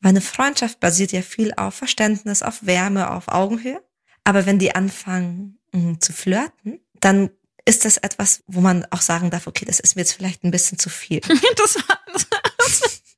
Weil 0.00 0.10
eine 0.10 0.20
Freundschaft 0.20 0.80
basiert 0.80 1.12
ja 1.12 1.22
viel 1.22 1.52
auf 1.56 1.74
Verständnis, 1.74 2.42
auf 2.42 2.64
Wärme, 2.66 3.10
auf 3.10 3.28
Augenhöhe. 3.28 3.82
Aber 4.24 4.46
wenn 4.46 4.58
die 4.58 4.74
anfangen 4.74 5.58
mh, 5.72 5.80
mm, 5.80 6.00
zu 6.00 6.12
flirten, 6.12 6.80
dann 7.00 7.30
ist 7.64 7.84
das 7.84 7.98
etwas, 7.98 8.42
wo 8.46 8.60
man 8.60 8.86
auch 8.90 9.02
sagen 9.02 9.30
darf, 9.30 9.46
okay, 9.46 9.64
das 9.64 9.80
ist 9.80 9.96
mir 9.96 10.02
jetzt 10.02 10.14
vielleicht 10.14 10.42
ein 10.42 10.50
bisschen 10.50 10.78
zu 10.78 10.88
viel. 10.88 11.20
das, 11.56 11.74
das, 11.76 12.26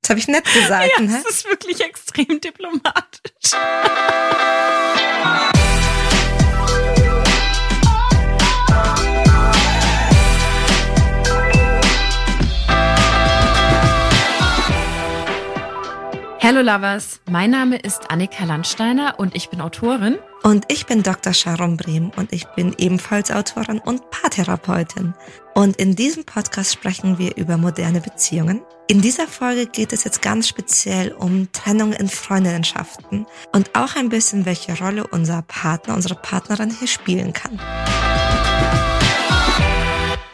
das 0.00 0.10
habe 0.10 0.18
ich 0.18 0.28
nett 0.28 0.44
gesagt. 0.52 0.90
Ja, 0.96 1.02
ne? 1.02 1.22
das 1.24 1.36
ist 1.36 1.44
wirklich 1.46 1.80
extrem 1.80 2.40
diplomatisch. 2.40 3.52
Hallo 16.54 16.70
Lovers, 16.70 17.22
mein 17.30 17.50
Name 17.50 17.78
ist 17.78 18.10
Annika 18.10 18.44
Landsteiner 18.44 19.14
und 19.16 19.34
ich 19.34 19.48
bin 19.48 19.62
Autorin. 19.62 20.18
Und 20.42 20.66
ich 20.70 20.84
bin 20.84 21.02
Dr. 21.02 21.32
Sharon 21.32 21.78
Brehm 21.78 22.12
und 22.16 22.30
ich 22.30 22.44
bin 22.44 22.74
ebenfalls 22.76 23.30
Autorin 23.30 23.78
und 23.78 24.10
Paartherapeutin. 24.10 25.14
Und 25.54 25.76
in 25.76 25.96
diesem 25.96 26.26
Podcast 26.26 26.74
sprechen 26.74 27.16
wir 27.18 27.38
über 27.38 27.56
moderne 27.56 28.02
Beziehungen. 28.02 28.60
In 28.86 29.00
dieser 29.00 29.28
Folge 29.28 29.64
geht 29.64 29.94
es 29.94 30.04
jetzt 30.04 30.20
ganz 30.20 30.46
speziell 30.46 31.12
um 31.12 31.50
Trennung 31.52 31.94
in 31.94 32.10
Freundinnenschaften 32.10 33.24
und 33.54 33.74
auch 33.74 33.96
ein 33.96 34.10
bisschen, 34.10 34.44
welche 34.44 34.76
Rolle 34.76 35.06
unser 35.06 35.40
Partner, 35.40 35.94
unsere 35.94 36.16
Partnerin 36.16 36.70
hier 36.70 36.86
spielen 36.86 37.32
kann. 37.32 37.58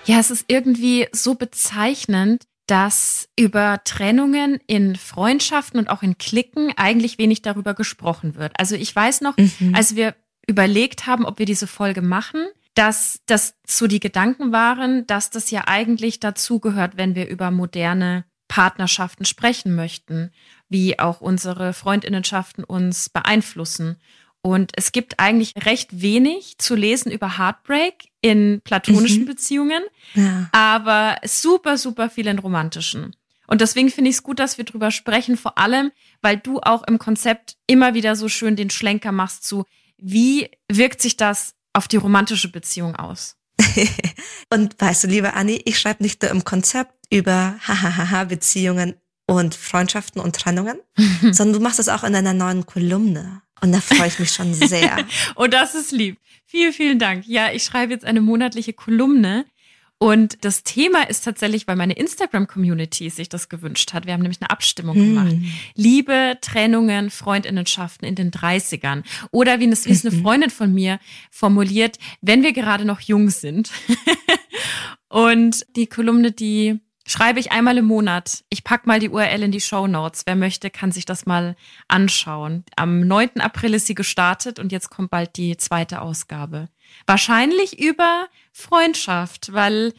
Ja, 0.04 0.18
es 0.18 0.32
ist 0.32 0.46
irgendwie 0.48 1.06
so 1.12 1.36
bezeichnend, 1.36 2.42
dass 2.68 3.28
über 3.36 3.80
Trennungen 3.82 4.60
in 4.66 4.94
Freundschaften 4.94 5.80
und 5.80 5.88
auch 5.88 6.02
in 6.02 6.18
Klicken 6.18 6.72
eigentlich 6.76 7.18
wenig 7.18 7.42
darüber 7.42 7.74
gesprochen 7.74 8.36
wird. 8.36 8.52
Also 8.58 8.76
ich 8.76 8.94
weiß 8.94 9.22
noch, 9.22 9.36
mhm. 9.36 9.74
als 9.74 9.96
wir 9.96 10.14
überlegt 10.46 11.06
haben, 11.06 11.24
ob 11.24 11.38
wir 11.38 11.46
diese 11.46 11.66
Folge 11.66 12.02
machen, 12.02 12.46
dass 12.74 13.20
das 13.26 13.54
so 13.66 13.86
die 13.86 14.00
Gedanken 14.00 14.52
waren, 14.52 15.06
dass 15.06 15.30
das 15.30 15.50
ja 15.50 15.62
eigentlich 15.66 16.20
dazu 16.20 16.60
gehört, 16.60 16.96
wenn 16.96 17.14
wir 17.14 17.26
über 17.28 17.50
moderne 17.50 18.24
Partnerschaften 18.48 19.24
sprechen 19.24 19.74
möchten, 19.74 20.30
wie 20.68 20.98
auch 20.98 21.20
unsere 21.20 21.72
Freundinnenschaften 21.72 22.64
uns 22.64 23.08
beeinflussen. 23.08 23.96
Und 24.42 24.72
es 24.76 24.92
gibt 24.92 25.18
eigentlich 25.18 25.54
recht 25.56 26.00
wenig 26.00 26.58
zu 26.58 26.74
lesen 26.74 27.10
über 27.10 27.38
Heartbreak 27.38 28.08
in 28.20 28.60
platonischen 28.62 29.22
mhm. 29.22 29.26
Beziehungen, 29.26 29.82
ja. 30.14 30.48
aber 30.52 31.16
super, 31.24 31.76
super 31.76 32.08
viel 32.08 32.26
in 32.28 32.38
romantischen. 32.38 33.14
Und 33.46 33.62
deswegen 33.62 33.90
finde 33.90 34.10
ich 34.10 34.16
es 34.16 34.22
gut, 34.22 34.38
dass 34.38 34.58
wir 34.58 34.64
drüber 34.64 34.90
sprechen, 34.90 35.36
vor 35.36 35.58
allem, 35.58 35.90
weil 36.20 36.36
du 36.36 36.60
auch 36.60 36.86
im 36.86 36.98
Konzept 36.98 37.56
immer 37.66 37.94
wieder 37.94 38.14
so 38.14 38.28
schön 38.28 38.56
den 38.56 38.70
Schlenker 38.70 39.10
machst 39.10 39.44
zu, 39.44 39.64
wie 39.96 40.50
wirkt 40.70 41.02
sich 41.02 41.16
das 41.16 41.54
auf 41.72 41.88
die 41.88 41.96
romantische 41.96 42.50
Beziehung 42.50 42.94
aus? 42.94 43.36
und 44.50 44.76
weißt 44.78 45.04
du, 45.04 45.08
liebe 45.08 45.34
Anni, 45.34 45.62
ich 45.64 45.78
schreibe 45.78 46.02
nicht 46.02 46.22
nur 46.22 46.30
im 46.30 46.44
Konzept 46.44 46.94
über 47.10 47.56
Hahaha 47.66 48.24
Beziehungen 48.24 48.94
und 49.28 49.54
Freundschaften 49.54 50.20
und 50.20 50.34
Trennungen, 50.34 50.78
sondern 51.30 51.52
du 51.52 51.60
machst 51.60 51.78
das 51.78 51.88
auch 51.88 52.02
in 52.02 52.14
deiner 52.14 52.34
neuen 52.34 52.66
Kolumne. 52.66 53.42
Und 53.60 53.72
da 53.72 53.80
freue 53.80 54.08
ich 54.08 54.18
mich 54.18 54.30
schon 54.30 54.54
sehr. 54.54 55.04
und 55.34 55.52
das 55.54 55.74
ist 55.74 55.92
lieb. 55.92 56.18
Vielen, 56.46 56.72
vielen 56.72 56.98
Dank. 56.98 57.26
Ja, 57.26 57.52
ich 57.52 57.64
schreibe 57.64 57.92
jetzt 57.92 58.04
eine 58.04 58.20
monatliche 58.20 58.72
Kolumne. 58.72 59.44
Und 60.00 60.44
das 60.44 60.62
Thema 60.62 61.08
ist 61.08 61.24
tatsächlich, 61.24 61.66
weil 61.66 61.74
meine 61.74 61.94
Instagram-Community 61.94 63.10
sich 63.10 63.28
das 63.28 63.48
gewünscht 63.48 63.92
hat. 63.92 64.06
Wir 64.06 64.12
haben 64.12 64.22
nämlich 64.22 64.40
eine 64.40 64.50
Abstimmung 64.50 64.94
hm. 64.94 65.14
gemacht. 65.14 65.36
Liebe, 65.74 66.38
Trennungen, 66.40 67.10
Freundinnenschaften 67.10 68.06
in 68.06 68.14
den 68.14 68.30
30ern. 68.30 69.02
Oder 69.32 69.58
wie 69.58 69.68
es, 69.68 69.86
wie 69.86 69.92
es 69.92 70.06
eine 70.06 70.14
mhm. 70.16 70.22
Freundin 70.22 70.50
von 70.50 70.72
mir 70.72 71.00
formuliert, 71.32 71.98
wenn 72.20 72.44
wir 72.44 72.52
gerade 72.52 72.84
noch 72.84 73.00
jung 73.00 73.28
sind. 73.28 73.72
und 75.08 75.66
die 75.74 75.88
Kolumne, 75.88 76.30
die 76.30 76.80
schreibe 77.08 77.40
ich 77.40 77.50
einmal 77.50 77.78
im 77.78 77.86
Monat. 77.86 78.44
Ich 78.50 78.62
pack 78.62 78.86
mal 78.86 79.00
die 79.00 79.08
URL 79.08 79.42
in 79.42 79.50
die 79.50 79.60
Show 79.60 79.86
Notes. 79.86 80.22
Wer 80.26 80.36
möchte, 80.36 80.70
kann 80.70 80.92
sich 80.92 81.06
das 81.06 81.26
mal 81.26 81.56
anschauen. 81.88 82.64
Am 82.76 83.00
9. 83.00 83.40
April 83.40 83.74
ist 83.74 83.86
sie 83.86 83.94
gestartet 83.94 84.58
und 84.58 84.70
jetzt 84.70 84.90
kommt 84.90 85.10
bald 85.10 85.36
die 85.36 85.56
zweite 85.56 86.02
Ausgabe. 86.02 86.68
Wahrscheinlich 87.06 87.80
über 87.80 88.28
Freundschaft, 88.52 89.52
weil 89.52 89.94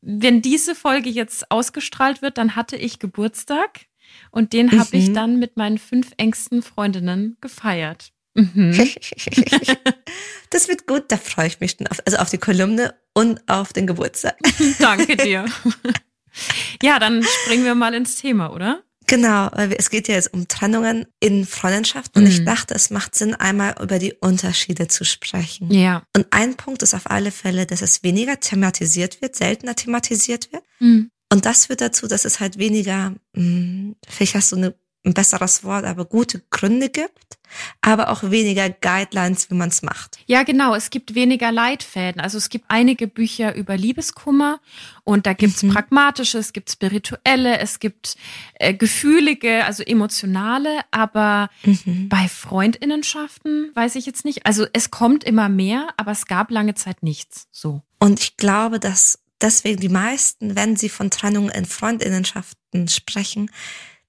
wenn 0.00 0.42
diese 0.42 0.74
Folge 0.74 1.08
jetzt 1.08 1.50
ausgestrahlt 1.50 2.22
wird, 2.22 2.38
dann 2.38 2.56
hatte 2.56 2.76
ich 2.76 2.98
Geburtstag 2.98 3.86
und 4.30 4.52
den 4.52 4.66
mhm. 4.66 4.80
habe 4.80 4.96
ich 4.96 5.12
dann 5.12 5.38
mit 5.38 5.56
meinen 5.56 5.78
fünf 5.78 6.12
engsten 6.16 6.62
Freundinnen 6.62 7.36
gefeiert. 7.40 8.12
Mhm. 8.34 8.72
das 10.50 10.68
wird 10.68 10.86
gut, 10.86 11.04
da 11.08 11.16
freue 11.16 11.48
ich 11.48 11.60
mich 11.60 11.72
schon 11.72 11.86
auf, 11.88 12.00
also 12.04 12.18
auf 12.18 12.30
die 12.30 12.38
Kolumne 12.38 12.94
und 13.14 13.48
auf 13.48 13.72
den 13.72 13.86
Geburtstag. 13.86 14.36
Danke 14.78 15.16
dir. 15.16 15.46
Ja, 16.82 16.98
dann 16.98 17.22
springen 17.22 17.64
wir 17.64 17.74
mal 17.74 17.94
ins 17.94 18.16
Thema, 18.16 18.52
oder? 18.52 18.82
Genau, 19.08 19.48
weil 19.54 19.72
es 19.72 19.88
geht 19.88 20.06
ja 20.06 20.14
jetzt 20.14 20.34
um 20.34 20.48
Trennungen 20.48 21.06
in 21.18 21.46
Freundschaften 21.46 22.22
und 22.22 22.28
mhm. 22.28 22.34
ich 22.34 22.44
dachte, 22.44 22.74
es 22.74 22.90
macht 22.90 23.14
Sinn, 23.14 23.34
einmal 23.34 23.74
über 23.80 23.98
die 23.98 24.12
Unterschiede 24.12 24.86
zu 24.86 25.04
sprechen. 25.04 25.72
Ja. 25.72 26.02
Und 26.14 26.26
ein 26.30 26.56
Punkt 26.56 26.82
ist 26.82 26.94
auf 26.94 27.10
alle 27.10 27.30
Fälle, 27.30 27.64
dass 27.64 27.80
es 27.80 28.02
weniger 28.02 28.38
thematisiert 28.38 29.22
wird, 29.22 29.34
seltener 29.34 29.74
thematisiert 29.74 30.52
wird. 30.52 30.62
Mhm. 30.78 31.10
Und 31.32 31.46
das 31.46 31.66
führt 31.66 31.80
dazu, 31.80 32.06
dass 32.06 32.26
es 32.26 32.38
halt 32.38 32.58
weniger, 32.58 33.14
mh, 33.32 33.42
hm, 33.42 33.96
vielleicht 34.06 34.34
hast 34.34 34.52
du 34.52 34.56
eine 34.56 34.74
ein 35.04 35.14
besseres 35.14 35.64
Wort, 35.64 35.84
aber 35.84 36.04
gute 36.04 36.42
Gründe 36.50 36.88
gibt, 36.88 37.38
aber 37.80 38.10
auch 38.10 38.30
weniger 38.30 38.68
Guidelines, 38.68 39.50
wie 39.50 39.54
man 39.54 39.68
es 39.68 39.82
macht. 39.82 40.18
Ja, 40.26 40.42
genau. 40.42 40.74
Es 40.74 40.90
gibt 40.90 41.14
weniger 41.14 41.52
Leitfäden. 41.52 42.20
Also 42.20 42.36
es 42.36 42.48
gibt 42.48 42.66
einige 42.68 43.06
Bücher 43.06 43.54
über 43.54 43.76
Liebeskummer 43.76 44.60
und 45.04 45.26
da 45.26 45.32
gibt's 45.32 45.62
mhm. 45.62 45.72
pragmatische, 45.72 46.38
es 46.38 46.52
gibt 46.52 46.70
spirituelle, 46.70 47.58
es 47.58 47.78
gibt 47.78 48.16
äh, 48.54 48.74
gefühlige, 48.74 49.64
also 49.64 49.82
emotionale, 49.82 50.80
aber 50.90 51.48
mhm. 51.64 52.08
bei 52.08 52.28
Freundinnenschaften 52.28 53.70
weiß 53.74 53.94
ich 53.94 54.04
jetzt 54.04 54.24
nicht. 54.24 54.46
Also 54.46 54.66
es 54.72 54.90
kommt 54.90 55.24
immer 55.24 55.48
mehr, 55.48 55.88
aber 55.96 56.12
es 56.12 56.26
gab 56.26 56.50
lange 56.50 56.74
Zeit 56.74 57.02
nichts. 57.02 57.46
So. 57.50 57.82
Und 57.98 58.20
ich 58.20 58.36
glaube, 58.36 58.78
dass 58.78 59.20
deswegen 59.40 59.80
die 59.80 59.88
meisten, 59.88 60.56
wenn 60.56 60.76
sie 60.76 60.88
von 60.88 61.10
Trennung 61.10 61.48
in 61.50 61.64
Freundinnenschaften 61.64 62.88
sprechen, 62.88 63.50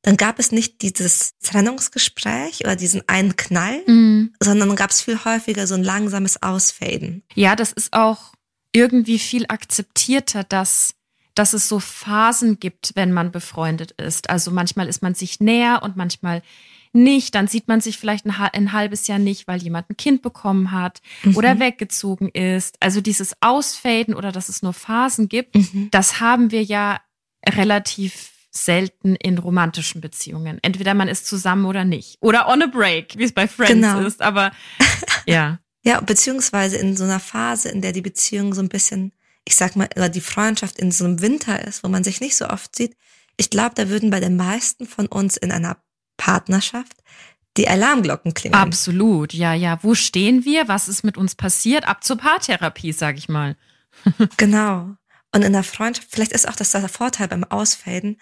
dann 0.01 0.17
gab 0.17 0.39
es 0.39 0.51
nicht 0.51 0.81
dieses 0.81 1.37
Trennungsgespräch 1.43 2.61
oder 2.61 2.75
diesen 2.75 3.07
einen 3.07 3.35
Knall, 3.35 3.83
mhm. 3.85 4.33
sondern 4.39 4.75
gab 4.75 4.91
es 4.91 5.01
viel 5.01 5.23
häufiger 5.25 5.67
so 5.67 5.75
ein 5.75 5.83
langsames 5.83 6.41
Ausfaden. 6.41 7.23
Ja, 7.35 7.55
das 7.55 7.73
ist 7.73 7.93
auch 7.93 8.33
irgendwie 8.71 9.19
viel 9.19 9.45
akzeptierter, 9.47 10.43
dass 10.43 10.95
dass 11.35 11.53
es 11.53 11.69
so 11.69 11.79
Phasen 11.79 12.59
gibt, 12.59 12.91
wenn 12.95 13.13
man 13.13 13.31
befreundet 13.31 13.91
ist. 13.91 14.29
Also 14.29 14.51
manchmal 14.51 14.89
ist 14.89 15.01
man 15.01 15.13
sich 15.13 15.39
näher 15.39 15.83
und 15.83 15.95
manchmal 15.95 16.41
nicht. 16.91 17.33
Dann 17.33 17.47
sieht 17.47 17.69
man 17.69 17.79
sich 17.79 17.97
vielleicht 17.97 18.25
ein, 18.25 18.33
ein 18.35 18.73
halbes 18.73 19.07
Jahr 19.07 19.19
nicht, 19.19 19.47
weil 19.47 19.61
jemand 19.61 19.89
ein 19.89 19.95
Kind 19.95 20.21
bekommen 20.21 20.71
hat 20.71 21.01
mhm. 21.23 21.37
oder 21.37 21.59
weggezogen 21.59 22.27
ist. 22.29 22.75
Also 22.81 22.99
dieses 22.99 23.35
Ausfaden 23.39 24.15
oder 24.15 24.33
dass 24.33 24.49
es 24.49 24.63
nur 24.63 24.73
Phasen 24.73 25.29
gibt, 25.29 25.55
mhm. 25.55 25.87
das 25.91 26.19
haben 26.19 26.51
wir 26.51 26.63
ja 26.63 26.99
relativ 27.47 28.31
selten 28.51 29.15
in 29.15 29.37
romantischen 29.37 30.01
Beziehungen. 30.01 30.59
Entweder 30.61 30.93
man 30.93 31.07
ist 31.07 31.27
zusammen 31.27 31.65
oder 31.65 31.85
nicht. 31.85 32.17
Oder 32.21 32.47
on 32.47 32.61
a 32.63 32.67
break, 32.67 33.17
wie 33.17 33.23
es 33.23 33.33
bei 33.33 33.47
Friends 33.47 33.73
genau. 33.73 33.99
ist. 34.01 34.21
Aber 34.21 34.51
ja. 35.25 35.59
ja, 35.83 36.01
beziehungsweise 36.01 36.77
in 36.77 36.97
so 36.97 37.03
einer 37.03 37.19
Phase, 37.19 37.69
in 37.69 37.81
der 37.81 37.91
die 37.91 38.01
Beziehung 38.01 38.53
so 38.53 38.61
ein 38.61 38.69
bisschen, 38.69 39.13
ich 39.45 39.55
sag 39.55 39.75
mal, 39.75 39.89
oder 39.95 40.09
die 40.09 40.21
Freundschaft 40.21 40.79
in 40.79 40.91
so 40.91 41.05
einem 41.05 41.21
Winter 41.21 41.65
ist, 41.65 41.83
wo 41.83 41.89
man 41.89 42.03
sich 42.03 42.21
nicht 42.21 42.35
so 42.35 42.47
oft 42.47 42.75
sieht. 42.75 42.95
Ich 43.37 43.49
glaube, 43.49 43.75
da 43.75 43.89
würden 43.89 44.09
bei 44.09 44.19
den 44.19 44.35
meisten 44.35 44.85
von 44.85 45.07
uns 45.07 45.37
in 45.37 45.51
einer 45.51 45.77
Partnerschaft 46.17 46.97
die 47.57 47.67
Alarmglocken 47.67 48.33
klingeln. 48.33 48.61
Absolut, 48.61 49.33
ja, 49.33 49.53
ja. 49.53 49.79
Wo 49.81 49.95
stehen 49.95 50.45
wir? 50.45 50.67
Was 50.67 50.87
ist 50.87 51.03
mit 51.03 51.17
uns 51.17 51.35
passiert? 51.35 51.87
Ab 51.87 52.03
zur 52.03 52.17
Paartherapie, 52.17 52.93
sag 52.93 53.17
ich 53.17 53.29
mal. 53.29 53.57
genau. 54.37 54.95
Und 55.33 55.43
in 55.43 55.53
der 55.53 55.63
Freundschaft, 55.63 56.07
vielleicht 56.11 56.31
ist 56.31 56.47
auch 56.47 56.55
das 56.55 56.71
der 56.71 56.87
Vorteil 56.89 57.27
beim 57.27 57.43
Ausfaden, 57.43 58.17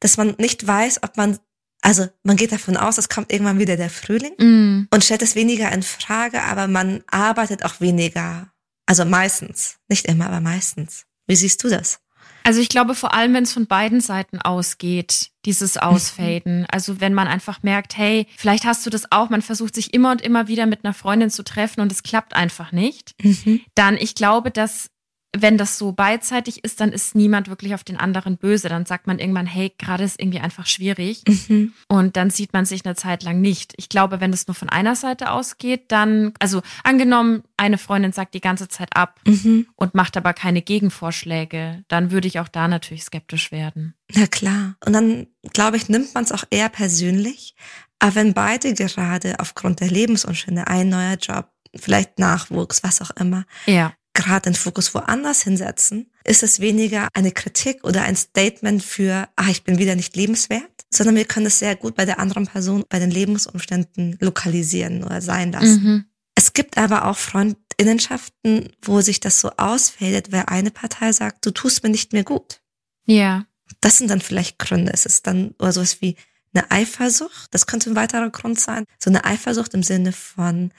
dass 0.00 0.16
man 0.16 0.34
nicht 0.38 0.66
weiß, 0.66 1.02
ob 1.02 1.16
man, 1.16 1.38
also 1.82 2.06
man 2.22 2.36
geht 2.36 2.52
davon 2.52 2.76
aus, 2.76 2.98
es 2.98 3.08
kommt 3.08 3.32
irgendwann 3.32 3.58
wieder 3.58 3.76
der 3.76 3.90
Frühling 3.90 4.34
mm. 4.38 4.88
und 4.92 5.04
stellt 5.04 5.22
es 5.22 5.34
weniger 5.34 5.70
in 5.72 5.82
Frage, 5.82 6.42
aber 6.42 6.66
man 6.66 7.02
arbeitet 7.10 7.64
auch 7.64 7.80
weniger. 7.80 8.50
Also 8.86 9.04
meistens, 9.04 9.76
nicht 9.88 10.06
immer, 10.06 10.26
aber 10.26 10.40
meistens. 10.40 11.06
Wie 11.26 11.36
siehst 11.36 11.62
du 11.62 11.68
das? 11.68 12.00
Also 12.44 12.60
ich 12.60 12.68
glaube 12.68 12.94
vor 12.94 13.14
allem, 13.14 13.34
wenn 13.34 13.44
es 13.44 13.52
von 13.52 13.66
beiden 13.66 14.00
Seiten 14.00 14.40
ausgeht, 14.40 15.30
dieses 15.44 15.76
mhm. 15.76 15.82
Ausfaden. 15.82 16.66
Also 16.70 17.00
wenn 17.00 17.14
man 17.14 17.28
einfach 17.28 17.62
merkt, 17.62 17.96
hey, 17.96 18.26
vielleicht 18.36 18.64
hast 18.64 18.84
du 18.86 18.90
das 18.90 19.12
auch, 19.12 19.30
man 19.30 19.42
versucht 19.42 19.74
sich 19.74 19.94
immer 19.94 20.10
und 20.10 20.22
immer 20.22 20.48
wieder 20.48 20.66
mit 20.66 20.84
einer 20.84 20.94
Freundin 20.94 21.30
zu 21.30 21.42
treffen 21.42 21.80
und 21.80 21.92
es 21.92 22.02
klappt 22.02 22.34
einfach 22.34 22.72
nicht, 22.72 23.14
mhm. 23.22 23.60
dann 23.74 23.96
ich 23.96 24.14
glaube, 24.14 24.50
dass 24.50 24.90
wenn 25.36 25.56
das 25.56 25.78
so 25.78 25.92
beidseitig 25.92 26.64
ist, 26.64 26.80
dann 26.80 26.92
ist 26.92 27.14
niemand 27.14 27.48
wirklich 27.48 27.74
auf 27.74 27.84
den 27.84 27.96
anderen 27.96 28.36
böse. 28.36 28.68
Dann 28.68 28.84
sagt 28.84 29.06
man 29.06 29.20
irgendwann, 29.20 29.46
hey, 29.46 29.72
gerade 29.78 30.02
ist 30.02 30.20
irgendwie 30.20 30.40
einfach 30.40 30.66
schwierig. 30.66 31.22
Mhm. 31.28 31.72
Und 31.88 32.16
dann 32.16 32.30
sieht 32.30 32.52
man 32.52 32.64
sich 32.64 32.84
eine 32.84 32.96
Zeit 32.96 33.22
lang 33.22 33.40
nicht. 33.40 33.72
Ich 33.76 33.88
glaube, 33.88 34.20
wenn 34.20 34.32
es 34.32 34.48
nur 34.48 34.56
von 34.56 34.68
einer 34.68 34.96
Seite 34.96 35.30
ausgeht, 35.30 35.92
dann, 35.92 36.32
also 36.40 36.62
angenommen, 36.82 37.44
eine 37.56 37.78
Freundin 37.78 38.12
sagt 38.12 38.34
die 38.34 38.40
ganze 38.40 38.68
Zeit 38.68 38.96
ab 38.96 39.20
mhm. 39.24 39.68
und 39.76 39.94
macht 39.94 40.16
aber 40.16 40.32
keine 40.32 40.62
Gegenvorschläge, 40.62 41.84
dann 41.86 42.10
würde 42.10 42.26
ich 42.26 42.40
auch 42.40 42.48
da 42.48 42.66
natürlich 42.66 43.04
skeptisch 43.04 43.52
werden. 43.52 43.94
Na 44.12 44.26
klar. 44.26 44.74
Und 44.84 44.92
dann, 44.92 45.28
glaube 45.52 45.76
ich, 45.76 45.88
nimmt 45.88 46.12
man 46.14 46.24
es 46.24 46.32
auch 46.32 46.44
eher 46.50 46.68
persönlich. 46.68 47.54
Aber 48.00 48.16
wenn 48.16 48.34
beide 48.34 48.74
gerade 48.74 49.38
aufgrund 49.38 49.78
der 49.80 49.90
Lebensumstände, 49.90 50.66
ein 50.66 50.88
neuer 50.88 51.16
Job, 51.16 51.50
vielleicht 51.76 52.18
Nachwuchs, 52.18 52.82
was 52.82 53.00
auch 53.00 53.10
immer, 53.10 53.44
ja 53.66 53.92
gerade 54.14 54.50
den 54.50 54.54
Fokus 54.54 54.94
woanders 54.94 55.42
hinsetzen, 55.42 56.10
ist 56.24 56.42
es 56.42 56.60
weniger 56.60 57.08
eine 57.14 57.32
Kritik 57.32 57.84
oder 57.84 58.02
ein 58.02 58.16
Statement 58.16 58.82
für, 58.82 59.28
ah, 59.36 59.48
ich 59.50 59.64
bin 59.64 59.78
wieder 59.78 59.94
nicht 59.94 60.16
lebenswert, 60.16 60.70
sondern 60.90 61.16
wir 61.16 61.24
können 61.24 61.46
es 61.46 61.58
sehr 61.58 61.76
gut 61.76 61.94
bei 61.94 62.04
der 62.04 62.18
anderen 62.18 62.46
Person, 62.46 62.84
bei 62.88 62.98
den 62.98 63.10
Lebensumständen 63.10 64.16
lokalisieren 64.20 65.04
oder 65.04 65.20
sein 65.20 65.52
lassen. 65.52 65.82
Mhm. 65.82 66.04
Es 66.34 66.52
gibt 66.52 66.78
aber 66.78 67.04
auch 67.06 67.16
Freundinnenschaften, 67.16 68.70
wo 68.82 69.00
sich 69.00 69.20
das 69.20 69.40
so 69.40 69.50
ausfällt, 69.56 70.32
weil 70.32 70.44
eine 70.46 70.70
Partei 70.70 71.12
sagt, 71.12 71.44
du 71.46 71.50
tust 71.50 71.82
mir 71.82 71.90
nicht 71.90 72.12
mehr 72.12 72.24
gut. 72.24 72.60
Ja. 73.06 73.44
Das 73.80 73.98
sind 73.98 74.10
dann 74.10 74.20
vielleicht 74.20 74.58
Gründe. 74.58 74.92
Es 74.92 75.06
ist 75.06 75.26
dann 75.26 75.54
oder 75.58 75.72
sowas 75.72 76.00
wie 76.00 76.16
eine 76.52 76.70
Eifersucht. 76.70 77.48
Das 77.52 77.66
könnte 77.66 77.90
ein 77.90 77.96
weiterer 77.96 78.30
Grund 78.30 78.58
sein. 78.58 78.84
So 78.98 79.10
eine 79.10 79.24
Eifersucht 79.24 79.74
im 79.74 79.82
Sinne 79.82 80.12
von, 80.12 80.72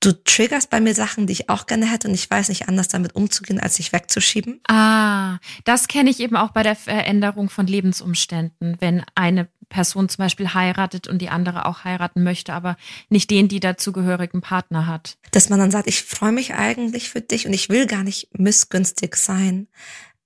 du 0.00 0.12
triggerst 0.12 0.70
bei 0.70 0.80
mir 0.80 0.94
Sachen, 0.94 1.26
die 1.26 1.32
ich 1.32 1.48
auch 1.48 1.66
gerne 1.66 1.90
hätte 1.90 2.08
und 2.08 2.14
ich 2.14 2.30
weiß 2.30 2.48
nicht 2.48 2.68
anders 2.68 2.88
damit 2.88 3.14
umzugehen, 3.14 3.60
als 3.60 3.76
sich 3.76 3.92
wegzuschieben. 3.92 4.60
Ah, 4.68 5.38
das 5.64 5.88
kenne 5.88 6.10
ich 6.10 6.20
eben 6.20 6.36
auch 6.36 6.50
bei 6.50 6.62
der 6.62 6.76
Veränderung 6.76 7.50
von 7.50 7.66
Lebensumständen, 7.66 8.76
wenn 8.80 9.04
eine 9.14 9.48
Person 9.68 10.08
zum 10.08 10.24
Beispiel 10.24 10.54
heiratet 10.54 11.08
und 11.08 11.20
die 11.20 11.28
andere 11.28 11.66
auch 11.66 11.84
heiraten 11.84 12.22
möchte, 12.22 12.54
aber 12.54 12.76
nicht 13.10 13.30
den, 13.30 13.48
die 13.48 13.60
dazugehörigen 13.60 14.40
Partner 14.40 14.86
hat. 14.86 15.18
Dass 15.32 15.50
man 15.50 15.58
dann 15.58 15.70
sagt, 15.70 15.88
ich 15.88 16.02
freue 16.02 16.32
mich 16.32 16.54
eigentlich 16.54 17.10
für 17.10 17.20
dich 17.20 17.46
und 17.46 17.52
ich 17.52 17.68
will 17.68 17.86
gar 17.86 18.02
nicht 18.02 18.38
missgünstig 18.38 19.16
sein, 19.16 19.68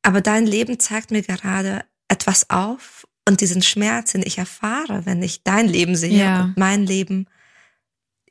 aber 0.03 0.21
dein 0.21 0.47
Leben 0.47 0.79
zeigt 0.79 1.11
mir 1.11 1.23
gerade 1.23 1.85
etwas 2.09 2.51
auf 2.51 3.07
und 3.27 3.41
diesen 3.41 3.63
Schmerz, 3.63 4.13
den 4.13 4.23
ich 4.25 4.39
erfahre, 4.39 5.07
wenn 5.07 5.23
ich 5.23 5.43
dein 5.45 5.69
Leben 5.69 5.97
sehe 5.97 6.25
ja. 6.25 6.43
und 6.43 6.57
mein 6.57 6.85
Leben 6.85 7.27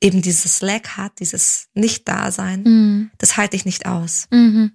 eben 0.01 0.21
dieses 0.21 0.62
Lack 0.62 0.98
hat, 0.98 1.19
dieses 1.19 1.68
Nicht-Dasein, 1.74 2.63
mhm. 2.63 3.12
das 3.18 3.38
halte 3.38 3.56
ich 3.56 3.65
nicht 3.65 3.86
aus. 3.86 4.27
Mhm. 4.31 4.74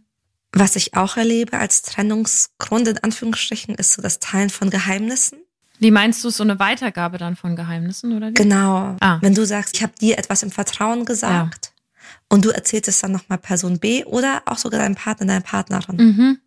Was 0.52 0.76
ich 0.76 0.94
auch 0.96 1.16
erlebe 1.16 1.58
als 1.58 1.82
Trennungsgrund 1.82 2.88
in 2.88 2.98
Anführungsstrichen 2.98 3.74
ist 3.74 3.92
so 3.92 4.00
das 4.00 4.20
Teilen 4.20 4.48
von 4.48 4.70
Geheimnissen. 4.70 5.38
Wie 5.78 5.90
meinst 5.90 6.24
du 6.24 6.30
so 6.30 6.42
eine 6.42 6.58
Weitergabe 6.58 7.18
dann 7.18 7.36
von 7.36 7.56
Geheimnissen 7.56 8.16
oder 8.16 8.30
wie? 8.30 8.34
Genau. 8.34 8.96
Ah. 9.00 9.18
Wenn 9.20 9.34
du 9.34 9.44
sagst, 9.44 9.76
ich 9.76 9.82
habe 9.82 9.92
dir 10.00 10.16
etwas 10.16 10.42
im 10.42 10.50
Vertrauen 10.50 11.04
gesagt 11.04 11.72
ja. 11.76 12.06
und 12.30 12.44
du 12.44 12.50
erzählst 12.50 12.88
es 12.88 13.00
dann 13.00 13.12
nochmal 13.12 13.38
Person 13.38 13.78
B 13.78 14.04
oder 14.04 14.42
auch 14.46 14.56
sogar 14.56 14.80
deinem 14.80 14.94
Partner, 14.94 15.26
deiner 15.26 15.40
Partnerin. 15.42 15.96
Mhm. 15.96 16.38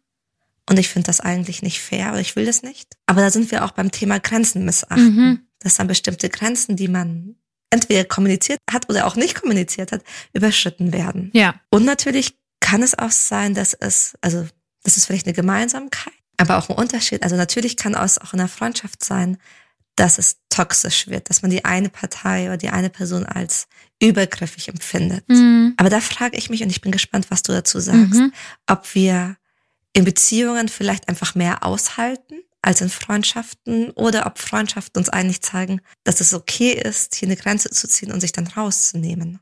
Und 0.68 0.80
ich 0.80 0.90
finde 0.90 1.08
das 1.08 1.20
eigentlich 1.20 1.62
nicht 1.62 1.80
fair 1.80 2.10
oder 2.10 2.20
ich 2.22 2.36
will 2.36 2.46
das 2.46 2.64
nicht. 2.64 2.96
Aber 3.06 3.22
da 3.22 3.30
sind 3.30 3.52
wir 3.52 3.66
auch 3.66 3.72
beim 3.72 3.92
Thema 3.92 4.20
Grenzen 4.20 4.66
missachten. 4.66 5.16
Mhm. 5.16 5.40
Das 5.60 5.76
sind 5.76 5.88
bestimmte 5.88 6.30
Grenzen, 6.30 6.76
die 6.76 6.88
man 6.88 7.36
entweder 7.69 8.04
kommuniziert 8.04 8.60
hat 8.71 8.89
oder 8.89 9.06
auch 9.06 9.16
nicht 9.16 9.39
kommuniziert 9.39 9.92
hat, 9.92 10.04
überschritten 10.33 10.94
werden. 10.94 11.30
Ja. 11.33 11.56
Und 11.69 11.86
natürlich 11.86 12.36
kann 12.60 12.81
es 12.83 12.98
auch 12.98 13.12
sein, 13.12 13.54
dass 13.54 13.74
es, 13.74 14.18
also 14.21 14.48
das 14.83 14.98
ist 14.98 15.06
vielleicht 15.06 15.27
eine 15.27 15.36
Gemeinsamkeit, 15.36 16.13
aber 16.38 16.57
auch 16.57 16.69
ein 16.69 16.75
Unterschied. 16.75 17.24
Also 17.24 17.36
natürlich 17.36 17.77
kann 17.77 17.94
es 17.94 18.18
auch 18.18 18.33
in 18.33 18.39
der 18.39 18.48
Freundschaft 18.48 19.04
sein, 19.04 19.38
dass 19.95 20.18
es 20.18 20.38
toxisch 20.50 21.07
wird, 21.07 21.30
dass 21.30 21.42
man 21.42 21.51
die 21.51 21.66
eine 21.66 21.89
Partei 21.89 22.45
oder 22.45 22.57
die 22.57 22.69
eine 22.69 22.89
Person 22.89 23.25
als 23.25 23.68
übergriffig 24.01 24.69
empfindet. 24.69 25.27
Mhm. 25.27 25.74
Aber 25.77 25.89
da 25.89 26.00
frage 26.00 26.38
ich 26.38 26.50
mich 26.50 26.63
und 26.63 26.69
ich 26.69 26.81
bin 26.81 26.92
gespannt, 26.92 27.27
was 27.30 27.44
du 27.44 27.51
dazu 27.51 27.80
sagst, 27.80 28.13
mhm. 28.13 28.31
ob 28.66 28.95
wir 28.95 29.36
in 29.92 30.06
Beziehungen 30.06 30.69
vielleicht 30.69 31.10
einfach 31.10 31.36
mehr 31.36 31.63
aushalten 31.63 32.36
als 32.61 32.81
in 32.81 32.89
Freundschaften 32.89 33.91
oder 33.91 34.25
ob 34.25 34.38
Freundschaften 34.39 35.00
uns 35.00 35.09
eigentlich 35.09 35.41
zeigen, 35.41 35.81
dass 36.03 36.21
es 36.21 36.33
okay 36.33 36.71
ist, 36.71 37.15
hier 37.15 37.27
eine 37.27 37.38
Grenze 37.38 37.69
zu 37.69 37.88
ziehen 37.88 38.11
und 38.11 38.19
sich 38.19 38.31
dann 38.31 38.47
rauszunehmen. 38.47 39.39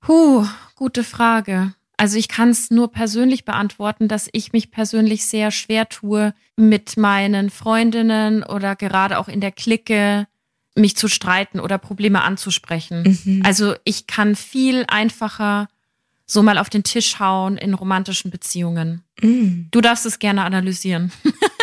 Puh, 0.00 0.46
gute 0.74 1.04
Frage. 1.04 1.74
Also 1.96 2.18
ich 2.18 2.28
kann 2.28 2.50
es 2.50 2.70
nur 2.70 2.90
persönlich 2.90 3.44
beantworten, 3.44 4.08
dass 4.08 4.28
ich 4.32 4.52
mich 4.52 4.70
persönlich 4.70 5.26
sehr 5.26 5.50
schwer 5.50 5.88
tue, 5.88 6.34
mit 6.56 6.96
meinen 6.96 7.50
Freundinnen 7.50 8.42
oder 8.42 8.74
gerade 8.74 9.18
auch 9.18 9.28
in 9.28 9.40
der 9.40 9.52
Clique 9.52 10.26
mich 10.74 10.96
zu 10.96 11.06
streiten 11.08 11.60
oder 11.60 11.78
Probleme 11.78 12.22
anzusprechen. 12.22 13.20
Mhm. 13.24 13.42
Also 13.44 13.74
ich 13.84 14.06
kann 14.06 14.34
viel 14.34 14.84
einfacher 14.88 15.68
so 16.26 16.42
mal 16.42 16.58
auf 16.58 16.70
den 16.70 16.82
Tisch 16.82 17.20
hauen 17.20 17.56
in 17.56 17.74
romantischen 17.74 18.30
Beziehungen. 18.30 19.02
Mhm. 19.20 19.68
Du 19.70 19.80
darfst 19.80 20.06
es 20.06 20.18
gerne 20.18 20.44
analysieren. 20.44 21.12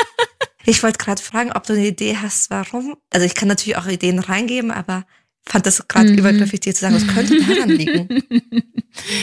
Ich 0.66 0.84
wollte 0.84 0.98
gerade 0.98 1.22
fragen, 1.22 1.52
ob 1.54 1.64
du 1.66 1.74
eine 1.74 1.88
Idee 1.88 2.18
hast, 2.18 2.50
warum. 2.50 2.98
Also 3.12 3.26
ich 3.26 3.36
kann 3.36 3.48
natürlich 3.48 3.78
auch 3.78 3.88
Ideen 3.88 4.20
reingeben, 4.20 4.72
aber 4.72 5.06
fand 5.46 5.66
das 5.66 5.88
gerade 5.88 6.12
mhm. 6.12 6.20
übergriffig, 6.20 6.60
dir 6.60 6.74
zu 6.74 6.82
sagen, 6.82 6.96
was 6.96 7.08
könnte 7.08 7.40
daran 7.44 7.70
liegen. 7.70 8.24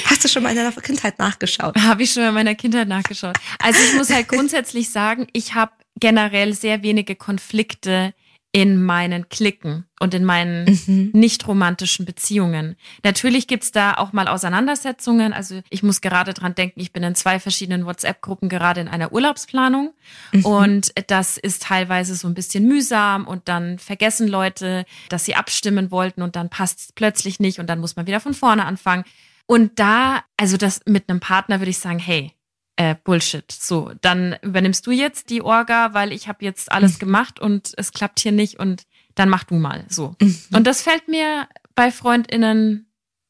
Hast 0.06 0.25
du 0.25 0.29
schon 0.29 0.43
mal 0.43 0.50
in 0.50 0.56
deiner 0.56 0.73
Kindheit 0.73 1.19
nachgeschaut? 1.19 1.77
Habe 1.77 2.03
ich 2.03 2.12
schon 2.12 2.23
in 2.23 2.35
meiner 2.35 2.55
Kindheit 2.55 2.88
nachgeschaut. 2.88 3.37
Also 3.59 3.79
ich 3.81 3.94
muss 3.94 4.11
halt 4.11 4.29
grundsätzlich 4.29 4.91
sagen, 4.91 5.27
ich 5.33 5.55
habe 5.55 5.73
generell 5.99 6.55
sehr 6.55 6.83
wenige 6.83 7.17
Konflikte 7.17 8.15
in 8.56 8.82
meinen 8.82 9.29
Klicken 9.29 9.85
und 10.00 10.14
in 10.14 10.25
meinen 10.25 10.64
mhm. 10.87 11.11
nicht 11.12 11.47
romantischen 11.47 12.06
Beziehungen. 12.06 12.76
Natürlich 13.05 13.49
gibt's 13.49 13.70
da 13.70 13.93
auch 13.93 14.14
mal 14.14 14.29
Auseinandersetzungen. 14.29 15.35
Also 15.35 15.61
ich 15.69 15.82
muss 15.82 16.00
gerade 16.00 16.32
dran 16.32 16.55
denken, 16.55 16.81
ich 16.81 16.91
bin 16.91 17.03
in 17.03 17.14
zwei 17.14 17.38
verschiedenen 17.38 17.85
WhatsApp-Gruppen 17.85 18.49
gerade 18.49 18.81
in 18.81 18.88
einer 18.88 19.12
Urlaubsplanung 19.12 19.93
mhm. 20.32 20.47
und 20.47 20.93
das 21.08 21.37
ist 21.37 21.64
teilweise 21.64 22.14
so 22.14 22.29
ein 22.29 22.32
bisschen 22.32 22.67
mühsam 22.67 23.26
und 23.26 23.47
dann 23.47 23.79
vergessen 23.79 24.26
Leute, 24.26 24.87
dass 25.11 25.26
sie 25.26 25.35
abstimmen 25.35 25.91
wollten 25.91 26.23
und 26.23 26.35
dann 26.35 26.49
passt 26.49 26.79
es 26.79 26.93
plötzlich 26.94 27.41
nicht 27.41 27.59
und 27.59 27.67
dann 27.67 27.79
muss 27.79 27.97
man 27.97 28.06
wieder 28.06 28.20
von 28.20 28.32
vorne 28.32 28.64
anfangen. 28.64 29.05
Und 29.44 29.79
da, 29.79 30.23
also 30.38 30.56
das 30.56 30.81
mit 30.87 31.11
einem 31.11 31.20
Partner 31.20 31.61
würde 31.61 31.70
ich 31.70 31.79
sagen, 31.79 31.99
hey, 31.99 32.32
äh, 32.76 32.94
Bullshit. 33.02 33.50
So, 33.50 33.93
dann 34.00 34.37
übernimmst 34.43 34.87
du 34.87 34.90
jetzt 34.90 35.31
die 35.31 35.43
Orga, 35.43 35.94
weil 35.94 36.12
ich 36.12 36.28
habe 36.28 36.44
jetzt 36.44 36.70
alles 36.70 36.94
mhm. 36.94 36.99
gemacht 36.99 37.40
und 37.40 37.73
es 37.76 37.93
klappt 37.93 38.20
hier 38.20 38.32
nicht 38.32 38.58
und 38.58 38.87
dann 39.14 39.28
mach 39.28 39.44
du 39.44 39.55
mal 39.55 39.84
so. 39.88 40.14
Mhm. 40.20 40.38
Und 40.55 40.67
das 40.67 40.82
fällt 40.82 41.08
mir 41.08 41.49
bei 41.75 41.90
Freundinnen 41.90 42.87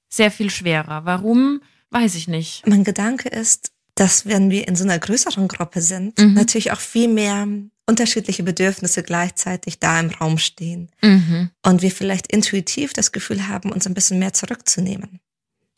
sehr 0.09 0.31
viel 0.31 0.51
schwerer. 0.51 1.05
Warum? 1.05 1.61
Weiß 1.91 2.17
ich 2.17 2.29
nicht. 2.29 2.67
Mein 2.67 2.85
Gedanke 2.85 3.29
ist, 3.29 3.71
dass 3.95 4.27
wenn 4.27 4.51
wir 4.51 4.69
in 4.69 4.77
so 4.77 4.85
einer 4.85 4.99
größeren 4.99 5.49
Gruppe 5.49 5.81
sind, 5.81 6.19
mhm. 6.19 6.35
natürlich 6.35 6.73
auch 6.73 6.81
viel 6.81 7.09
mehr 7.09 7.47
unterschiedliche 7.89 8.43
Bedürfnisse 8.43 9.05
gleichzeitig 9.05 9.79
da 9.79 10.01
im 10.01 10.11
Raum 10.11 10.39
stehen. 10.39 10.91
Mhm. 11.03 11.51
Und 11.65 11.83
wir 11.83 11.93
vielleicht 11.93 12.33
intuitiv 12.33 12.93
das 12.93 13.13
Gefühl 13.13 13.47
haben, 13.47 13.71
uns 13.71 13.87
ein 13.87 13.95
bisschen 13.95 14.19
mehr 14.19 14.33
zurückzunehmen 14.33 15.21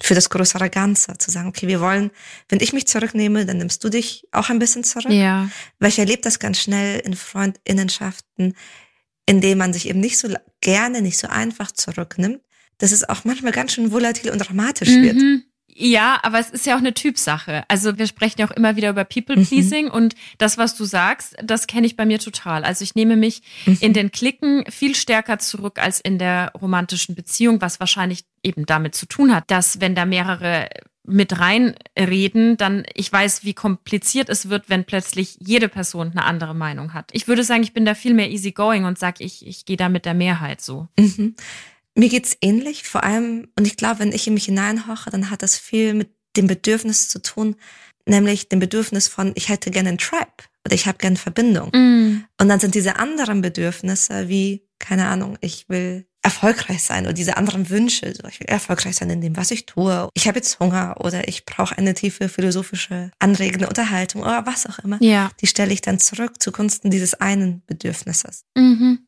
für 0.00 0.14
das 0.14 0.30
größere 0.30 0.70
Ganze, 0.70 1.18
zu 1.18 1.30
sagen, 1.30 1.48
okay, 1.48 1.66
wir 1.66 1.80
wollen, 1.80 2.10
wenn 2.48 2.60
ich 2.60 2.72
mich 2.72 2.86
zurücknehme, 2.86 3.46
dann 3.46 3.58
nimmst 3.58 3.82
du 3.82 3.88
dich 3.88 4.26
auch 4.32 4.48
ein 4.48 4.58
bisschen 4.58 4.84
zurück. 4.84 5.10
Ja. 5.10 5.50
Weil 5.78 5.88
ich 5.88 5.98
erlebe 5.98 6.22
das 6.22 6.38
ganz 6.38 6.60
schnell 6.60 7.00
in 7.00 7.14
Freundinnenschaften, 7.14 8.54
in 9.26 9.40
denen 9.40 9.58
man 9.58 9.72
sich 9.72 9.88
eben 9.88 10.00
nicht 10.00 10.18
so 10.18 10.28
gerne, 10.60 11.02
nicht 11.02 11.18
so 11.18 11.28
einfach 11.28 11.72
zurücknimmt, 11.72 12.40
dass 12.78 12.92
es 12.92 13.08
auch 13.08 13.24
manchmal 13.24 13.52
ganz 13.52 13.72
schön 13.72 13.90
volatil 13.90 14.30
und 14.30 14.38
dramatisch 14.38 14.88
mhm. 14.88 15.02
wird. 15.02 15.44
Ja, 15.80 16.18
aber 16.24 16.40
es 16.40 16.50
ist 16.50 16.66
ja 16.66 16.74
auch 16.74 16.80
eine 16.80 16.92
Typsache. 16.92 17.62
Also 17.68 17.98
wir 17.98 18.08
sprechen 18.08 18.40
ja 18.40 18.48
auch 18.48 18.50
immer 18.50 18.74
wieder 18.74 18.90
über 18.90 19.04
People-Pleasing 19.04 19.86
mhm. 19.86 19.92
und 19.92 20.14
das, 20.36 20.58
was 20.58 20.76
du 20.76 20.84
sagst, 20.84 21.36
das 21.40 21.68
kenne 21.68 21.86
ich 21.86 21.96
bei 21.96 22.04
mir 22.04 22.18
total. 22.18 22.64
Also 22.64 22.82
ich 22.82 22.96
nehme 22.96 23.16
mich 23.16 23.42
mhm. 23.64 23.78
in 23.80 23.92
den 23.92 24.10
Klicken 24.10 24.64
viel 24.68 24.96
stärker 24.96 25.38
zurück 25.38 25.78
als 25.80 26.00
in 26.00 26.18
der 26.18 26.50
romantischen 26.60 27.14
Beziehung, 27.14 27.60
was 27.60 27.78
wahrscheinlich 27.78 28.24
eben 28.42 28.66
damit 28.66 28.96
zu 28.96 29.06
tun 29.06 29.32
hat, 29.32 29.52
dass 29.52 29.80
wenn 29.80 29.94
da 29.94 30.04
mehrere 30.04 30.68
mit 31.04 31.38
reinreden, 31.38 32.56
dann 32.56 32.84
ich 32.94 33.12
weiß, 33.12 33.44
wie 33.44 33.54
kompliziert 33.54 34.28
es 34.28 34.48
wird, 34.48 34.68
wenn 34.68 34.84
plötzlich 34.84 35.38
jede 35.40 35.68
Person 35.68 36.10
eine 36.10 36.24
andere 36.24 36.54
Meinung 36.54 36.92
hat. 36.92 37.10
Ich 37.12 37.28
würde 37.28 37.44
sagen, 37.44 37.62
ich 37.62 37.72
bin 37.72 37.84
da 37.84 37.94
viel 37.94 38.14
mehr 38.14 38.30
easygoing 38.30 38.84
und 38.84 38.98
sage, 38.98 39.22
ich, 39.22 39.46
ich 39.46 39.64
gehe 39.64 39.76
da 39.76 39.88
mit 39.88 40.04
der 40.04 40.14
Mehrheit 40.14 40.60
so. 40.60 40.88
Mhm. 40.98 41.36
Mir 41.98 42.08
geht's 42.08 42.36
ähnlich, 42.40 42.84
vor 42.84 43.02
allem, 43.02 43.48
und 43.58 43.66
ich 43.66 43.76
glaube, 43.76 43.98
wenn 43.98 44.12
ich 44.12 44.28
in 44.28 44.34
mich 44.34 44.44
hineinhoche, 44.44 45.10
dann 45.10 45.30
hat 45.30 45.42
das 45.42 45.58
viel 45.58 45.94
mit 45.94 46.10
dem 46.36 46.46
Bedürfnis 46.46 47.08
zu 47.08 47.20
tun, 47.20 47.56
nämlich 48.06 48.48
dem 48.48 48.60
Bedürfnis 48.60 49.08
von, 49.08 49.32
ich 49.34 49.48
hätte 49.48 49.72
gerne 49.72 49.88
einen 49.88 49.98
Tribe 49.98 50.44
oder 50.64 50.76
ich 50.76 50.86
habe 50.86 50.98
gerne 50.98 51.16
Verbindung. 51.16 51.70
Mm. 51.70 52.24
Und 52.40 52.48
dann 52.48 52.60
sind 52.60 52.76
diese 52.76 53.00
anderen 53.00 53.42
Bedürfnisse 53.42 54.28
wie, 54.28 54.62
keine 54.78 55.08
Ahnung, 55.08 55.38
ich 55.40 55.68
will 55.68 56.06
erfolgreich 56.22 56.84
sein 56.84 57.04
oder 57.04 57.14
diese 57.14 57.36
anderen 57.36 57.68
Wünsche. 57.68 58.14
So, 58.14 58.28
ich 58.28 58.38
will 58.38 58.46
erfolgreich 58.46 58.94
sein 58.94 59.10
in 59.10 59.20
dem, 59.20 59.36
was 59.36 59.50
ich 59.50 59.66
tue. 59.66 60.08
Ich 60.14 60.28
habe 60.28 60.38
jetzt 60.38 60.60
Hunger 60.60 60.96
oder 61.00 61.26
ich 61.26 61.46
brauche 61.46 61.76
eine 61.76 61.94
tiefe 61.94 62.28
philosophische, 62.28 63.10
anregende 63.18 63.66
Unterhaltung 63.66 64.22
oder 64.22 64.46
was 64.46 64.66
auch 64.66 64.78
immer. 64.78 64.98
Ja. 65.00 65.30
Die 65.40 65.48
stelle 65.48 65.72
ich 65.72 65.80
dann 65.80 65.98
zurück 65.98 66.40
zugunsten 66.40 66.90
dieses 66.90 67.14
einen 67.14 67.62
Bedürfnisses. 67.66 68.44
Mhm. 68.56 69.07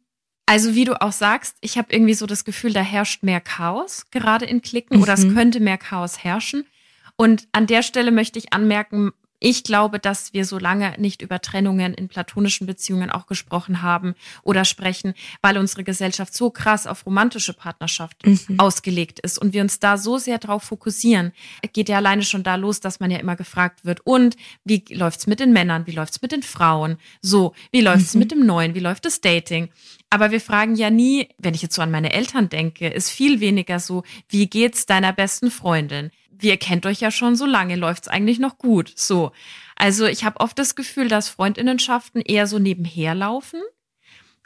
Also 0.50 0.74
wie 0.74 0.84
du 0.84 1.00
auch 1.00 1.12
sagst, 1.12 1.56
ich 1.60 1.78
habe 1.78 1.92
irgendwie 1.92 2.14
so 2.14 2.26
das 2.26 2.44
Gefühl, 2.44 2.72
da 2.72 2.80
herrscht 2.80 3.22
mehr 3.22 3.40
Chaos 3.40 4.06
gerade 4.10 4.46
in 4.46 4.62
Klicken 4.62 4.96
mhm. 4.96 5.04
oder 5.04 5.12
es 5.12 5.24
mhm. 5.24 5.36
könnte 5.36 5.60
mehr 5.60 5.78
Chaos 5.78 6.24
herrschen. 6.24 6.66
Und 7.14 7.46
an 7.52 7.68
der 7.68 7.84
Stelle 7.84 8.10
möchte 8.10 8.36
ich 8.40 8.52
anmerken, 8.52 9.12
ich 9.40 9.64
glaube, 9.64 9.98
dass 9.98 10.32
wir 10.32 10.44
so 10.44 10.58
lange 10.58 10.94
nicht 10.98 11.22
über 11.22 11.40
Trennungen 11.40 11.94
in 11.94 12.08
platonischen 12.08 12.66
Beziehungen 12.66 13.10
auch 13.10 13.26
gesprochen 13.26 13.82
haben 13.82 14.14
oder 14.42 14.64
sprechen, 14.64 15.14
weil 15.42 15.56
unsere 15.58 15.82
Gesellschaft 15.82 16.34
so 16.34 16.50
krass 16.50 16.86
auf 16.86 17.06
romantische 17.06 17.54
Partnerschaft 17.54 18.24
mhm. 18.26 18.58
ausgelegt 18.58 19.18
ist 19.20 19.38
und 19.38 19.54
wir 19.54 19.62
uns 19.62 19.80
da 19.80 19.96
so 19.96 20.18
sehr 20.18 20.38
drauf 20.38 20.64
fokussieren. 20.64 21.32
Geht 21.72 21.88
ja 21.88 21.96
alleine 21.96 22.22
schon 22.22 22.42
da 22.42 22.56
los, 22.56 22.80
dass 22.80 23.00
man 23.00 23.10
ja 23.10 23.18
immer 23.18 23.36
gefragt 23.36 23.84
wird, 23.84 24.00
und 24.04 24.36
wie 24.64 24.84
läuft's 24.90 25.26
mit 25.26 25.40
den 25.40 25.52
Männern, 25.52 25.86
wie 25.86 25.92
läuft's 25.92 26.20
mit 26.20 26.32
den 26.32 26.42
Frauen? 26.42 26.98
So, 27.22 27.54
wie 27.72 27.80
läuft's 27.80 28.14
mhm. 28.14 28.18
mit 28.20 28.30
dem 28.32 28.44
Neuen, 28.44 28.74
wie 28.74 28.80
läuft 28.80 29.06
das 29.06 29.20
Dating? 29.20 29.70
Aber 30.10 30.32
wir 30.32 30.40
fragen 30.40 30.74
ja 30.74 30.90
nie, 30.90 31.28
wenn 31.38 31.54
ich 31.54 31.62
jetzt 31.62 31.76
so 31.76 31.82
an 31.82 31.90
meine 31.90 32.12
Eltern 32.12 32.48
denke, 32.48 32.88
ist 32.88 33.10
viel 33.10 33.40
weniger 33.40 33.78
so, 33.78 34.02
wie 34.28 34.48
geht's 34.48 34.84
deiner 34.84 35.12
besten 35.12 35.50
Freundin? 35.50 36.10
Wir 36.42 36.56
kennt 36.56 36.86
euch 36.86 37.00
ja 37.00 37.10
schon 37.10 37.36
so 37.36 37.46
lange, 37.46 37.76
läuft's 37.76 38.08
eigentlich 38.08 38.38
noch 38.38 38.58
gut. 38.58 38.92
So. 38.96 39.32
Also 39.76 40.06
ich 40.06 40.24
habe 40.24 40.40
oft 40.40 40.58
das 40.58 40.74
Gefühl, 40.74 41.08
dass 41.08 41.28
Freundinnenschaften 41.28 42.20
eher 42.20 42.46
so 42.46 42.58
nebenher 42.58 43.14
laufen. 43.14 43.60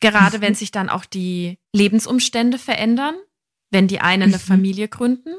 Gerade 0.00 0.40
wenn 0.40 0.52
mhm. 0.52 0.56
sich 0.56 0.70
dann 0.70 0.88
auch 0.88 1.04
die 1.04 1.58
Lebensumstände 1.72 2.58
verändern, 2.58 3.14
wenn 3.70 3.88
die 3.88 4.00
einen 4.00 4.24
eine 4.24 4.34
mhm. 4.34 4.40
Familie 4.40 4.88
gründen 4.88 5.34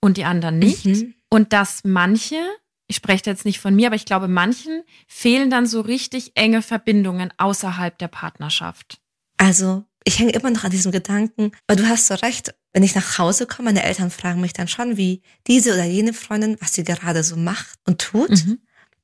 und 0.00 0.16
die 0.16 0.24
anderen 0.24 0.58
nicht. 0.58 0.86
Mhm. 0.86 1.14
Und 1.28 1.52
dass 1.52 1.82
manche, 1.84 2.36
ich 2.86 2.96
spreche 2.96 3.24
jetzt 3.26 3.44
nicht 3.44 3.58
von 3.58 3.74
mir, 3.74 3.88
aber 3.88 3.96
ich 3.96 4.06
glaube, 4.06 4.28
manchen 4.28 4.82
fehlen 5.06 5.50
dann 5.50 5.66
so 5.66 5.80
richtig 5.80 6.32
enge 6.36 6.62
Verbindungen 6.62 7.32
außerhalb 7.36 7.98
der 7.98 8.08
Partnerschaft. 8.08 9.00
Also 9.36 9.84
ich 10.06 10.20
hänge 10.20 10.32
immer 10.32 10.50
noch 10.50 10.62
an 10.62 10.70
diesem 10.70 10.92
Gedanken, 10.92 11.50
weil 11.66 11.76
du 11.76 11.86
hast 11.88 12.06
so 12.06 12.14
recht, 12.14 12.54
wenn 12.72 12.84
ich 12.84 12.94
nach 12.94 13.18
Hause 13.18 13.46
komme, 13.46 13.70
meine 13.70 13.82
Eltern 13.82 14.12
fragen 14.12 14.40
mich 14.40 14.52
dann 14.52 14.68
schon, 14.68 14.96
wie 14.96 15.20
diese 15.48 15.74
oder 15.74 15.84
jene 15.84 16.12
Freundin, 16.12 16.56
was 16.60 16.74
sie 16.74 16.84
gerade 16.84 17.24
so 17.24 17.36
macht 17.36 17.76
und 17.86 18.00
tut, 18.00 18.30
mhm. 18.30 18.60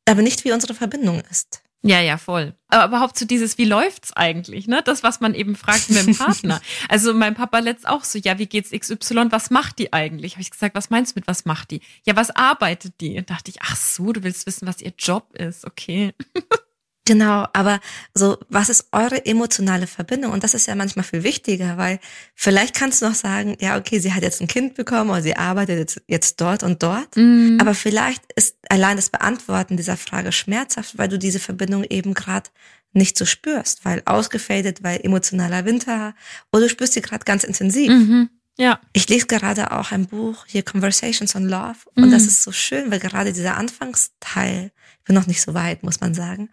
aber 0.08 0.22
nicht, 0.22 0.44
wie 0.44 0.52
unsere 0.52 0.74
Verbindung 0.74 1.20
ist. 1.28 1.62
Ja, 1.84 2.00
ja, 2.00 2.16
voll. 2.16 2.54
Aber 2.68 2.86
überhaupt 2.86 3.18
so 3.18 3.24
dieses, 3.24 3.58
wie 3.58 3.64
läuft's 3.64 4.12
eigentlich, 4.12 4.68
ne? 4.68 4.82
Das, 4.84 5.02
was 5.02 5.18
man 5.18 5.34
eben 5.34 5.56
fragt 5.56 5.90
mit 5.90 6.06
dem 6.06 6.14
Partner. 6.16 6.60
also 6.88 7.12
mein 7.12 7.34
Papa 7.34 7.58
letzt 7.58 7.88
auch 7.88 8.04
so, 8.04 8.20
ja, 8.20 8.38
wie 8.38 8.46
geht's 8.46 8.70
XY, 8.70 9.26
was 9.30 9.50
macht 9.50 9.80
die 9.80 9.92
eigentlich? 9.92 10.34
Habe 10.34 10.42
ich 10.42 10.52
gesagt, 10.52 10.76
was 10.76 10.90
meinst 10.90 11.16
du 11.16 11.18
mit, 11.18 11.26
was 11.26 11.44
macht 11.44 11.72
die? 11.72 11.80
Ja, 12.06 12.14
was 12.14 12.30
arbeitet 12.30 13.00
die? 13.00 13.18
Und 13.18 13.28
dachte 13.28 13.50
ich, 13.50 13.60
ach 13.62 13.74
so, 13.74 14.12
du 14.12 14.22
willst 14.22 14.46
wissen, 14.46 14.68
was 14.68 14.80
ihr 14.80 14.92
Job 14.96 15.34
ist, 15.34 15.64
okay. 15.66 16.14
Genau, 17.04 17.46
aber 17.52 17.80
so, 18.14 18.38
was 18.48 18.68
ist 18.68 18.86
eure 18.92 19.26
emotionale 19.26 19.88
Verbindung? 19.88 20.32
Und 20.32 20.44
das 20.44 20.54
ist 20.54 20.66
ja 20.66 20.76
manchmal 20.76 21.04
viel 21.04 21.24
wichtiger, 21.24 21.76
weil 21.76 21.98
vielleicht 22.36 22.74
kannst 22.74 23.02
du 23.02 23.06
noch 23.06 23.14
sagen, 23.14 23.56
ja, 23.60 23.76
okay, 23.76 23.98
sie 23.98 24.12
hat 24.12 24.22
jetzt 24.22 24.40
ein 24.40 24.46
Kind 24.46 24.74
bekommen 24.74 25.10
oder 25.10 25.20
sie 25.20 25.36
arbeitet 25.36 25.78
jetzt, 25.78 26.02
jetzt 26.06 26.40
dort 26.40 26.62
und 26.62 26.80
dort. 26.82 27.16
Mhm. 27.16 27.58
Aber 27.60 27.74
vielleicht 27.74 28.22
ist 28.36 28.56
allein 28.68 28.96
das 28.96 29.10
Beantworten 29.10 29.76
dieser 29.76 29.96
Frage 29.96 30.30
schmerzhaft, 30.30 30.96
weil 30.96 31.08
du 31.08 31.18
diese 31.18 31.40
Verbindung 31.40 31.82
eben 31.82 32.14
gerade 32.14 32.50
nicht 32.92 33.18
so 33.18 33.24
spürst, 33.24 33.84
weil 33.84 34.02
ausgefadet, 34.04 34.84
weil 34.84 35.00
emotionaler 35.02 35.64
Winter 35.64 36.14
oder 36.52 36.64
du 36.64 36.68
spürst 36.68 36.92
sie 36.92 37.02
gerade 37.02 37.24
ganz 37.24 37.42
intensiv. 37.42 37.90
Mhm. 37.90 38.30
Ja. 38.58 38.80
Ich 38.92 39.08
lese 39.08 39.26
gerade 39.26 39.72
auch 39.72 39.90
ein 39.90 40.06
Buch, 40.06 40.44
hier 40.46 40.62
Conversations 40.62 41.34
on 41.34 41.48
Love. 41.48 41.78
Und 41.96 42.06
mhm. 42.06 42.10
das 42.12 42.24
ist 42.24 42.42
so 42.42 42.52
schön, 42.52 42.92
weil 42.92 43.00
gerade 43.00 43.32
dieser 43.32 43.56
Anfangsteil, 43.56 44.70
ich 44.98 45.04
bin 45.04 45.16
noch 45.16 45.26
nicht 45.26 45.40
so 45.40 45.54
weit, 45.54 45.82
muss 45.82 46.00
man 46.00 46.14
sagen, 46.14 46.48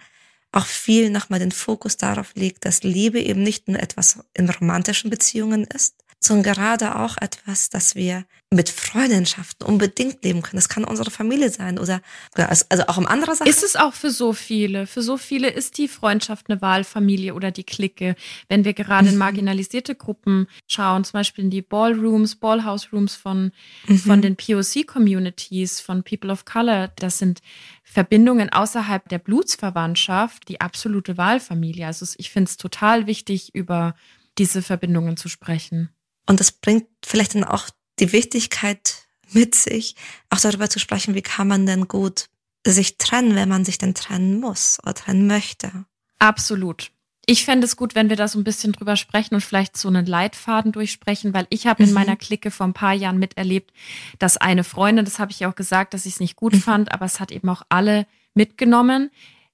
auch 0.52 0.66
viel 0.66 1.10
nochmal 1.10 1.40
den 1.40 1.52
Fokus 1.52 1.98
darauf 1.98 2.34
legt, 2.36 2.66
dass 2.66 2.84
Liebe 2.84 3.20
eben 3.20 3.44
nicht 3.44 3.68
nur 3.68 3.80
etwas 3.80 4.20
in 4.34 4.50
romantischen 4.50 5.10
Beziehungen 5.10 5.64
ist, 5.66 5.96
sondern 6.20 6.56
gerade 6.56 6.98
auch 6.98 7.18
etwas, 7.18 7.70
das 7.70 7.96
wir 7.96 8.26
mit 8.52 8.70
Freundschaften 8.70 9.66
unbedingt 9.66 10.24
leben 10.24 10.42
können. 10.42 10.58
Das 10.58 10.70
kann 10.70 10.84
unsere 10.84 11.12
Familie 11.12 11.50
sein 11.52 11.78
oder 11.78 12.02
also 12.36 12.66
auch 12.88 12.98
um 12.98 13.06
andere 13.06 13.36
Sachen. 13.36 13.48
Ist 13.48 13.64
es 13.64 13.76
auch 13.76 13.94
für 13.94 14.10
so 14.10 14.34
viele? 14.34 14.88
Für 14.88 15.04
so 15.04 15.18
viele 15.18 15.50
ist 15.50 15.78
die 15.78 15.88
Freundschaft 15.88 16.50
eine 16.50 16.60
Wahlfamilie 16.60 17.36
oder 17.36 17.52
die 17.52 17.64
Clique. 17.64 18.16
Wenn 18.48 18.66
wir 18.66 18.74
gerade 18.74 19.08
in 19.08 19.14
mhm. 19.14 19.20
marginalisierte 19.20 19.94
Gruppen 19.94 20.48
schauen, 20.68 21.04
zum 21.04 21.14
Beispiel 21.14 21.46
in 21.46 21.52
die 21.52 21.62
Ballrooms, 21.62 22.36
Ballhouse 22.36 22.92
Rooms 22.92 23.16
von, 23.16 23.52
mhm. 23.88 23.98
von 24.00 24.22
den 24.22 24.36
POC-Communities, 24.36 25.80
von 25.80 26.04
People 26.04 26.32
of 26.32 26.44
Color, 26.44 26.90
das 26.96 27.20
sind 27.20 27.42
Verbindungen 27.84 28.52
außerhalb 28.52 29.08
der 29.10 29.20
Blutsverwandtschaft, 29.20 30.50
die 30.50 30.60
absolute 30.60 31.18
Wahlfamilie. 31.18 31.86
Also 31.86 32.06
ich 32.18 32.32
finde 32.32 32.50
es 32.50 32.58
total 32.58 33.06
wichtig, 33.06 33.54
über 33.54 33.96
diese 34.40 34.62
Verbindungen 34.64 35.18
zu 35.18 35.30
sprechen. 35.30 35.90
Und 36.30 36.40
das 36.40 36.52
bringt 36.52 36.86
vielleicht 37.04 37.34
dann 37.34 37.44
auch 37.44 37.70
die 38.00 38.12
Wichtigkeit 38.12 39.08
mit 39.32 39.56
sich, 39.56 39.96
auch 40.30 40.40
darüber 40.40 40.70
zu 40.70 40.78
sprechen, 40.78 41.16
wie 41.16 41.24
kann 41.24 41.48
man 41.48 41.66
denn 41.66 41.88
gut 41.88 42.30
sich 42.66 43.00
trennen, 43.00 43.34
wenn 43.34 43.50
man 43.50 43.66
sich 43.66 43.80
denn 43.80 43.96
trennen 43.96 44.40
muss 44.40 44.78
oder 44.84 44.94
trennen 44.94 45.26
möchte. 45.26 45.86
Absolut. 46.20 46.92
Ich 47.26 47.46
fände 47.46 47.66
es 47.66 47.76
gut, 47.76 47.96
wenn 47.96 48.10
wir 48.10 48.16
da 48.16 48.28
so 48.28 48.38
ein 48.38 48.44
bisschen 48.44 48.74
drüber 48.74 48.96
sprechen 48.96 49.34
und 49.34 49.42
vielleicht 49.42 49.76
so 49.76 49.88
einen 49.88 50.06
Leitfaden 50.06 50.72
durchsprechen, 50.72 51.34
weil 51.34 51.48
ich 51.50 51.66
habe 51.66 51.82
in 51.82 51.90
mhm. 51.90 51.96
meiner 51.96 52.16
Clique 52.16 52.52
vor 52.52 52.68
ein 52.68 52.74
paar 52.74 52.94
Jahren 52.94 53.18
miterlebt, 53.18 53.74
dass 54.20 54.38
eine 54.38 54.64
Freundin, 54.64 55.06
das 55.06 55.18
habe 55.18 55.32
ich 55.32 55.40
ja 55.40 55.50
auch 55.50 55.56
gesagt, 55.56 55.96
dass 55.96 56.06
ich 56.06 56.14
es 56.14 56.20
nicht 56.20 56.36
gut 56.36 56.54
mhm. 56.54 56.62
fand, 56.62 56.92
aber 56.92 57.06
es 57.06 57.20
hat 57.20 57.32
eben 57.32 57.50
auch 57.50 57.64
alle 57.70 58.06
mitgenommen. 58.36 59.10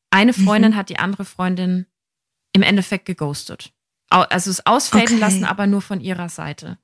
Eine 0.09 0.33
Freundin 0.33 0.71
mhm. 0.71 0.75
hat 0.75 0.89
die 0.89 0.99
andere 0.99 1.23
Freundin 1.23 1.85
im 2.51 2.63
Endeffekt 2.63 3.05
geghostet 3.05 3.71
also 4.21 4.49
es 4.49 4.65
ausfaden 4.65 5.05
okay. 5.05 5.17
lassen, 5.17 5.45
aber 5.45 5.67
nur 5.67 5.81
von 5.81 6.01
ihrer 6.01 6.29
Seite. 6.29 6.77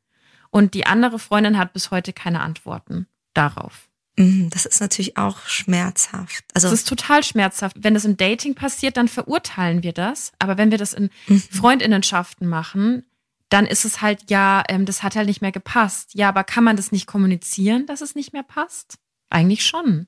Und 0.49 0.73
die 0.73 0.85
andere 0.85 1.19
Freundin 1.19 1.57
hat 1.57 1.73
bis 1.73 1.91
heute 1.91 2.13
keine 2.13 2.41
Antworten 2.41 3.07
darauf. 3.33 3.89
Mhm, 4.17 4.49
das 4.49 4.65
ist 4.65 4.81
natürlich 4.81 5.17
auch 5.17 5.39
schmerzhaft. 5.47 6.43
Also 6.53 6.69
das 6.69 6.79
ist 6.79 6.87
total 6.87 7.23
schmerzhaft. 7.23 7.77
Wenn 7.79 7.93
das 7.93 8.05
im 8.05 8.17
Dating 8.17 8.55
passiert, 8.55 8.97
dann 8.97 9.07
verurteilen 9.07 9.83
wir 9.83 9.93
das. 9.93 10.33
Aber 10.39 10.57
wenn 10.57 10.71
wir 10.71 10.77
das 10.77 10.93
in 10.93 11.09
mhm. 11.27 11.39
Freundinnenschaften 11.39 12.47
machen, 12.47 13.05
dann 13.49 13.65
ist 13.65 13.85
es 13.85 14.01
halt, 14.01 14.29
ja, 14.29 14.63
ähm, 14.69 14.85
das 14.85 15.03
hat 15.03 15.15
halt 15.15 15.27
nicht 15.27 15.41
mehr 15.41 15.51
gepasst. 15.51 16.13
Ja, 16.13 16.29
aber 16.29 16.43
kann 16.43 16.63
man 16.63 16.75
das 16.75 16.91
nicht 16.91 17.07
kommunizieren, 17.07 17.85
dass 17.85 18.01
es 18.01 18.15
nicht 18.15 18.33
mehr 18.33 18.43
passt? 18.43 18.97
Eigentlich 19.29 19.65
schon. 19.65 20.07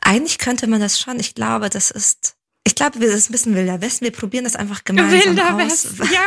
Eigentlich 0.00 0.38
könnte 0.38 0.66
man 0.66 0.80
das 0.80 0.98
schon. 0.98 1.18
Ich 1.20 1.34
glaube, 1.34 1.70
das 1.70 1.90
ist 1.90 2.35
ich 2.66 2.74
glaube, 2.74 2.98
wir 2.98 3.08
sind 3.08 3.30
ein 3.30 3.32
bisschen 3.32 3.54
wilder 3.54 3.80
Westen. 3.80 4.04
Wir 4.04 4.12
probieren 4.12 4.42
das 4.42 4.56
einfach 4.56 4.82
gemeinsam 4.82 5.20
wilder 5.20 5.54
aus. 5.54 5.58
Westen, 5.60 6.02
ja. 6.12 6.26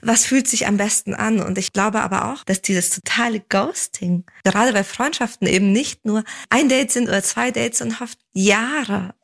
Was 0.00 0.24
fühlt 0.24 0.48
sich 0.48 0.66
am 0.66 0.78
besten 0.78 1.14
an? 1.14 1.40
Und 1.40 1.58
ich 1.58 1.74
glaube 1.74 2.00
aber 2.00 2.32
auch, 2.32 2.42
dass 2.42 2.62
dieses 2.62 2.88
totale 2.88 3.40
Ghosting, 3.40 4.24
gerade 4.44 4.72
bei 4.72 4.82
Freundschaften 4.82 5.46
eben 5.46 5.72
nicht 5.72 6.06
nur 6.06 6.24
ein 6.48 6.70
Date 6.70 6.90
sind 6.90 7.06
oder 7.06 7.22
zwei 7.22 7.50
Dates, 7.50 7.80
sondern 7.80 7.98
oft 8.00 8.18
Jahre 8.32 9.14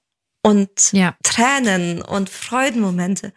und 0.43 0.93
ja. 0.93 1.17
Tränen 1.23 2.03
und 2.03 2.29
Freudenmomente 2.29 3.33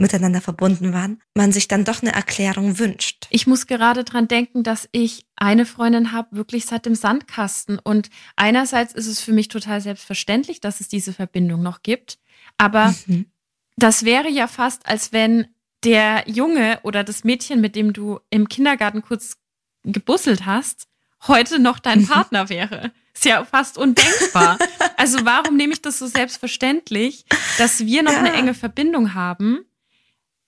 miteinander 0.00 0.40
verbunden 0.40 0.92
waren, 0.92 1.20
man 1.34 1.52
sich 1.52 1.68
dann 1.68 1.84
doch 1.84 2.02
eine 2.02 2.12
Erklärung 2.12 2.78
wünscht. 2.78 3.26
Ich 3.30 3.46
muss 3.46 3.66
gerade 3.66 4.02
dran 4.02 4.28
denken, 4.28 4.62
dass 4.62 4.88
ich 4.92 5.26
eine 5.36 5.66
Freundin 5.66 6.12
habe, 6.12 6.36
wirklich 6.36 6.66
seit 6.66 6.86
dem 6.86 6.94
Sandkasten. 6.94 7.78
Und 7.78 8.10
einerseits 8.34 8.94
ist 8.94 9.06
es 9.06 9.20
für 9.20 9.32
mich 9.32 9.48
total 9.48 9.80
selbstverständlich, 9.80 10.60
dass 10.60 10.80
es 10.80 10.88
diese 10.88 11.12
Verbindung 11.12 11.62
noch 11.62 11.82
gibt. 11.82 12.18
Aber 12.58 12.94
mhm. 13.06 13.26
das 13.76 14.04
wäre 14.04 14.28
ja 14.28 14.46
fast, 14.46 14.86
als 14.88 15.12
wenn 15.12 15.48
der 15.84 16.24
Junge 16.26 16.80
oder 16.82 17.04
das 17.04 17.24
Mädchen, 17.24 17.60
mit 17.60 17.76
dem 17.76 17.92
du 17.92 18.20
im 18.30 18.48
Kindergarten 18.48 19.02
kurz 19.02 19.36
gebusselt 19.84 20.46
hast, 20.46 20.88
heute 21.26 21.58
noch 21.58 21.78
dein 21.78 22.06
Partner 22.08 22.48
wäre. 22.48 22.92
Ist 23.14 23.24
ja 23.26 23.44
fast 23.44 23.78
undenkbar. 23.78 24.58
Also 24.96 25.24
warum 25.24 25.56
nehme 25.56 25.72
ich 25.72 25.80
das 25.80 25.98
so 25.98 26.06
selbstverständlich, 26.06 27.24
dass 27.56 27.86
wir 27.86 28.02
noch 28.02 28.12
ja. 28.12 28.18
eine 28.18 28.34
enge 28.34 28.52
Verbindung 28.52 29.14
haben 29.14 29.64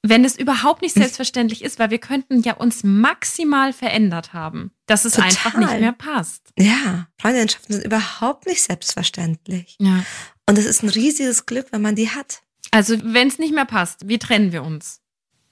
wenn 0.03 0.25
es 0.25 0.37
überhaupt 0.37 0.83
nicht 0.83 0.95
selbstverständlich 0.95 1.63
ist, 1.63 1.79
weil 1.79 1.91
wir 1.91 1.99
könnten 1.99 2.43
ja 2.43 2.55
uns 2.55 2.83
maximal 2.83 3.73
verändert 3.73 4.33
haben, 4.33 4.73
dass 4.87 5.05
es 5.05 5.15
Total. 5.15 5.29
einfach 5.29 5.57
nicht 5.57 5.81
mehr 5.81 5.93
passt. 5.93 6.43
Ja, 6.59 7.07
Freundschaften 7.21 7.77
sind 7.77 7.85
überhaupt 7.85 8.47
nicht 8.47 8.63
selbstverständlich. 8.63 9.77
Ja. 9.79 10.05
Und 10.49 10.59
es 10.59 10.67
ist 10.67 10.83
ein 10.83 10.89
riesiges 10.89 11.47
Glück, 11.47 11.69
wenn 11.71 11.83
man 11.83 11.95
die 11.95 12.11
hat. 12.11 12.43
Also, 12.73 12.97
wenn 13.03 13.29
es 13.29 13.39
nicht 13.39 13.55
mehr 13.55 13.65
passt, 13.65 14.09
wie 14.09 14.19
trennen 14.19 14.51
wir 14.53 14.65
uns? 14.65 15.01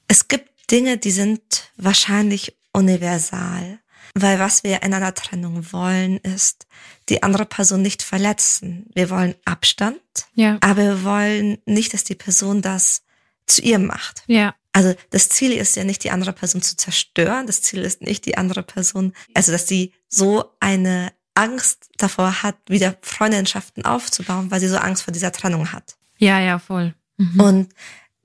Es 0.09 0.27
gibt 0.27 0.71
Dinge, 0.71 0.99
die 0.99 1.11
sind 1.13 1.71
wahrscheinlich 1.77 2.57
universal. 2.73 3.79
Weil 4.15 4.41
was 4.41 4.65
wir 4.65 4.83
in 4.83 4.93
einer 4.93 5.15
Trennung 5.15 5.73
wollen, 5.73 6.17
ist, 6.19 6.67
die 7.09 7.23
andere 7.23 7.47
Person 7.47 7.83
nicht 7.83 8.03
verletzen. 8.03 8.87
Wir 8.93 9.09
wollen 9.09 9.37
Abstand, 9.45 10.01
ja. 10.35 10.59
aber 10.63 10.77
wir 10.83 11.05
wollen 11.05 11.59
nicht, 11.65 11.95
dass 11.95 12.03
die 12.03 12.17
Person 12.17 12.61
das 12.61 13.03
zu 13.51 13.63
ihr 13.63 13.79
macht. 13.79 14.23
Ja. 14.27 14.55
Also 14.73 14.95
das 15.11 15.29
Ziel 15.29 15.53
ist 15.53 15.77
ja 15.77 15.85
nicht, 15.85 16.05
die 16.05 16.11
andere 16.11 16.33
Person 16.33 16.63
zu 16.63 16.77
zerstören. 16.77 17.47
Das 17.47 17.63
Ziel 17.63 17.83
ist 17.83 18.03
nicht, 18.03 18.25
die 18.27 18.39
andere 18.39 18.63
Person, 18.63 19.13
also 19.35 19.53
dass 19.53 19.67
sie 19.67 19.93
so 20.09 20.45
eine 20.61 21.13
Angst 21.35 21.91
davor 21.97 22.43
hat, 22.43 22.57
wieder 22.69 22.97
Freundschaften 23.03 23.85
aufzubauen, 23.85 24.51
weil 24.51 24.61
sie 24.61 24.69
so 24.69 24.77
Angst 24.77 25.03
vor 25.03 25.13
dieser 25.13 25.33
Trennung 25.33 25.73
hat. 25.73 25.97
Ja, 26.19 26.39
ja, 26.39 26.59
voll. 26.59 26.95
Mhm. 27.17 27.41
Und 27.41 27.75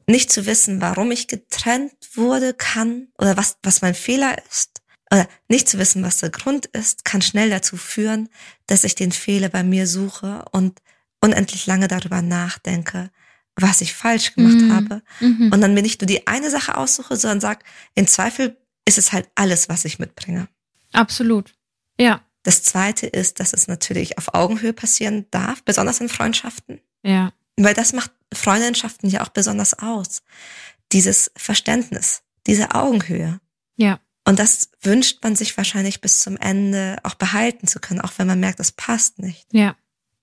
nicht 0.08 0.32
zu 0.32 0.46
wissen, 0.46 0.82
warum 0.82 1.12
ich 1.12 1.27
getrennt 1.27 1.94
wurde, 2.13 2.53
kann 2.53 3.08
oder 3.17 3.38
was, 3.38 3.58
was 3.63 3.82
mein 3.82 3.96
Fehler 3.96 4.36
ist, 4.50 4.82
oder 5.12 5.27
nicht 5.48 5.70
zu 5.70 5.77
wissen, 5.77 6.03
was 6.03 6.20
der 6.20 6.29
Grund 6.29 6.65
ist, 6.67 7.05
kann 7.05 7.22
schnell 7.22 7.50
dazu 7.50 7.77
führen, 7.77 8.29
dass 8.67 8.84
ich 8.84 8.96
den 8.96 9.12
Fehler 9.12 9.50
bei 9.50 9.63
mir 9.63 9.88
suche 9.88 10.46
und 10.51 10.82
unendlich 11.22 11.65
lange 11.65 11.88
darüber 11.88 12.22
nachdenke, 12.22 13.10
was 13.55 13.81
ich 13.81 13.93
falsch 13.93 14.33
gemacht 14.35 14.57
mhm. 14.57 14.74
habe. 14.74 15.01
Mhm. 15.19 15.51
Und 15.51 15.62
dann 15.62 15.74
mir 15.74 15.81
nicht 15.81 16.01
nur 16.01 16.07
die 16.07 16.27
eine 16.27 16.50
Sache 16.50 16.77
aussuche, 16.77 17.15
sondern 17.15 17.39
sag, 17.39 17.63
in 17.93 18.07
Zweifel 18.07 18.57
ist 18.85 18.97
es 18.97 19.12
halt 19.12 19.29
alles, 19.35 19.69
was 19.69 19.85
ich 19.85 20.00
mitbringe. 20.00 20.47
Absolut. 20.91 21.53
Ja. 22.00 22.21
Das 22.43 22.63
zweite 22.63 23.07
ist, 23.07 23.39
dass 23.39 23.53
es 23.53 23.67
natürlich 23.67 24.17
auf 24.17 24.33
Augenhöhe 24.33 24.74
passieren 24.74 25.25
darf, 25.31 25.63
besonders 25.63 26.00
in 26.00 26.09
Freundschaften. 26.09 26.79
Ja. 27.03 27.33
Weil 27.57 27.74
das 27.74 27.93
macht 27.93 28.12
Freundschaften 28.33 29.09
ja 29.09 29.24
auch 29.24 29.29
besonders 29.29 29.79
aus. 29.79 30.21
Dieses 30.91 31.31
Verständnis, 31.35 32.21
diese 32.45 32.75
Augenhöhe. 32.75 33.39
Ja. 33.77 34.00
Und 34.27 34.39
das 34.39 34.69
wünscht 34.81 35.24
man 35.24 35.35
sich 35.35 35.55
wahrscheinlich 35.57 36.01
bis 36.01 36.19
zum 36.19 36.38
Ende 36.38 36.97
auch 37.03 37.15
behalten 37.15 37.67
zu 37.67 37.79
können, 37.79 38.01
auch 38.01 38.13
wenn 38.17 38.27
man 38.27 38.39
merkt, 38.39 38.59
das 38.59 38.71
passt 38.71 39.19
nicht. 39.19 39.47
Ja. 39.51 39.75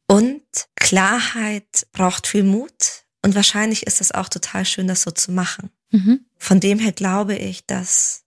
Und 0.06 0.42
Klarheit 0.76 1.86
braucht 1.92 2.26
viel 2.26 2.42
Mut. 2.42 3.01
Und 3.22 3.34
wahrscheinlich 3.34 3.86
ist 3.86 4.00
es 4.00 4.12
auch 4.12 4.28
total 4.28 4.64
schön, 4.64 4.88
das 4.88 5.02
so 5.02 5.10
zu 5.10 5.32
machen. 5.32 5.70
Mhm. 5.90 6.24
Von 6.38 6.60
dem 6.60 6.78
her 6.78 6.92
glaube 6.92 7.36
ich, 7.36 7.66
dass 7.66 8.24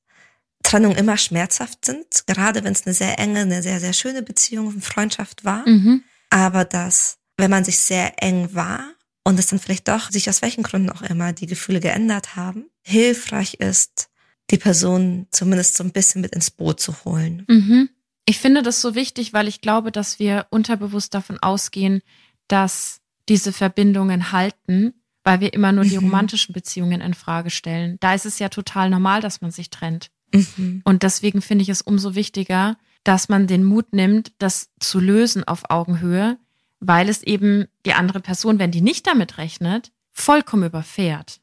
Trennungen 0.63 0.97
immer 0.97 1.17
schmerzhaft 1.17 1.85
sind, 1.85 2.25
gerade 2.27 2.63
wenn 2.63 2.73
es 2.73 2.85
eine 2.85 2.95
sehr 2.95 3.19
enge, 3.19 3.41
eine 3.41 3.61
sehr, 3.61 3.79
sehr 3.79 3.93
schöne 3.93 4.23
Beziehung, 4.23 4.71
eine 4.71 4.81
Freundschaft 4.81 5.45
war. 5.45 5.67
Mhm. 5.67 6.03
Aber 6.29 6.65
dass, 6.65 7.17
wenn 7.37 7.51
man 7.51 7.63
sich 7.63 7.79
sehr 7.79 8.23
eng 8.23 8.53
war 8.53 8.93
und 9.23 9.37
es 9.37 9.47
dann 9.47 9.59
vielleicht 9.59 9.87
doch 9.87 10.11
sich 10.11 10.29
aus 10.29 10.41
welchen 10.41 10.63
Gründen 10.63 10.89
auch 10.89 11.01
immer 11.01 11.33
die 11.33 11.47
Gefühle 11.47 11.79
geändert 11.81 12.35
haben, 12.35 12.65
hilfreich 12.81 13.55
ist, 13.55 14.09
die 14.49 14.57
Person 14.57 15.27
zumindest 15.31 15.75
so 15.75 15.83
ein 15.83 15.91
bisschen 15.91 16.21
mit 16.21 16.33
ins 16.33 16.51
Boot 16.51 16.79
zu 16.79 17.03
holen. 17.03 17.45
Mhm. 17.47 17.89
Ich 18.25 18.39
finde 18.39 18.63
das 18.63 18.81
so 18.81 18.95
wichtig, 18.95 19.33
weil 19.33 19.47
ich 19.47 19.61
glaube, 19.61 19.91
dass 19.91 20.19
wir 20.19 20.47
unterbewusst 20.49 21.13
davon 21.13 21.37
ausgehen, 21.39 22.01
dass 22.47 23.01
diese 23.29 23.51
Verbindungen 23.51 24.31
halten, 24.31 24.93
weil 25.23 25.39
wir 25.39 25.53
immer 25.53 25.71
nur 25.71 25.83
die 25.83 25.97
mhm. 25.97 26.05
romantischen 26.05 26.53
Beziehungen 26.53 27.01
in 27.01 27.13
Frage 27.13 27.49
stellen. 27.49 27.97
Da 27.99 28.13
ist 28.13 28.25
es 28.25 28.39
ja 28.39 28.49
total 28.49 28.89
normal, 28.89 29.21
dass 29.21 29.41
man 29.41 29.51
sich 29.51 29.69
trennt. 29.69 30.11
Mhm. 30.33 30.81
Und 30.83 31.03
deswegen 31.03 31.41
finde 31.41 31.63
ich 31.63 31.69
es 31.69 31.81
umso 31.81 32.15
wichtiger, 32.15 32.77
dass 33.03 33.29
man 33.29 33.47
den 33.47 33.63
Mut 33.63 33.93
nimmt, 33.93 34.33
das 34.39 34.69
zu 34.79 34.99
lösen 34.99 35.43
auf 35.43 35.69
Augenhöhe, 35.69 36.37
weil 36.79 37.09
es 37.09 37.23
eben 37.23 37.65
die 37.85 37.93
andere 37.93 38.19
Person, 38.19 38.59
wenn 38.59 38.71
die 38.71 38.81
nicht 38.81 39.07
damit 39.07 39.37
rechnet, 39.37 39.91
vollkommen 40.11 40.65
überfährt. 40.65 41.39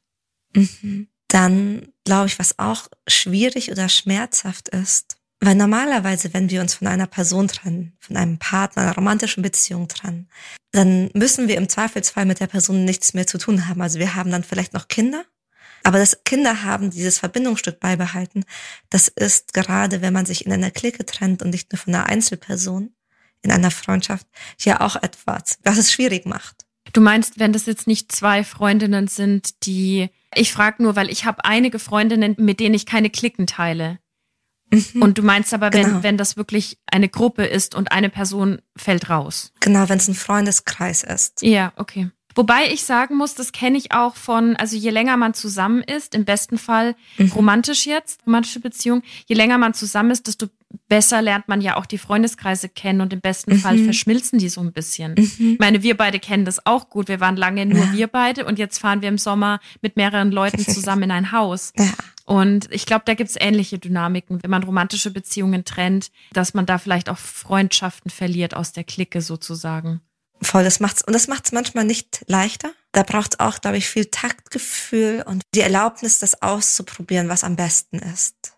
Mhm. 0.54 1.08
Dann 1.28 1.88
glaube 2.04 2.26
ich, 2.26 2.38
was 2.38 2.58
auch 2.58 2.88
schwierig 3.08 3.70
oder 3.70 3.88
schmerzhaft 3.88 4.68
ist, 4.68 5.16
weil 5.42 5.54
normalerweise, 5.54 6.32
wenn 6.32 6.50
wir 6.50 6.60
uns 6.60 6.74
von 6.74 6.86
einer 6.86 7.06
Person 7.06 7.48
trennen, 7.48 7.96
von 8.00 8.16
einem 8.16 8.38
Partner, 8.38 8.82
einer 8.82 8.94
romantischen 8.94 9.42
Beziehung 9.42 9.88
trennen, 9.88 10.28
dann 10.70 11.10
müssen 11.14 11.48
wir 11.48 11.56
im 11.56 11.68
Zweifelsfall 11.68 12.24
mit 12.24 12.40
der 12.40 12.46
Person 12.46 12.84
nichts 12.84 13.12
mehr 13.12 13.26
zu 13.26 13.38
tun 13.38 13.68
haben. 13.68 13.82
Also 13.82 13.98
wir 13.98 14.14
haben 14.14 14.30
dann 14.30 14.44
vielleicht 14.44 14.72
noch 14.72 14.88
Kinder 14.88 15.24
aber 15.84 15.98
dass 15.98 16.22
Kinder 16.24 16.62
haben 16.62 16.90
dieses 16.90 17.18
Verbindungsstück 17.18 17.80
beibehalten, 17.80 18.44
das 18.90 19.08
ist 19.08 19.52
gerade, 19.52 20.00
wenn 20.00 20.12
man 20.12 20.26
sich 20.26 20.46
in 20.46 20.52
einer 20.52 20.70
Clique 20.70 21.04
trennt 21.04 21.42
und 21.42 21.50
nicht 21.50 21.72
nur 21.72 21.78
von 21.78 21.94
einer 21.94 22.06
Einzelperson 22.06 22.94
in 23.42 23.50
einer 23.50 23.70
Freundschaft, 23.70 24.26
ja 24.60 24.80
auch 24.80 24.96
etwas, 24.96 25.58
was 25.64 25.78
es 25.78 25.92
schwierig 25.92 26.26
macht. 26.26 26.64
Du 26.92 27.00
meinst, 27.00 27.38
wenn 27.38 27.52
das 27.52 27.66
jetzt 27.66 27.86
nicht 27.86 28.12
zwei 28.12 28.44
Freundinnen 28.44 29.08
sind, 29.08 29.66
die 29.66 30.10
ich 30.34 30.52
frage 30.52 30.82
nur, 30.82 30.96
weil 30.96 31.10
ich 31.10 31.24
habe 31.24 31.44
einige 31.44 31.78
Freundinnen, 31.78 32.36
mit 32.38 32.60
denen 32.60 32.74
ich 32.74 32.86
keine 32.86 33.10
Klicken 33.10 33.46
teile. 33.46 33.98
Mhm. 34.72 35.02
Und 35.02 35.18
du 35.18 35.22
meinst 35.22 35.52
aber, 35.54 35.72
wenn, 35.72 35.84
genau. 35.84 36.02
wenn 36.02 36.16
das 36.16 36.36
wirklich 36.36 36.78
eine 36.90 37.08
Gruppe 37.08 37.44
ist 37.44 37.74
und 37.74 37.92
eine 37.92 38.08
Person 38.08 38.60
fällt 38.76 39.10
raus. 39.10 39.52
Genau, 39.60 39.88
wenn 39.88 39.98
es 39.98 40.08
ein 40.08 40.14
Freundeskreis 40.14 41.04
ist. 41.04 41.42
Ja, 41.42 41.72
okay. 41.76 42.10
Wobei 42.34 42.72
ich 42.72 42.84
sagen 42.84 43.16
muss, 43.16 43.34
das 43.34 43.52
kenne 43.52 43.76
ich 43.76 43.92
auch 43.92 44.16
von, 44.16 44.56
also 44.56 44.76
je 44.76 44.90
länger 44.90 45.16
man 45.16 45.34
zusammen 45.34 45.82
ist, 45.82 46.14
im 46.14 46.24
besten 46.24 46.56
Fall 46.56 46.94
mhm. 47.18 47.32
romantisch 47.32 47.86
jetzt, 47.86 48.20
romantische 48.26 48.60
Beziehung, 48.60 49.02
je 49.26 49.34
länger 49.34 49.58
man 49.58 49.74
zusammen 49.74 50.10
ist, 50.10 50.26
desto 50.26 50.46
besser 50.88 51.22
lernt 51.22 51.48
man 51.48 51.60
ja 51.60 51.76
auch 51.76 51.86
die 51.86 51.98
Freundeskreise 51.98 52.68
kennen 52.68 53.00
und 53.00 53.12
im 53.12 53.20
besten 53.20 53.54
mhm. 53.54 53.58
Fall 53.58 53.78
verschmilzen 53.78 54.38
die 54.38 54.48
so 54.48 54.60
ein 54.60 54.72
bisschen. 54.72 55.14
Mhm. 55.14 55.52
Ich 55.52 55.58
meine, 55.58 55.82
wir 55.82 55.96
beide 55.96 56.18
kennen 56.18 56.44
das 56.44 56.66
auch 56.66 56.88
gut. 56.88 57.08
Wir 57.08 57.20
waren 57.20 57.36
lange 57.36 57.66
nur 57.66 57.84
ja. 57.84 57.92
wir 57.92 58.06
beide 58.06 58.44
und 58.44 58.58
jetzt 58.58 58.78
fahren 58.78 59.02
wir 59.02 59.08
im 59.08 59.18
Sommer 59.18 59.60
mit 59.80 59.96
mehreren 59.96 60.30
Leuten 60.30 60.58
zusammen 60.64 61.04
in 61.04 61.10
ein 61.10 61.32
Haus. 61.32 61.72
Ja. 61.78 61.92
Und 62.24 62.68
ich 62.70 62.86
glaube, 62.86 63.02
da 63.04 63.14
gibt's 63.14 63.36
ähnliche 63.38 63.78
Dynamiken, 63.78 64.42
wenn 64.42 64.50
man 64.50 64.62
romantische 64.62 65.10
Beziehungen 65.10 65.64
trennt, 65.64 66.10
dass 66.32 66.54
man 66.54 66.66
da 66.66 66.78
vielleicht 66.78 67.08
auch 67.08 67.18
Freundschaften 67.18 68.10
verliert 68.10 68.54
aus 68.54 68.72
der 68.72 68.84
Clique 68.84 69.20
sozusagen. 69.20 70.00
Voll, 70.42 70.64
das 70.64 70.80
macht's, 70.80 71.02
und 71.02 71.12
das 71.12 71.28
macht's 71.28 71.52
manchmal 71.52 71.84
nicht 71.84 72.24
leichter. 72.26 72.72
Da 72.90 73.04
braucht's 73.04 73.38
auch, 73.38 73.60
glaube 73.60 73.76
ich, 73.76 73.88
viel 73.88 74.06
Taktgefühl 74.06 75.22
und 75.26 75.42
die 75.54 75.60
Erlaubnis, 75.60 76.18
das 76.18 76.42
auszuprobieren, 76.42 77.28
was 77.28 77.44
am 77.44 77.56
besten 77.56 77.98
ist. 77.98 78.51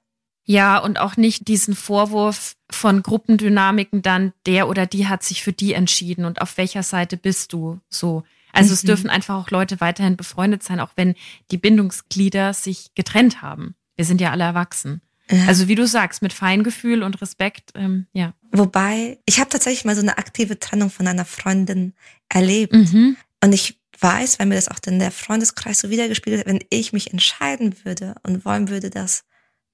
Ja, 0.45 0.79
und 0.79 0.99
auch 0.99 1.17
nicht 1.17 1.49
diesen 1.49 1.75
Vorwurf 1.75 2.57
von 2.71 3.03
Gruppendynamiken 3.03 4.03
dann, 4.03 4.33
der 4.47 4.69
oder 4.69 4.87
die 4.87 5.09
hat 5.09 5.23
sich 5.23 5.43
für 5.43 5.53
die 5.53 5.73
entschieden 5.73 6.25
und 6.25 6.43
auf 6.43 6.59
welcher 6.59 6.83
Seite 6.83 7.17
bist 7.17 7.53
du 7.53 7.81
so. 7.89 8.25
Also 8.53 8.69
mhm. 8.69 8.75
es 8.75 8.83
dürfen 8.83 9.11
einfach 9.11 9.37
auch 9.37 9.51
Leute 9.51 9.81
weiterhin 9.81 10.17
befreundet 10.17 10.63
sein, 10.63 10.81
auch 10.81 10.91
wenn 10.97 11.15
die 11.51 11.57
Bindungsglieder 11.57 12.53
sich 12.53 12.95
getrennt 12.95 13.43
haben. 13.43 13.75
Wir 13.97 14.05
sind 14.05 14.21
ja 14.21 14.31
alle 14.31 14.45
erwachsen. 14.45 15.01
Ja. 15.31 15.47
Also 15.47 15.69
wie 15.69 15.75
du 15.75 15.87
sagst, 15.87 16.21
mit 16.21 16.33
Feingefühl 16.33 17.03
und 17.03 17.21
Respekt, 17.23 17.73
ähm, 17.75 18.07
ja. 18.13 18.35
Wobei, 18.53 19.19
ich 19.25 19.41
habe 19.41 19.49
tatsächlich 19.49 19.85
mal 19.85 19.97
so 19.97 20.03
eine 20.03 20.19
aktive 20.19 20.59
Trennung 20.59 20.91
von 20.91 21.07
einer 21.07 21.25
Freundin 21.25 21.95
erlebt. 22.29 22.75
Mhm. 22.75 23.17
Und 23.43 23.53
ich 23.53 23.81
weiß, 23.99 24.39
wenn 24.39 24.49
mir 24.49 24.57
das 24.57 24.69
auch 24.69 24.79
in 24.87 24.99
der 24.99 25.11
Freundeskreis 25.11 25.81
so 25.81 25.91
wiedergespiegelt 25.91 26.41
hat, 26.41 26.47
wenn 26.47 26.65
ich 26.69 26.93
mich 26.93 27.13
entscheiden 27.13 27.75
würde 27.85 28.15
und 28.23 28.45
wollen 28.45 28.69
würde, 28.69 28.91
dass 28.91 29.25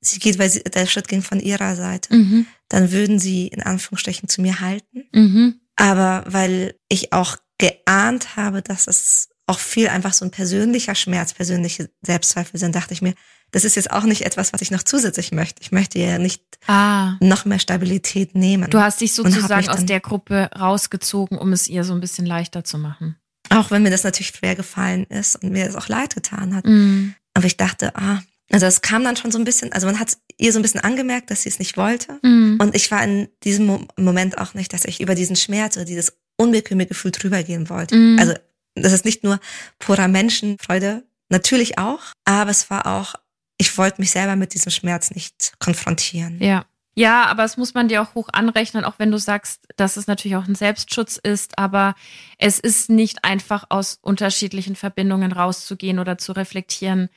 sie 0.01 0.19
geht, 0.19 0.39
weil 0.39 0.51
sie, 0.51 0.63
der 0.63 0.87
Schritt 0.87 1.09
ging 1.09 1.23
von 1.23 1.41
ihrer 1.41 1.77
Seite, 1.77 2.15
mhm. 2.15 2.47
dann 2.69 2.93
würden 2.93 3.19
sie 3.19 3.49
in 3.49 3.63
Anführungsstrichen 3.63 4.29
zu 4.29 4.41
mir 4.41 4.61
halten. 4.61 5.05
Mhm. 5.13 5.61
Aber 5.77 6.25
weil 6.27 6.75
ich 6.89 7.13
auch 7.13 7.37
geahnt 7.59 8.37
habe, 8.37 8.63
dass 8.63 8.87
es 8.87 9.29
auch 9.47 9.59
viel 9.59 9.89
einfach 9.89 10.13
so 10.13 10.25
ein 10.25 10.31
persönlicher 10.31 10.95
Schmerz, 10.95 11.35
persönliche 11.35 11.91
Selbstzweifel 12.03 12.59
sind, 12.59 12.75
dachte 12.75 12.95
ich 12.95 13.03
mir, 13.03 13.15
das 13.51 13.65
ist 13.65 13.75
jetzt 13.75 13.91
auch 13.91 14.05
nicht 14.05 14.23
etwas, 14.23 14.53
was 14.53 14.63
ich 14.63 14.71
noch 14.71 14.85
zusätzlich 14.85 15.33
möchte. 15.33 15.61
Ich 15.61 15.73
möchte 15.73 15.99
ja 15.99 16.19
nicht 16.19 16.43
ah. 16.69 17.17
noch 17.21 17.45
mehr 17.45 17.59
Stabilität 17.59 18.37
nehmen. 18.37 18.71
Du 18.71 18.79
hast 18.79 19.01
dich 19.01 19.13
sozusagen 19.13 19.69
aus 19.69 19.85
der 19.85 20.01
Gruppe 20.01 20.51
rausgezogen, 20.57 21.37
um 21.37 21.53
es 21.53 21.67
ihr 21.67 21.83
so 21.83 21.93
ein 21.93 22.01
bisschen 22.01 22.27
leichter 22.27 22.63
zu 22.63 22.79
machen. 22.79 23.17
Auch 23.49 23.73
wenn 23.73 23.83
mir 23.83 23.91
das 23.91 24.05
natürlich 24.05 24.29
schwer 24.29 24.55
gefallen 24.55 25.05
ist 25.07 25.43
und 25.43 25.51
mir 25.51 25.67
das 25.67 25.75
auch 25.75 25.89
leid 25.89 26.15
getan 26.15 26.55
hat. 26.55 26.65
Mm. 26.65 27.15
Aber 27.35 27.47
ich 27.47 27.57
dachte, 27.57 27.97
ah, 27.97 28.23
also 28.51 28.67
es 28.67 28.83
kam 28.83 29.05
dann 29.05 29.17
schon 29.17 29.31
so 29.31 29.39
ein 29.39 29.45
bisschen, 29.45 29.73
also 29.73 29.87
man 29.87 29.99
hat 30.01 30.17
ihr 30.39 30.53
so 30.53 30.59
ein 30.59 30.63
bisschen 30.63 30.81
angemerkt, 30.81 31.31
dass 31.31 31.43
sie 31.43 31.49
es 31.49 31.59
nicht 31.59 31.77
wollte. 31.77 32.19
Mm. 32.23 32.59
Und 32.61 32.75
ich 32.75 32.91
war 32.91 33.03
in 33.03 33.29
diesem 33.45 33.87
Moment 33.97 34.39
auch 34.39 34.55
nicht, 34.55 34.73
dass 34.73 34.85
ich 34.85 35.01
über 35.01 35.15
diesen 35.15 35.37
Schmerz 35.37 35.77
oder 35.77 35.85
dieses 35.85 36.17
unbequeme 36.37 36.87
Gefühl 36.87 37.11
drüber 37.11 37.43
gehen 37.43 37.69
wollte. 37.69 37.97
Mm. 37.97 38.19
Also 38.19 38.35
das 38.75 38.93
ist 38.93 39.05
nicht 39.05 39.25
nur 39.25 39.41
purer 39.79 40.09
Menschenfreude, 40.09 41.05
natürlich 41.29 41.79
auch, 41.79 42.01
aber 42.25 42.51
es 42.51 42.71
war 42.71 42.87
auch 42.87 43.15
ich 43.61 43.77
wollte 43.77 44.01
mich 44.01 44.11
selber 44.11 44.37
mit 44.37 44.55
diesem 44.55 44.73
Schmerz 44.73 45.11
nicht 45.11 45.53
konfrontieren. 45.59 46.43
Ja. 46.43 46.65
Ja, 46.97 47.27
aber 47.27 47.45
es 47.45 47.57
muss 47.57 47.73
man 47.73 47.87
dir 47.87 48.03
auch 48.03 48.15
hoch 48.15 48.29
anrechnen, 48.33 48.85
auch 48.85 48.99
wenn 48.99 49.13
du 49.13 49.19
sagst, 49.19 49.63
dass 49.77 49.97
es 49.97 50.09
natürlich 50.09 50.37
auch 50.37 50.49
ein 50.49 50.57
Selbstschutz 50.57 51.19
ist, 51.23 51.57
aber 51.57 51.95
es 52.37 52.59
ist 52.59 52.91
nicht 52.91 53.25
einfach 53.25 53.65
aus 53.69 53.99
unterschiedlichen 54.03 54.75
Verbindungen 54.75 55.31
rauszugehen 55.31 56.01
oder 56.01 56.19
zu 56.19 56.33
reflektieren, 56.33 57.09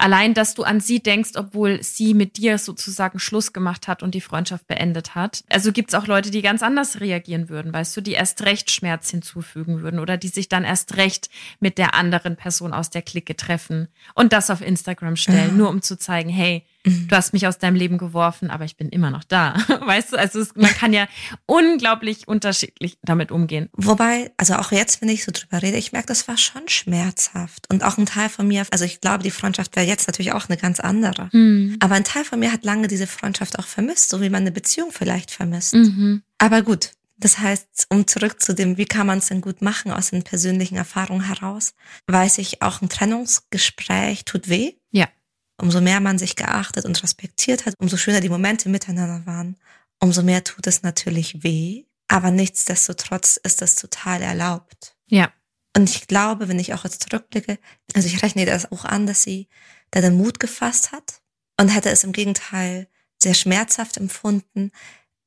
Allein, 0.00 0.32
dass 0.32 0.54
du 0.54 0.62
an 0.62 0.80
sie 0.80 1.00
denkst, 1.00 1.32
obwohl 1.36 1.82
sie 1.82 2.14
mit 2.14 2.38
dir 2.38 2.56
sozusagen 2.56 3.18
Schluss 3.18 3.52
gemacht 3.52 3.86
hat 3.86 4.02
und 4.02 4.14
die 4.14 4.22
Freundschaft 4.22 4.66
beendet 4.66 5.14
hat. 5.14 5.44
Also 5.50 5.72
gibt 5.72 5.90
es 5.90 5.94
auch 5.94 6.06
Leute, 6.06 6.30
die 6.30 6.40
ganz 6.40 6.62
anders 6.62 7.00
reagieren 7.00 7.50
würden, 7.50 7.72
weißt 7.72 7.98
du, 7.98 8.00
die 8.00 8.12
erst 8.12 8.42
recht 8.42 8.70
Schmerz 8.70 9.10
hinzufügen 9.10 9.82
würden 9.82 10.00
oder 10.00 10.16
die 10.16 10.28
sich 10.28 10.48
dann 10.48 10.64
erst 10.64 10.96
recht 10.96 11.28
mit 11.60 11.76
der 11.76 11.94
anderen 11.94 12.36
Person 12.36 12.72
aus 12.72 12.88
der 12.88 13.02
Clique 13.02 13.36
treffen 13.36 13.88
und 14.14 14.32
das 14.32 14.48
auf 14.48 14.62
Instagram 14.62 15.16
stellen, 15.16 15.50
ja. 15.50 15.54
nur 15.56 15.68
um 15.68 15.82
zu 15.82 15.98
zeigen, 15.98 16.30
hey, 16.30 16.64
Mhm. 16.84 17.08
Du 17.08 17.16
hast 17.16 17.32
mich 17.32 17.46
aus 17.46 17.58
deinem 17.58 17.76
Leben 17.76 17.98
geworfen, 17.98 18.50
aber 18.50 18.64
ich 18.64 18.76
bin 18.76 18.88
immer 18.88 19.10
noch 19.10 19.24
da. 19.24 19.54
Weißt 19.80 20.12
du, 20.12 20.16
also 20.16 20.40
es, 20.40 20.54
man 20.54 20.70
kann 20.70 20.92
ja 20.92 21.06
unglaublich 21.46 22.26
unterschiedlich 22.28 22.98
damit 23.02 23.30
umgehen. 23.30 23.68
Wobei, 23.72 24.32
also 24.36 24.54
auch 24.54 24.72
jetzt, 24.72 25.02
wenn 25.02 25.08
ich 25.08 25.24
so 25.24 25.32
drüber 25.32 25.62
rede, 25.62 25.76
ich 25.76 25.92
merke, 25.92 26.08
das 26.08 26.28
war 26.28 26.36
schon 26.36 26.68
schmerzhaft. 26.68 27.66
Und 27.70 27.84
auch 27.84 27.98
ein 27.98 28.06
Teil 28.06 28.28
von 28.28 28.48
mir, 28.48 28.66
also 28.70 28.84
ich 28.84 29.00
glaube, 29.00 29.22
die 29.22 29.30
Freundschaft 29.30 29.76
wäre 29.76 29.86
jetzt 29.86 30.06
natürlich 30.06 30.32
auch 30.32 30.48
eine 30.48 30.56
ganz 30.56 30.80
andere. 30.80 31.28
Mhm. 31.32 31.76
Aber 31.80 31.94
ein 31.94 32.04
Teil 32.04 32.24
von 32.24 32.38
mir 32.38 32.52
hat 32.52 32.64
lange 32.64 32.88
diese 32.88 33.06
Freundschaft 33.06 33.58
auch 33.58 33.66
vermisst, 33.66 34.08
so 34.08 34.20
wie 34.20 34.30
man 34.30 34.42
eine 34.42 34.52
Beziehung 34.52 34.92
vielleicht 34.92 35.30
vermisst. 35.30 35.74
Mhm. 35.74 36.22
Aber 36.38 36.62
gut, 36.62 36.92
das 37.20 37.38
heißt, 37.38 37.86
um 37.90 38.06
zurück 38.06 38.40
zu 38.40 38.54
dem, 38.54 38.78
wie 38.78 38.86
kann 38.86 39.06
man 39.06 39.18
es 39.18 39.26
denn 39.26 39.42
gut 39.42 39.60
machen 39.60 39.92
aus 39.92 40.10
den 40.10 40.22
persönlichen 40.22 40.76
Erfahrungen 40.76 41.26
heraus, 41.26 41.74
weiß 42.06 42.38
ich, 42.38 42.62
auch 42.62 42.80
ein 42.80 42.88
Trennungsgespräch 42.88 44.24
tut 44.24 44.48
weh. 44.48 44.72
Ja. 44.90 45.06
Umso 45.60 45.80
mehr 45.80 46.00
man 46.00 46.18
sich 46.18 46.36
geachtet 46.36 46.84
und 46.84 47.02
respektiert 47.02 47.66
hat, 47.66 47.74
umso 47.78 47.96
schöner 47.96 48.20
die 48.20 48.28
Momente 48.28 48.68
miteinander 48.68 49.26
waren, 49.26 49.56
umso 49.98 50.22
mehr 50.22 50.42
tut 50.42 50.66
es 50.66 50.82
natürlich 50.82 51.42
weh. 51.42 51.84
Aber 52.08 52.30
nichtsdestotrotz 52.30 53.36
ist 53.36 53.62
das 53.62 53.76
total 53.76 54.22
erlaubt. 54.22 54.96
Ja. 55.06 55.32
Und 55.76 55.88
ich 55.88 56.08
glaube, 56.08 56.48
wenn 56.48 56.58
ich 56.58 56.74
auch 56.74 56.84
jetzt 56.84 57.04
zurückblicke, 57.04 57.58
also 57.94 58.08
ich 58.08 58.22
rechne 58.22 58.46
das 58.46 58.72
auch 58.72 58.84
an, 58.84 59.06
dass 59.06 59.22
sie 59.22 59.48
da 59.90 60.00
den 60.00 60.16
Mut 60.16 60.40
gefasst 60.40 60.92
hat 60.92 61.20
und 61.60 61.68
hätte 61.68 61.90
es 61.90 62.04
im 62.04 62.12
Gegenteil 62.12 62.88
sehr 63.22 63.34
schmerzhaft 63.34 63.96
empfunden, 63.98 64.72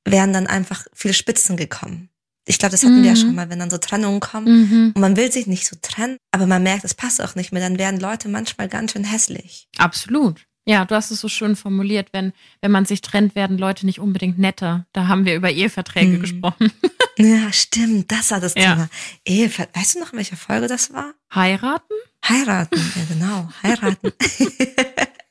wären 0.04 0.34
dann 0.34 0.48
einfach 0.48 0.86
viele 0.94 1.14
Spitzen 1.14 1.56
gekommen. 1.56 2.10
Ich 2.46 2.60
glaube, 2.60 2.72
das 2.72 2.84
hatten 2.84 3.00
mhm. 3.00 3.04
wir 3.04 3.12
ja 3.12 3.16
schon 3.16 3.36
mal, 3.36 3.50
wenn 3.50 3.60
dann 3.60 3.70
so 3.70 3.78
Trennungen 3.78 4.20
kommen 4.20 4.70
mhm. 4.70 4.92
und 4.96 5.02
man 5.02 5.16
will 5.16 5.32
sich 5.32 5.48
nicht 5.48 5.66
so 5.66 5.78
trennen, 5.82 6.18
aber 6.32 6.46
man 6.46 6.62
merkt, 6.62 6.84
es 6.84 6.94
passt 6.94 7.22
auch 7.22 7.36
nicht 7.36 7.54
mehr, 7.54 7.62
dann 7.62 7.80
werden 7.80 8.00
Leute 8.00 8.28
manchmal 8.28 8.68
ganz 8.68 8.92
schön 8.92 9.06
hässlich. 9.06 9.68
Absolut. 9.78 10.46
Ja, 10.66 10.86
du 10.86 10.96
hast 10.96 11.12
es 11.12 11.20
so 11.20 11.28
schön 11.28 11.56
formuliert, 11.56 12.10
wenn, 12.14 12.32
wenn 12.62 12.72
man 12.72 12.86
sich 12.86 13.02
trennt, 13.02 13.36
werden 13.36 13.58
Leute 13.58 13.86
nicht 13.86 14.00
unbedingt 14.00 14.40
netter. 14.40 14.86
Da 14.94 15.08
haben 15.08 15.26
wir 15.26 15.36
über 15.36 15.52
Eheverträge 15.52 16.18
mhm. 16.18 16.22
gesprochen. 16.22 16.72
Ja, 17.20 17.54
stimmt, 17.54 18.12
das 18.12 18.32
war 18.32 18.40
das 18.40 18.56
ja. 18.56 18.74
Thema. 18.74 18.90
Ehever 19.24 19.68
weißt 19.72 19.94
du 19.94 20.00
noch, 20.00 20.14
in 20.14 20.18
welcher 20.18 20.36
Folge 20.36 20.68
das 20.68 20.92
war? 20.94 21.14
Heiraten? 21.34 21.94
Heiraten, 22.28 22.80
ja 22.96 23.04
genau, 23.08 23.50
heiraten. 23.62 24.12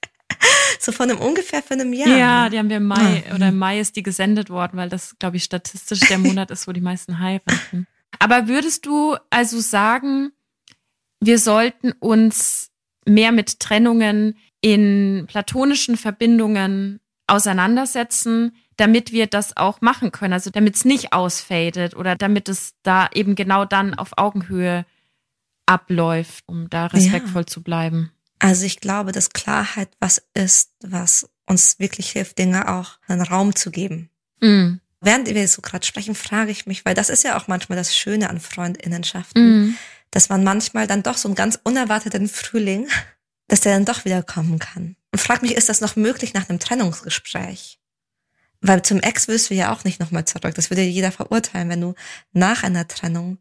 so 0.79 0.93
von 0.93 1.11
einem 1.11 1.21
ungefähr 1.21 1.63
für 1.63 1.75
einem 1.75 1.93
Jahr. 1.93 2.17
Ja, 2.17 2.49
die 2.49 2.59
haben 2.59 2.69
wir 2.69 2.79
im 2.79 2.87
Mai, 2.87 3.25
ja. 3.29 3.35
oder 3.35 3.49
im 3.49 3.59
Mai 3.59 3.81
ist 3.81 3.97
die 3.97 4.03
gesendet 4.03 4.51
worden, 4.51 4.77
weil 4.77 4.89
das, 4.89 5.19
glaube 5.19 5.37
ich, 5.37 5.45
statistisch 5.45 6.01
der 6.01 6.19
Monat 6.19 6.51
ist, 6.51 6.67
wo 6.67 6.73
die 6.73 6.81
meisten 6.81 7.19
heiraten. 7.19 7.87
Aber 8.19 8.49
würdest 8.49 8.87
du 8.87 9.17
also 9.31 9.61
sagen, 9.61 10.33
wir 11.21 11.39
sollten 11.39 11.93
uns 11.93 12.71
mehr 13.07 13.33
mit 13.33 13.61
Trennungen 13.61 14.37
in 14.61 15.25
platonischen 15.29 15.97
Verbindungen 15.97 17.01
auseinandersetzen, 17.27 18.53
damit 18.77 19.13
wir 19.13 19.27
das 19.27 19.57
auch 19.57 19.81
machen 19.81 20.13
können, 20.13 20.33
also 20.33 20.51
damit 20.51 20.77
es 20.77 20.85
nicht 20.85 21.13
ausfadet 21.13 21.95
oder 21.97 22.17
damit 22.17 22.49
es 22.49 22.75
da 22.83 23.09
eben 23.15 23.35
genau 23.35 23.65
dann 23.65 23.95
auf 23.95 24.13
Augenhöhe 24.17 24.85
abläuft, 25.67 26.45
um 26.47 26.69
da 26.71 26.87
respektvoll 26.87 27.43
ja. 27.43 27.47
zu 27.47 27.63
bleiben. 27.63 28.13
Also 28.43 28.67
ich 28.67 28.81
glaube, 28.81 29.13
dass 29.13 29.31
Klarheit 29.31 29.89
was 30.01 30.21
ist, 30.35 30.71
was 30.81 31.29
uns 31.47 31.79
wirklich 31.79 32.11
hilft, 32.11 32.39
Dinge 32.39 32.69
auch 32.69 32.99
einen 33.07 33.23
Raum 33.23 33.55
zu 33.55 33.71
geben. 33.71 34.11
Mm. 34.41 34.79
Während 35.01 35.33
wir 35.33 35.47
so 35.47 35.63
gerade 35.63 35.87
sprechen, 35.87 36.17
frage 36.17 36.51
ich 36.51 36.67
mich, 36.67 36.85
weil 36.85 36.95
das 36.95 37.09
ist 37.09 37.23
ja 37.23 37.39
auch 37.39 37.47
manchmal 37.47 37.79
das 37.79 37.97
Schöne 37.97 38.29
an 38.29 38.41
Freundinnenschaften, 38.41 39.69
mm. 39.69 39.77
dass 40.11 40.29
man 40.29 40.43
manchmal 40.43 40.89
dann 40.89 41.05
doch 41.05 41.19
so 41.19 41.29
einen 41.29 41.37
ganz 41.37 41.57
unerwarteten 41.63 42.29
Frühling, 42.29 42.89
dass 43.47 43.61
der 43.61 43.75
dann 43.75 43.85
doch 43.85 44.05
wieder 44.05 44.25
kommen 44.25 44.59
kann. 44.59 44.97
Und 45.13 45.21
frag 45.21 45.43
mich, 45.43 45.55
ist 45.55 45.69
das 45.69 45.81
noch 45.81 45.95
möglich 45.95 46.35
nach 46.35 46.49
einem 46.49 46.59
Trennungsgespräch? 46.59 47.79
Weil 48.61 48.83
zum 48.83 48.99
Ex 48.99 49.29
willst 49.29 49.51
du 49.51 49.55
ja 49.55 49.73
auch 49.73 49.85
nicht 49.85 50.01
nochmal 50.01 50.25
zurück. 50.25 50.57
Das 50.57 50.69
würde 50.69 50.83
jeder 50.83 51.13
verurteilen, 51.13 51.69
wenn 51.69 51.81
du 51.81 51.95
nach 52.33 52.65
einer 52.65 52.89
Trennung 52.89 53.39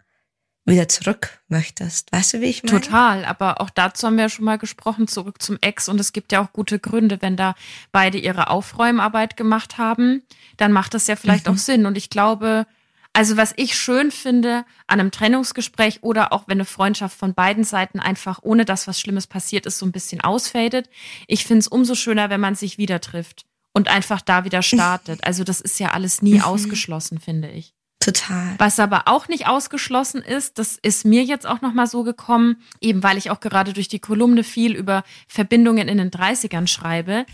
wieder 0.72 0.88
zurück 0.88 1.40
möchtest. 1.48 2.12
Weißt 2.12 2.34
du, 2.34 2.42
wie 2.42 2.46
ich 2.46 2.64
meine? 2.64 2.82
Total, 2.82 3.26
aber 3.26 3.62
auch 3.62 3.70
dazu 3.70 4.08
haben 4.08 4.16
wir 4.16 4.24
ja 4.24 4.30
schon 4.30 4.46
mal 4.46 4.58
gesprochen, 4.58 5.08
zurück 5.08 5.42
zum 5.42 5.58
Ex. 5.62 5.88
Und 5.88 6.00
es 6.00 6.14
gibt 6.14 6.32
ja 6.32 6.44
auch 6.44 6.52
gute 6.52 6.80
Gründe, 6.80 7.22
wenn 7.22 7.38
da 7.38 7.54
beide 7.92 8.18
ihre 8.18 8.50
Aufräumarbeit 8.50 9.38
gemacht 9.38 9.78
haben, 9.78 10.24
dann 10.58 10.72
macht 10.72 10.94
das 10.94 11.08
ja 11.08 11.16
vielleicht 11.16 11.48
mhm. 11.48 11.54
auch 11.54 11.58
Sinn. 11.58 11.86
Und 11.86 11.98
ich 11.98 12.10
glaube, 12.10 12.66
also 13.14 13.38
was 13.38 13.54
ich 13.58 13.76
schön 13.76 14.10
finde 14.10 14.66
an 14.88 15.00
einem 15.00 15.12
Trennungsgespräch 15.12 16.00
oder 16.02 16.32
auch 16.32 16.48
wenn 16.48 16.58
eine 16.58 16.66
Freundschaft 16.66 17.18
von 17.18 17.34
beiden 17.34 17.64
Seiten 17.64 18.00
einfach, 18.00 18.40
ohne 18.42 18.66
dass 18.66 18.88
was 18.88 19.00
Schlimmes 19.00 19.28
passiert 19.28 19.66
ist, 19.66 19.78
so 19.78 19.86
ein 19.86 19.92
bisschen 19.92 20.22
ausfadet. 20.22 20.90
Ich 21.28 21.46
finde 21.46 21.60
es 21.60 21.68
umso 21.68 21.96
schöner, 21.96 22.30
wenn 22.30 22.40
man 22.40 22.56
sich 22.56 22.78
wieder 22.78 23.02
trifft 23.02 23.46
und 23.74 23.90
einfach 23.90 24.22
da 24.22 24.46
wieder 24.46 24.62
startet. 24.62 25.22
Also 25.26 25.44
das 25.44 25.62
ist 25.62 25.80
ja 25.80 25.92
alles 25.92 26.22
nie 26.22 26.36
mhm. 26.36 26.42
ausgeschlossen, 26.42 27.20
finde 27.20 27.50
ich. 27.50 27.74
Total. 28.02 28.56
Was 28.58 28.80
aber 28.80 29.04
auch 29.06 29.28
nicht 29.28 29.48
ausgeschlossen 29.48 30.22
ist, 30.24 30.58
das 30.58 30.78
ist 30.82 31.06
mir 31.06 31.24
jetzt 31.24 31.48
auch 31.48 31.62
nochmal 31.62 31.88
so 31.88 32.04
gekommen, 32.04 32.58
eben 32.82 33.04
weil 33.04 33.18
ich 33.18 33.30
auch 33.30 33.40
gerade 33.40 33.74
durch 33.74 33.88
die 33.88 34.00
Kolumne 34.00 34.44
viel 34.44 34.76
über 34.76 35.04
Verbindungen 35.28 35.88
in 35.88 36.00
den 36.00 36.10
30ern 36.10 36.68
schreibe. 36.68 37.26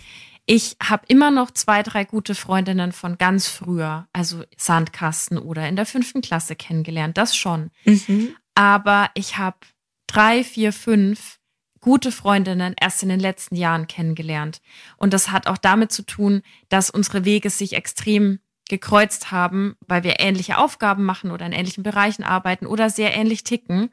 Ich 0.45 0.75
habe 0.83 1.05
immer 1.07 1.31
noch 1.31 1.51
zwei, 1.51 1.83
drei 1.83 2.03
gute 2.03 2.35
Freundinnen 2.35 2.91
von 2.91 3.17
ganz 3.17 3.47
früher, 3.47 4.07
also 4.11 4.43
Sandkasten 4.57 5.37
oder 5.37 5.67
in 5.67 5.77
der 5.77 5.85
fünften 5.85 6.21
Klasse 6.21 6.55
kennengelernt, 6.55 7.17
das 7.17 7.35
schon. 7.35 7.71
Mhm. 7.85 8.35
Aber 8.53 9.09
ich 9.13 9.37
habe 9.37 9.57
drei, 10.05 10.43
vier, 10.43 10.73
fünf 10.73 11.39
gute 11.79 12.11
Freundinnen 12.11 12.75
erst 12.79 13.03
in 13.03 13.09
den 13.09 13.19
letzten 13.21 13.55
Jahren 13.55 13.87
kennengelernt. 13.87 14.61
Und 14.97 15.13
das 15.13 15.31
hat 15.31 15.47
auch 15.47 15.57
damit 15.57 15.93
zu 15.93 16.03
tun, 16.03 16.41
dass 16.67 16.89
unsere 16.89 17.23
Wege 17.23 17.49
sich 17.49 17.73
extrem 17.73 18.39
gekreuzt 18.69 19.31
haben, 19.31 19.75
weil 19.87 20.03
wir 20.03 20.19
ähnliche 20.19 20.57
Aufgaben 20.57 21.03
machen 21.03 21.31
oder 21.31 21.45
in 21.45 21.51
ähnlichen 21.51 21.83
Bereichen 21.83 22.23
arbeiten 22.23 22.65
oder 22.65 22.89
sehr 22.89 23.15
ähnlich 23.15 23.43
ticken. 23.43 23.91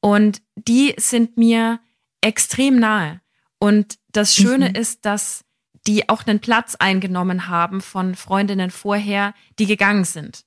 Und 0.00 0.42
die 0.56 0.94
sind 0.98 1.36
mir 1.36 1.80
extrem 2.20 2.78
nahe. 2.78 3.20
Und 3.58 3.98
das 4.12 4.34
Schöne 4.34 4.70
mhm. 4.70 4.74
ist, 4.74 5.04
dass 5.04 5.44
die 5.86 6.08
auch 6.08 6.26
einen 6.26 6.40
Platz 6.40 6.74
eingenommen 6.74 7.48
haben 7.48 7.80
von 7.80 8.14
Freundinnen 8.14 8.70
vorher, 8.70 9.34
die 9.58 9.66
gegangen 9.66 10.04
sind. 10.04 10.44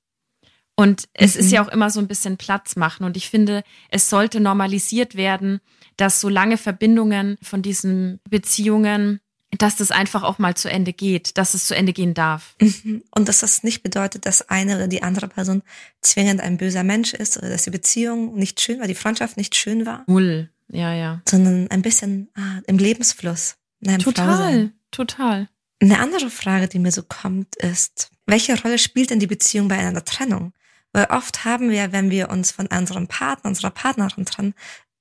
Und 0.75 1.10
es 1.13 1.36
mhm. 1.36 1.41
ist 1.41 1.51
ja 1.51 1.63
auch 1.63 1.67
immer 1.67 1.89
so 1.89 1.99
ein 1.99 2.08
bisschen 2.08 2.38
Platz 2.38 2.75
machen. 2.75 3.05
Und 3.05 3.17
ich 3.17 3.29
finde, 3.29 3.63
es 3.89 4.10
sollte 4.10 4.39
normalisiert 4.39 5.15
werden, 5.15 5.60
dass 5.97 6.21
so 6.21 6.29
lange 6.29 6.58
Verbindungen 6.58 7.38
von 7.41 7.62
diesen 7.62 8.19
Beziehungen 8.29 9.19
dass 9.57 9.75
das 9.75 9.91
einfach 9.91 10.23
auch 10.23 10.38
mal 10.38 10.55
zu 10.55 10.69
Ende 10.69 10.93
geht, 10.93 11.38
dass 11.38 11.53
es 11.53 11.65
zu 11.65 11.75
Ende 11.75 11.91
gehen 11.91 12.13
darf. 12.13 12.55
Mhm. 12.62 13.03
Und 13.12 13.27
dass 13.27 13.39
das 13.39 13.63
nicht 13.63 13.81
bedeutet, 13.81 14.25
dass 14.25 14.47
eine 14.49 14.75
oder 14.75 14.88
die 14.88 15.01
andere 15.01 15.27
Person 15.27 15.63
zwingend 16.01 16.39
ein 16.41 16.57
böser 16.57 16.83
Mensch 16.83 17.13
ist 17.13 17.38
oder 17.38 17.49
dass 17.49 17.63
die 17.63 17.71
Beziehung 17.71 18.35
nicht 18.35 18.62
schön 18.62 18.79
war, 18.79 18.88
die 18.88 18.95
Freundschaft 18.95 19.38
nicht 19.38 19.55
schön 19.55 19.85
war. 19.85 20.03
Null, 20.07 20.49
ja, 20.67 20.93
ja. 20.93 21.21
Sondern 21.27 21.69
ein 21.71 21.81
bisschen 21.81 22.29
ah, 22.35 22.59
im 22.67 22.77
Lebensfluss. 22.77 23.55
Total, 23.99 24.71
total. 24.91 25.49
Eine 25.81 25.99
andere 25.99 26.29
Frage, 26.29 26.67
die 26.67 26.79
mir 26.79 26.91
so 26.91 27.03
kommt, 27.03 27.55
ist, 27.55 28.12
welche 28.25 28.62
Rolle 28.62 28.77
spielt 28.77 29.09
denn 29.09 29.19
die 29.19 29.27
Beziehung 29.27 29.69
bei 29.69 29.77
einer 29.77 30.03
Trennung? 30.03 30.53
Weil 30.91 31.05
oft 31.05 31.45
haben 31.45 31.69
wir, 31.69 31.91
wenn 31.91 32.09
wir 32.12 32.29
uns 32.29 32.51
von 32.51 32.67
unserem 32.67 33.07
Partner, 33.07 33.49
unserer 33.49 33.69
Partnerin 33.69 34.25
trennen, 34.25 34.53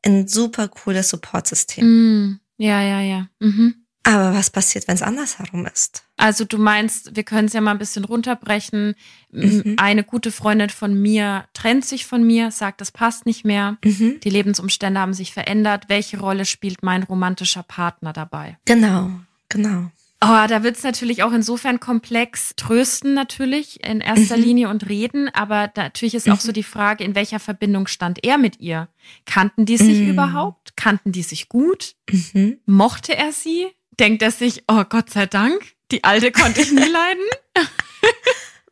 ein 0.04 0.28
super 0.28 0.68
cooles 0.68 1.08
Supportsystem. 1.10 1.84
Mm, 1.84 2.40
ja, 2.56 2.82
ja, 2.82 3.00
ja. 3.00 3.28
Mhm. 3.40 3.86
Aber 4.08 4.32
was 4.32 4.48
passiert, 4.48 4.88
wenn 4.88 4.94
es 4.94 5.02
andersherum 5.02 5.66
ist? 5.66 6.02
Also 6.16 6.46
du 6.46 6.56
meinst, 6.56 7.14
wir 7.14 7.24
können 7.24 7.46
es 7.46 7.52
ja 7.52 7.60
mal 7.60 7.72
ein 7.72 7.78
bisschen 7.78 8.06
runterbrechen. 8.06 8.94
Mhm. 9.30 9.74
Eine 9.76 10.02
gute 10.02 10.32
Freundin 10.32 10.70
von 10.70 10.98
mir 10.98 11.44
trennt 11.52 11.84
sich 11.84 12.06
von 12.06 12.26
mir, 12.26 12.50
sagt, 12.50 12.80
das 12.80 12.90
passt 12.90 13.26
nicht 13.26 13.44
mehr. 13.44 13.76
Mhm. 13.84 14.18
Die 14.24 14.30
Lebensumstände 14.30 14.98
haben 14.98 15.12
sich 15.12 15.34
verändert. 15.34 15.84
Welche 15.88 16.18
Rolle 16.20 16.46
spielt 16.46 16.82
mein 16.82 17.02
romantischer 17.02 17.62
Partner 17.62 18.14
dabei? 18.14 18.56
Genau, 18.64 19.10
genau. 19.50 19.90
Oh, 20.20 20.46
da 20.48 20.62
wird 20.64 20.76
es 20.78 20.82
natürlich 20.82 21.22
auch 21.22 21.32
insofern 21.32 21.78
komplex. 21.78 22.54
Trösten 22.56 23.12
natürlich 23.12 23.84
in 23.84 24.00
erster 24.00 24.38
mhm. 24.38 24.42
Linie 24.42 24.68
und 24.70 24.88
reden, 24.88 25.28
aber 25.28 25.70
natürlich 25.76 26.14
ist 26.14 26.30
auch 26.30 26.40
so 26.40 26.48
mhm. 26.48 26.54
die 26.54 26.62
Frage, 26.64 27.04
in 27.04 27.14
welcher 27.14 27.38
Verbindung 27.38 27.86
stand 27.86 28.24
er 28.24 28.38
mit 28.38 28.58
ihr? 28.58 28.88
Kannten 29.26 29.66
die 29.66 29.76
sich 29.76 30.00
mhm. 30.00 30.08
überhaupt? 30.08 30.76
Kannten 30.76 31.12
die 31.12 31.22
sich 31.22 31.48
gut? 31.48 31.94
Mhm. 32.10 32.58
Mochte 32.64 33.14
er 33.16 33.32
sie? 33.32 33.68
Denkt 33.98 34.22
er 34.22 34.30
sich, 34.30 34.64
oh 34.68 34.84
Gott 34.84 35.10
sei 35.10 35.26
Dank, 35.26 35.74
die 35.90 36.04
alte 36.04 36.32
konnte 36.32 36.60
ich 36.60 36.72
nie 36.72 36.88
leiden. 36.88 37.24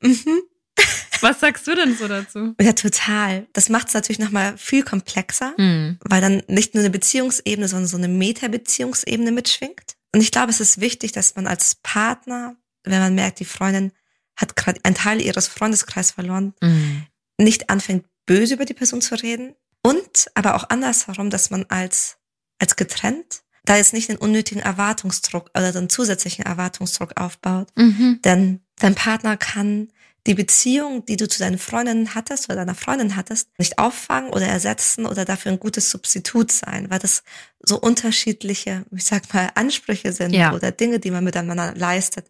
mhm. 0.00 0.42
Was 1.20 1.40
sagst 1.40 1.66
du 1.66 1.74
denn 1.74 1.96
so 1.96 2.08
dazu? 2.08 2.54
Ja, 2.60 2.72
total. 2.72 3.46
Das 3.54 3.68
macht 3.68 3.88
es 3.88 3.94
natürlich 3.94 4.18
nochmal 4.18 4.56
viel 4.58 4.82
komplexer, 4.82 5.54
mhm. 5.56 5.98
weil 6.00 6.20
dann 6.20 6.42
nicht 6.48 6.74
nur 6.74 6.82
eine 6.82 6.90
Beziehungsebene, 6.90 7.68
sondern 7.68 7.88
so 7.88 7.96
eine 7.96 8.08
Meta-Beziehungsebene 8.08 9.32
mitschwingt. 9.32 9.96
Und 10.14 10.20
ich 10.20 10.30
glaube, 10.30 10.50
es 10.50 10.60
ist 10.60 10.80
wichtig, 10.80 11.12
dass 11.12 11.34
man 11.34 11.46
als 11.46 11.76
Partner, 11.76 12.56
wenn 12.84 13.00
man 13.00 13.14
merkt, 13.14 13.40
die 13.40 13.44
Freundin 13.44 13.92
hat 14.36 14.56
gerade 14.56 14.80
einen 14.82 14.94
Teil 14.94 15.22
ihres 15.22 15.48
Freundeskreises 15.48 16.12
verloren, 16.12 16.52
mhm. 16.60 17.06
nicht 17.38 17.70
anfängt, 17.70 18.04
böse 18.26 18.54
über 18.54 18.66
die 18.66 18.74
Person 18.74 19.00
zu 19.00 19.14
reden. 19.14 19.54
Und 19.82 20.26
aber 20.34 20.54
auch 20.56 20.68
andersherum, 20.68 21.30
dass 21.30 21.50
man 21.50 21.64
als, 21.68 22.18
als 22.58 22.76
getrennt 22.76 23.42
da 23.66 23.76
jetzt 23.76 23.92
nicht 23.92 24.08
einen 24.08 24.18
unnötigen 24.18 24.62
Erwartungsdruck 24.62 25.50
oder 25.54 25.74
einen 25.76 25.90
zusätzlichen 25.90 26.46
Erwartungsdruck 26.46 27.20
aufbaut. 27.20 27.68
Mhm. 27.76 28.20
Denn 28.24 28.60
dein 28.76 28.94
Partner 28.94 29.36
kann 29.36 29.88
die 30.26 30.34
Beziehung, 30.34 31.04
die 31.06 31.16
du 31.16 31.28
zu 31.28 31.38
deinen 31.38 31.58
Freundinnen 31.58 32.14
hattest 32.14 32.48
oder 32.48 32.56
deiner 32.56 32.74
Freundin 32.74 33.16
hattest, 33.16 33.48
nicht 33.58 33.78
auffangen 33.78 34.30
oder 34.30 34.46
ersetzen 34.46 35.06
oder 35.06 35.24
dafür 35.24 35.52
ein 35.52 35.60
gutes 35.60 35.90
Substitut 35.90 36.50
sein, 36.50 36.90
weil 36.90 36.98
das 36.98 37.22
so 37.60 37.78
unterschiedliche, 37.78 38.84
ich 38.90 39.04
sag 39.04 39.32
mal, 39.32 39.50
Ansprüche 39.54 40.12
sind 40.12 40.32
ja. 40.32 40.52
oder 40.52 40.72
Dinge, 40.72 40.98
die 40.98 41.10
man 41.10 41.24
miteinander 41.24 41.74
leistet. 41.76 42.28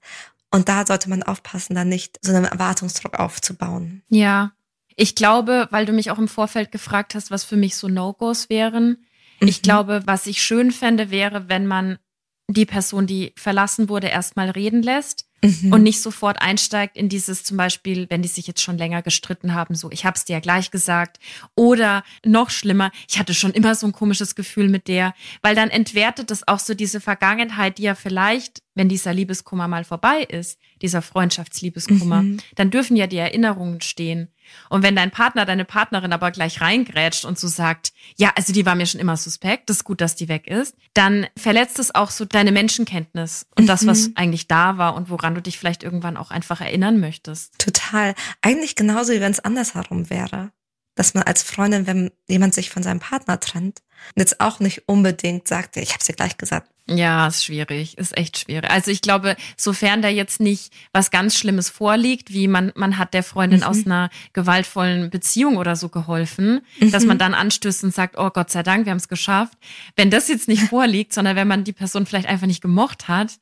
Und 0.50 0.68
da 0.68 0.86
sollte 0.86 1.10
man 1.10 1.22
aufpassen, 1.22 1.74
da 1.74 1.84
nicht 1.84 2.18
so 2.22 2.32
einen 2.32 2.44
Erwartungsdruck 2.44 3.18
aufzubauen. 3.18 4.02
Ja. 4.08 4.52
Ich 4.94 5.14
glaube, 5.14 5.68
weil 5.70 5.84
du 5.84 5.92
mich 5.92 6.10
auch 6.10 6.18
im 6.18 6.28
Vorfeld 6.28 6.72
gefragt 6.72 7.14
hast, 7.14 7.30
was 7.30 7.44
für 7.44 7.56
mich 7.56 7.76
so 7.76 7.88
No-Gos 7.88 8.48
wären. 8.48 9.04
Mhm. 9.40 9.48
Ich 9.48 9.62
glaube, 9.62 10.02
was 10.06 10.26
ich 10.26 10.42
schön 10.42 10.72
fände, 10.72 11.10
wäre, 11.10 11.48
wenn 11.48 11.66
man 11.66 11.98
die 12.48 12.66
Person, 12.66 13.06
die 13.06 13.32
verlassen 13.36 13.88
wurde, 13.88 14.06
erstmal 14.06 14.50
reden 14.50 14.82
lässt 14.82 15.26
mhm. 15.42 15.72
und 15.72 15.82
nicht 15.82 16.00
sofort 16.00 16.40
einsteigt 16.40 16.96
in 16.96 17.08
dieses 17.08 17.42
zum 17.42 17.56
Beispiel, 17.56 18.06
wenn 18.08 18.22
die 18.22 18.28
sich 18.28 18.46
jetzt 18.46 18.62
schon 18.62 18.78
länger 18.78 19.02
gestritten 19.02 19.52
haben, 19.52 19.74
so 19.74 19.90
ich 19.90 20.04
hab's 20.04 20.24
dir 20.24 20.34
ja 20.34 20.40
gleich 20.40 20.70
gesagt 20.70 21.18
oder 21.56 22.04
noch 22.24 22.50
schlimmer, 22.50 22.92
ich 23.08 23.18
hatte 23.18 23.34
schon 23.34 23.52
immer 23.52 23.74
so 23.74 23.86
ein 23.86 23.92
komisches 23.92 24.36
Gefühl 24.36 24.68
mit 24.68 24.86
der, 24.86 25.12
weil 25.42 25.56
dann 25.56 25.70
entwertet 25.70 26.30
es 26.30 26.46
auch 26.46 26.60
so 26.60 26.74
diese 26.74 27.00
Vergangenheit, 27.00 27.78
die 27.78 27.84
ja 27.84 27.94
vielleicht 27.94 28.62
wenn 28.76 28.88
dieser 28.90 29.12
Liebeskummer 29.14 29.66
mal 29.66 29.84
vorbei 29.84 30.22
ist, 30.22 30.60
dieser 30.82 31.02
Freundschaftsliebeskummer, 31.02 32.22
mhm. 32.22 32.36
dann 32.54 32.70
dürfen 32.70 32.94
ja 32.94 33.06
die 33.06 33.16
Erinnerungen 33.16 33.80
stehen. 33.80 34.28
Und 34.68 34.82
wenn 34.82 34.96
dein 34.96 35.10
Partner, 35.10 35.44
deine 35.44 35.64
Partnerin 35.64 36.12
aber 36.12 36.30
gleich 36.30 36.60
reingrätscht 36.60 37.24
und 37.24 37.38
so 37.38 37.48
sagt, 37.48 37.92
ja, 38.16 38.32
also 38.36 38.52
die 38.52 38.66
war 38.66 38.74
mir 38.74 38.86
schon 38.86 39.00
immer 39.00 39.16
suspekt, 39.16 39.68
das 39.70 39.78
ist 39.78 39.84
gut, 39.84 40.00
dass 40.00 40.16
die 40.16 40.28
weg 40.28 40.46
ist, 40.46 40.76
dann 40.94 41.26
verletzt 41.36 41.78
es 41.78 41.94
auch 41.94 42.10
so 42.10 42.24
deine 42.24 42.52
Menschenkenntnis 42.52 43.46
und 43.56 43.64
mhm. 43.64 43.68
das, 43.68 43.86
was 43.86 44.08
mhm. 44.08 44.12
eigentlich 44.16 44.48
da 44.48 44.78
war 44.78 44.94
und 44.94 45.10
woran 45.10 45.34
du 45.34 45.42
dich 45.42 45.58
vielleicht 45.58 45.82
irgendwann 45.82 46.16
auch 46.16 46.30
einfach 46.30 46.60
erinnern 46.60 47.00
möchtest. 47.00 47.58
Total. 47.58 48.14
Eigentlich 48.42 48.76
genauso, 48.76 49.12
wie 49.12 49.20
wenn 49.20 49.32
es 49.32 49.40
andersherum 49.40 50.10
wäre. 50.10 50.50
Dass 50.94 51.12
man 51.12 51.24
als 51.24 51.42
Freundin, 51.42 51.86
wenn 51.86 52.10
jemand 52.26 52.54
sich 52.54 52.70
von 52.70 52.82
seinem 52.82 53.00
Partner 53.00 53.38
trennt, 53.38 53.82
jetzt 54.14 54.40
auch 54.40 54.60
nicht 54.60 54.88
unbedingt 54.88 55.48
sagt, 55.48 55.76
ich 55.76 55.90
habe 55.90 56.00
es 56.00 56.06
dir 56.06 56.14
gleich 56.14 56.36
gesagt, 56.38 56.68
ja, 56.88 57.26
ist 57.26 57.44
schwierig, 57.44 57.98
ist 57.98 58.16
echt 58.16 58.38
schwierig. 58.38 58.70
Also 58.70 58.92
ich 58.92 59.02
glaube, 59.02 59.34
sofern 59.56 60.02
da 60.02 60.08
jetzt 60.08 60.38
nicht 60.38 60.72
was 60.92 61.10
ganz 61.10 61.36
Schlimmes 61.36 61.68
vorliegt, 61.68 62.32
wie 62.32 62.46
man, 62.46 62.70
man 62.76 62.96
hat 62.96 63.12
der 63.12 63.24
Freundin 63.24 63.60
mhm. 63.60 63.66
aus 63.66 63.84
einer 63.84 64.08
gewaltvollen 64.34 65.10
Beziehung 65.10 65.56
oder 65.56 65.74
so 65.74 65.88
geholfen, 65.88 66.60
mhm. 66.78 66.92
dass 66.92 67.04
man 67.04 67.18
dann 67.18 67.34
anstößt 67.34 67.82
und 67.82 67.92
sagt, 67.92 68.16
oh 68.16 68.30
Gott 68.30 68.50
sei 68.50 68.62
Dank, 68.62 68.86
wir 68.86 68.92
haben 68.92 68.98
es 68.98 69.08
geschafft. 69.08 69.58
Wenn 69.96 70.10
das 70.10 70.28
jetzt 70.28 70.46
nicht 70.46 70.62
vorliegt, 70.68 71.12
sondern 71.12 71.34
wenn 71.34 71.48
man 71.48 71.64
die 71.64 71.72
Person 71.72 72.06
vielleicht 72.06 72.28
einfach 72.28 72.46
nicht 72.46 72.62
gemocht 72.62 73.08
hat, 73.08 73.32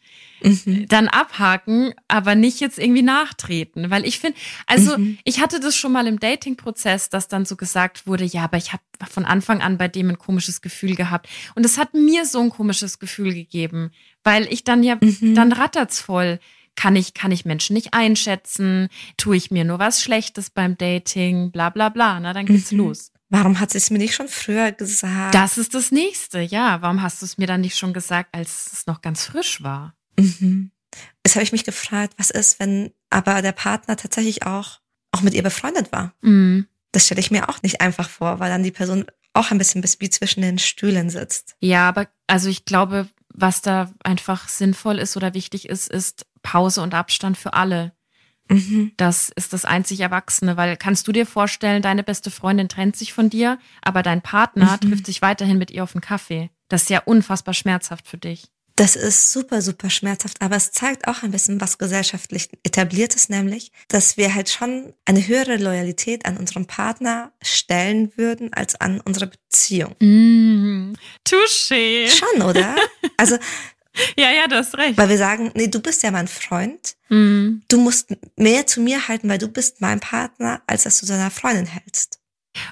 mhm. 0.42 0.88
dann 0.88 1.08
abhaken, 1.08 1.92
aber 2.08 2.34
nicht 2.34 2.60
jetzt 2.60 2.78
irgendwie 2.78 3.02
nachtreten. 3.02 3.90
Weil 3.90 4.06
ich 4.06 4.20
finde, 4.20 4.38
also 4.66 4.96
mhm. 4.96 5.18
ich 5.24 5.40
hatte 5.40 5.60
das 5.60 5.76
schon 5.76 5.92
mal 5.92 6.06
im 6.06 6.18
Dating-Prozess, 6.18 7.10
dass 7.10 7.28
dann 7.28 7.44
so 7.44 7.56
gesagt 7.56 8.06
wurde, 8.06 8.24
ja, 8.24 8.44
aber 8.44 8.56
ich 8.56 8.72
habe 8.72 8.82
von 9.10 9.26
Anfang 9.26 9.60
an 9.60 9.76
bei 9.76 9.88
dem 9.88 10.08
ein 10.08 10.18
komisches 10.18 10.43
Gefühl 10.61 10.94
gehabt. 10.94 11.28
Und 11.54 11.64
es 11.64 11.78
hat 11.78 11.94
mir 11.94 12.26
so 12.26 12.40
ein 12.40 12.50
komisches 12.50 12.98
Gefühl 12.98 13.35
gegeben, 13.35 13.90
weil 14.22 14.52
ich 14.52 14.64
dann 14.64 14.83
ja, 14.83 14.96
mhm. 15.00 15.35
dann 15.35 15.52
rattert's 15.52 16.00
voll. 16.00 16.38
Kann 16.76 16.96
ich, 16.96 17.14
kann 17.14 17.30
ich 17.30 17.44
Menschen 17.44 17.74
nicht 17.74 17.94
einschätzen? 17.94 18.88
Tue 19.16 19.37
ich 19.37 19.50
mir 19.50 19.64
nur 19.64 19.78
was 19.78 20.02
Schlechtes 20.02 20.50
beim 20.50 20.76
Dating? 20.76 21.52
Bla, 21.52 21.70
bla, 21.70 21.88
bla. 21.88 22.18
Na, 22.18 22.33
dann 22.33 22.46
geht's 22.46 22.72
mhm. 22.72 22.78
los. 22.78 23.12
Warum 23.30 23.59
hat 23.59 23.70
sie 23.70 23.78
es 23.78 23.90
mir 23.90 23.98
nicht 23.98 24.14
schon 24.14 24.28
früher 24.28 24.72
gesagt? 24.72 25.35
Das 25.35 25.59
ist 25.59 25.74
das 25.74 25.90
nächste, 25.90 26.40
ja. 26.40 26.83
Warum 26.83 27.02
hast 27.02 27.22
du 27.22 27.26
es 27.26 27.38
mir 27.38 27.46
dann 27.46 27.61
nicht 27.61 27.76
schon 27.76 27.92
gesagt, 27.92 28.30
als 28.33 28.72
es 28.72 28.87
noch 28.87 29.02
ganz 29.02 29.24
frisch 29.24 29.62
war? 29.62 29.94
Mhm. 30.18 30.70
Jetzt 31.24 31.35
habe 31.35 31.42
ich 31.42 31.52
mich 31.52 31.64
gefragt, 31.64 32.14
was 32.16 32.30
ist, 32.30 32.61
wenn 32.61 32.92
aber 33.11 33.42
der 33.42 33.52
Partner 33.52 33.96
tatsächlich 33.96 34.46
auch, 34.46 34.80
auch 35.12 35.22
mit 35.22 35.35
ihr 35.35 35.42
befreundet 35.42 35.90
war? 35.92 36.14
Mhm. 36.20 36.66
Das 36.94 37.07
stelle 37.07 37.20
ich 37.20 37.33
mir 37.33 37.48
auch 37.48 37.61
nicht 37.62 37.80
einfach 37.80 38.09
vor, 38.09 38.38
weil 38.38 38.50
dann 38.50 38.62
die 38.62 38.70
Person 38.70 39.04
auch 39.33 39.50
ein 39.50 39.59
bisschen 39.59 39.83
wie 39.83 40.11
zwischen 40.11 40.42
den 40.42 40.59
Stühlen 40.59 41.11
sitzt. 41.11 41.57
Ja, 41.59 41.88
aber 41.88 42.07
also 42.28 42.48
ich 42.48 42.64
glaube, 42.64 43.09
was 43.30 43.62
da 43.62 43.92
einfach 44.04 44.48
sinnvoll 44.48 44.98
ist 44.98 45.16
oder 45.16 45.35
wichtig 45.35 45.68
ist, 45.68 45.90
ist 45.90 46.26
Pause 46.42 46.83
und 46.83 46.94
Abstand 46.94 47.37
für 47.37 47.52
alle. 47.54 47.92
Mhm. 48.48 48.92
Das 48.96 49.30
ist 49.30 49.52
das 49.52 49.64
einzig 49.64 50.00
Erwachsene, 50.00 50.57
weil 50.57 50.76
kannst 50.76 51.09
du 51.09 51.12
dir 51.12 51.26
vorstellen, 51.26 51.83
deine 51.83 52.04
beste 52.04 52.30
Freundin 52.30 52.68
trennt 52.68 52.94
sich 52.94 53.12
von 53.12 53.28
dir, 53.28 53.59
aber 53.83 54.02
dein 54.02 54.22
Partner 54.22 54.78
mhm. 54.80 54.88
trifft 54.88 55.07
sich 55.07 55.20
weiterhin 55.20 55.59
mit 55.59 55.72
ihr 55.72 55.83
auf 55.83 55.94
einen 55.94 56.02
Kaffee. 56.02 56.50
Das 56.68 56.83
ist 56.83 56.90
ja 56.90 57.00
unfassbar 57.04 57.54
schmerzhaft 57.54 58.07
für 58.07 58.18
dich. 58.18 58.44
Das 58.76 58.96
ist 58.96 59.30
super, 59.30 59.62
super 59.62 59.88
schmerzhaft, 59.88 60.42
aber 60.42 60.56
es 60.56 60.72
zeigt 60.72 61.06
auch 61.06 61.22
ein 61.22 61.30
bisschen, 61.30 61.60
was 61.60 61.78
gesellschaftlich 61.78 62.48
etabliert 62.64 63.14
ist, 63.14 63.30
nämlich, 63.30 63.70
dass 63.87 64.16
wir 64.16 64.34
halt 64.34 64.50
schon 64.50 64.92
eine 65.04 65.24
höhere 65.26 65.56
Loyalität 65.56 66.26
an 66.26 66.37
unserem 66.37 66.66
Partner 66.66 67.32
stellen 67.40 68.12
würden 68.16 68.52
als 68.52 68.74
an 68.80 69.00
unsere 69.00 69.28
Beziehung. 69.28 69.94
Mm, 70.00 70.94
touché. 71.24 72.08
Schon, 72.08 72.42
oder? 72.42 72.74
Also, 73.16 73.37
ja, 74.16 74.32
ja, 74.32 74.48
du 74.48 74.56
hast 74.56 74.76
recht. 74.76 74.98
Weil 74.98 75.08
wir 75.08 75.18
sagen, 75.18 75.52
nee, 75.54 75.68
du 75.68 75.80
bist 75.80 76.02
ja 76.02 76.10
mein 76.10 76.26
Freund. 76.26 76.96
Mm. 77.10 77.60
Du 77.68 77.78
musst 77.78 78.16
mehr 78.37 78.66
zu 78.66 78.80
mir 78.80 79.06
halten, 79.06 79.28
weil 79.28 79.38
du 79.38 79.46
bist 79.46 79.80
mein 79.82 80.00
Partner, 80.00 80.62
als 80.66 80.82
dass 80.82 80.98
du 80.98 81.06
deiner 81.06 81.30
Freundin 81.30 81.66
hältst. 81.66 82.18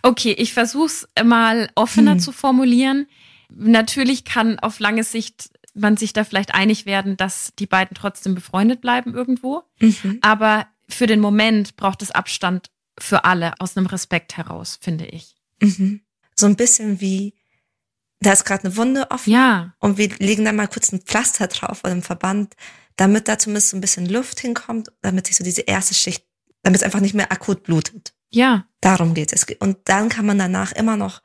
Okay, 0.02 0.32
ich 0.32 0.52
versuch's 0.52 1.08
mal 1.24 1.70
offener 1.74 2.12
hm. 2.12 2.20
zu 2.20 2.32
formulieren. 2.32 3.08
Natürlich 3.50 4.24
kann 4.24 4.58
auf 4.58 4.78
lange 4.78 5.04
Sicht 5.04 5.50
man 5.74 5.96
sich 5.96 6.12
da 6.12 6.24
vielleicht 6.24 6.54
einig 6.54 6.86
werden, 6.86 7.16
dass 7.16 7.52
die 7.58 7.66
beiden 7.66 7.94
trotzdem 7.94 8.34
befreundet 8.34 8.80
bleiben 8.80 9.14
irgendwo. 9.14 9.62
Mhm. 9.80 10.18
Aber 10.20 10.66
für 10.88 11.06
den 11.06 11.20
Moment 11.20 11.76
braucht 11.76 12.02
es 12.02 12.10
Abstand 12.10 12.70
für 12.98 13.24
alle 13.24 13.54
aus 13.58 13.76
einem 13.76 13.86
Respekt 13.86 14.36
heraus, 14.36 14.78
finde 14.80 15.06
ich. 15.06 15.34
Mhm. 15.60 16.02
So 16.34 16.46
ein 16.46 16.56
bisschen 16.56 17.00
wie, 17.00 17.34
da 18.20 18.32
ist 18.32 18.44
gerade 18.44 18.64
eine 18.64 18.76
Wunde 18.76 19.10
offen 19.10 19.32
ja. 19.32 19.74
und 19.78 19.98
wir 19.98 20.08
legen 20.18 20.44
da 20.44 20.52
mal 20.52 20.68
kurz 20.68 20.92
ein 20.92 21.00
Pflaster 21.00 21.46
drauf 21.46 21.80
oder 21.82 21.92
einen 21.92 22.02
Verband, 22.02 22.54
damit 22.96 23.28
da 23.28 23.38
zumindest 23.38 23.70
so 23.70 23.76
ein 23.76 23.80
bisschen 23.80 24.06
Luft 24.06 24.40
hinkommt, 24.40 24.92
damit 25.00 25.26
sich 25.26 25.36
so 25.36 25.44
diese 25.44 25.62
erste 25.62 25.94
Schicht, 25.94 26.24
damit 26.62 26.80
es 26.80 26.84
einfach 26.84 27.00
nicht 27.00 27.14
mehr 27.14 27.32
akut 27.32 27.62
blutet. 27.62 28.14
Ja. 28.30 28.66
Darum 28.80 29.14
geht 29.14 29.32
es. 29.32 29.46
Und 29.60 29.78
dann 29.84 30.08
kann 30.08 30.26
man 30.26 30.38
danach 30.38 30.72
immer 30.72 30.96
noch 30.96 31.22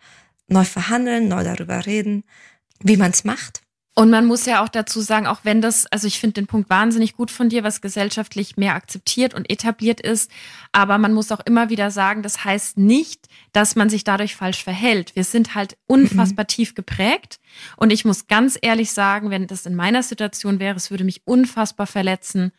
neu 0.48 0.64
verhandeln, 0.64 1.28
neu 1.28 1.44
darüber 1.44 1.86
reden, 1.86 2.24
wie 2.82 2.98
man 2.98 3.12
es 3.12 3.24
macht. 3.24 3.62
Und 3.98 4.12
man 4.12 4.28
muss 4.28 4.46
ja 4.46 4.64
auch 4.64 4.70
dazu 4.70 5.02
sagen, 5.02 5.26
auch 5.26 5.40
wenn 5.42 5.60
das, 5.60 5.88
also 5.88 6.06
ich 6.06 6.20
finde 6.20 6.36
den 6.36 6.46
Punkt 6.46 6.70
wahnsinnig 6.70 7.16
gut 7.16 7.32
von 7.32 7.50
dir, 7.50 7.64
was 7.64 7.82
gesellschaftlich 7.82 8.56
mehr 8.56 8.76
akzeptiert 8.76 9.34
und 9.34 9.50
etabliert 9.50 10.02
ist, 10.02 10.30
aber 10.72 11.00
man 11.00 11.14
muss 11.14 11.32
auch 11.32 11.40
immer 11.48 11.72
wieder 11.72 11.90
sagen, 11.90 12.22
das 12.22 12.46
heißt 12.46 12.78
nicht, 12.78 13.26
dass 13.54 13.76
man 13.76 13.90
sich 13.90 14.04
dadurch 14.04 14.36
falsch 14.36 14.64
verhält. 14.64 15.16
Wir 15.16 15.24
sind 15.24 15.56
halt 15.56 15.78
unfassbar 15.88 16.44
mhm. 16.44 16.50
tief 16.50 16.76
geprägt 16.76 17.40
und 17.76 17.92
ich 17.92 18.06
muss 18.06 18.28
ganz 18.28 18.56
ehrlich 18.62 18.92
sagen, 18.92 19.32
wenn 19.32 19.48
das 19.48 19.66
in 19.66 19.74
meiner 19.74 20.04
Situation 20.04 20.60
wäre, 20.60 20.76
es 20.76 20.92
würde 20.92 21.04
mich 21.04 21.24
unfassbar 21.26 21.88
verletzen, 21.88 22.52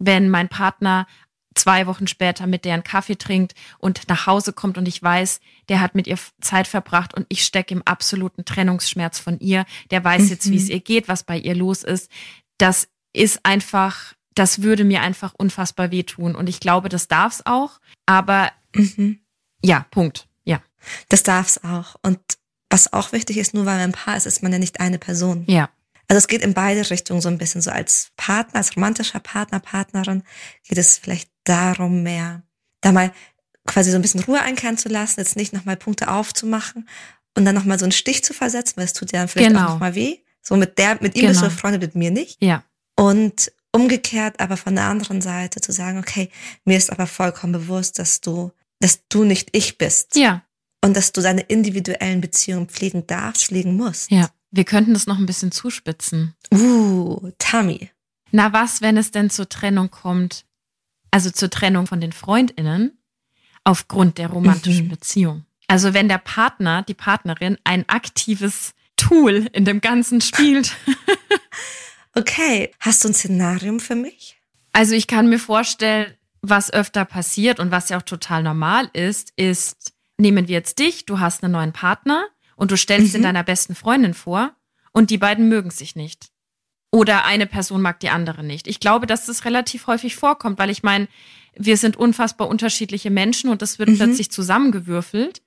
wenn 0.00 0.28
mein 0.28 0.48
Partner 0.48 1.06
zwei 1.54 1.86
Wochen 1.86 2.06
später 2.06 2.46
mit 2.46 2.64
der 2.64 2.74
einen 2.74 2.84
Kaffee 2.84 3.16
trinkt 3.16 3.54
und 3.78 4.08
nach 4.08 4.26
Hause 4.26 4.52
kommt 4.52 4.78
und 4.78 4.86
ich 4.86 5.02
weiß, 5.02 5.40
der 5.68 5.80
hat 5.80 5.94
mit 5.94 6.06
ihr 6.06 6.18
Zeit 6.40 6.68
verbracht 6.68 7.14
und 7.14 7.26
ich 7.28 7.44
stecke 7.44 7.74
im 7.74 7.82
absoluten 7.82 8.44
Trennungsschmerz 8.44 9.18
von 9.18 9.38
ihr. 9.40 9.64
Der 9.90 10.04
weiß 10.04 10.22
mhm. 10.22 10.28
jetzt, 10.28 10.50
wie 10.50 10.56
es 10.56 10.68
ihr 10.68 10.80
geht, 10.80 11.08
was 11.08 11.24
bei 11.24 11.38
ihr 11.38 11.54
los 11.54 11.82
ist. 11.82 12.10
Das 12.58 12.88
ist 13.12 13.40
einfach, 13.44 14.14
das 14.34 14.62
würde 14.62 14.84
mir 14.84 15.02
einfach 15.02 15.34
unfassbar 15.34 15.90
wehtun. 15.90 16.36
Und 16.36 16.48
ich 16.48 16.60
glaube, 16.60 16.88
das 16.88 17.08
darf 17.08 17.34
es 17.34 17.46
auch. 17.46 17.80
Aber 18.06 18.52
mhm. 18.74 19.20
ja, 19.62 19.86
Punkt. 19.90 20.28
Ja. 20.44 20.62
Das 21.08 21.22
darf 21.22 21.48
es 21.48 21.64
auch. 21.64 21.96
Und 22.02 22.20
was 22.68 22.92
auch 22.92 23.12
wichtig 23.12 23.36
ist, 23.38 23.54
nur 23.54 23.66
weil 23.66 23.78
man 23.78 23.90
ein 23.90 23.92
Paar 23.92 24.16
ist, 24.16 24.26
ist 24.26 24.42
man 24.42 24.52
ja 24.52 24.58
nicht 24.58 24.80
eine 24.80 24.98
Person. 24.98 25.44
Ja. 25.48 25.68
Also 26.10 26.18
es 26.18 26.28
geht 26.28 26.42
in 26.42 26.54
beide 26.54 26.90
Richtungen 26.90 27.20
so 27.20 27.28
ein 27.28 27.38
bisschen. 27.38 27.60
So 27.60 27.70
als 27.70 28.10
Partner, 28.16 28.56
als 28.56 28.74
romantischer 28.76 29.20
Partner, 29.20 29.60
Partnerin 29.60 30.24
geht 30.68 30.78
es 30.78 30.98
vielleicht 30.98 31.30
darum, 31.44 32.02
mehr 32.02 32.42
da 32.80 32.92
mal 32.92 33.12
quasi 33.66 33.90
so 33.90 33.96
ein 33.96 34.02
bisschen 34.02 34.22
Ruhe 34.22 34.40
einkehren 34.40 34.78
zu 34.78 34.88
lassen, 34.88 35.20
jetzt 35.20 35.36
nicht 35.36 35.52
nochmal 35.52 35.76
Punkte 35.76 36.08
aufzumachen 36.10 36.88
und 37.36 37.44
dann 37.44 37.54
nochmal 37.54 37.78
so 37.78 37.84
einen 37.84 37.92
Stich 37.92 38.24
zu 38.24 38.34
versetzen, 38.34 38.76
weil 38.76 38.84
es 38.84 38.92
tut 38.92 39.12
ja 39.12 39.20
dann 39.20 39.28
vielleicht 39.28 39.50
genau. 39.50 39.66
auch 39.66 39.70
nochmal 39.70 39.94
weh. 39.94 40.18
So 40.42 40.56
mit 40.56 40.78
der, 40.78 40.98
mit 41.00 41.14
ihm 41.14 41.22
genau. 41.22 41.28
bist 41.28 41.42
du 41.42 41.46
befreundet, 41.46 41.82
mit 41.82 41.94
mir 41.94 42.10
nicht. 42.10 42.42
Ja. 42.42 42.64
Und 42.96 43.52
umgekehrt 43.72 44.40
aber 44.40 44.56
von 44.56 44.74
der 44.74 44.84
anderen 44.84 45.20
Seite 45.20 45.60
zu 45.60 45.72
sagen, 45.72 45.98
okay, 45.98 46.30
mir 46.64 46.76
ist 46.76 46.90
aber 46.90 47.06
vollkommen 47.06 47.52
bewusst, 47.52 47.98
dass 47.98 48.20
du, 48.20 48.50
dass 48.80 49.06
du 49.08 49.24
nicht 49.24 49.50
ich 49.52 49.78
bist. 49.78 50.16
Ja. 50.16 50.42
Und 50.82 50.96
dass 50.96 51.12
du 51.12 51.20
deine 51.20 51.42
individuellen 51.42 52.22
Beziehungen 52.22 52.68
pflegen 52.68 53.06
darfst, 53.06 53.44
pflegen 53.44 53.76
musst. 53.76 54.10
Ja. 54.10 54.30
Wir 54.50 54.64
könnten 54.64 54.94
das 54.94 55.06
noch 55.06 55.18
ein 55.18 55.26
bisschen 55.26 55.52
zuspitzen. 55.52 56.34
Uh, 56.52 57.30
Tammy. 57.38 57.90
Na 58.32 58.52
was, 58.52 58.80
wenn 58.80 58.96
es 58.96 59.12
denn 59.12 59.30
zur 59.30 59.48
Trennung 59.48 59.90
kommt 59.90 60.44
also 61.10 61.30
zur 61.30 61.50
Trennung 61.50 61.86
von 61.86 62.00
den 62.00 62.12
Freundinnen, 62.12 62.98
aufgrund 63.64 64.18
der 64.18 64.28
romantischen 64.28 64.86
mhm. 64.86 64.90
Beziehung. 64.90 65.44
Also 65.68 65.94
wenn 65.94 66.08
der 66.08 66.18
Partner, 66.18 66.82
die 66.82 66.94
Partnerin 66.94 67.58
ein 67.64 67.88
aktives 67.88 68.74
Tool 68.96 69.48
in 69.52 69.64
dem 69.64 69.80
Ganzen 69.80 70.20
spielt. 70.20 70.76
okay, 72.14 72.70
hast 72.80 73.02
du 73.04 73.08
ein 73.08 73.14
Szenarium 73.14 73.80
für 73.80 73.94
mich? 73.94 74.36
Also 74.72 74.94
ich 74.94 75.06
kann 75.06 75.28
mir 75.28 75.38
vorstellen, 75.38 76.14
was 76.42 76.72
öfter 76.72 77.04
passiert 77.04 77.60
und 77.60 77.70
was 77.70 77.88
ja 77.88 77.98
auch 77.98 78.02
total 78.02 78.42
normal 78.42 78.90
ist, 78.92 79.32
ist, 79.36 79.94
nehmen 80.18 80.48
wir 80.48 80.54
jetzt 80.54 80.78
dich, 80.78 81.06
du 81.06 81.18
hast 81.18 81.42
einen 81.42 81.52
neuen 81.52 81.72
Partner 81.72 82.26
und 82.56 82.70
du 82.70 82.76
stellst 82.76 83.14
mhm. 83.14 83.20
ihn 83.20 83.22
deiner 83.22 83.42
besten 83.42 83.74
Freundin 83.74 84.14
vor 84.14 84.54
und 84.92 85.10
die 85.10 85.18
beiden 85.18 85.48
mögen 85.48 85.70
sich 85.70 85.96
nicht. 85.96 86.30
Oder 86.92 87.24
eine 87.24 87.46
Person 87.46 87.82
mag 87.82 88.00
die 88.00 88.10
andere 88.10 88.42
nicht. 88.42 88.66
Ich 88.66 88.80
glaube, 88.80 89.06
dass 89.06 89.26
das 89.26 89.44
relativ 89.44 89.86
häufig 89.86 90.16
vorkommt, 90.16 90.58
weil 90.58 90.70
ich 90.70 90.82
meine, 90.82 91.06
wir 91.54 91.76
sind 91.76 91.96
unfassbar 91.96 92.48
unterschiedliche 92.48 93.10
Menschen 93.10 93.50
und 93.50 93.62
das 93.62 93.78
wird 93.78 93.90
mhm. 93.90 93.96
plötzlich 93.96 94.30
zusammengewürfelt 94.30 95.42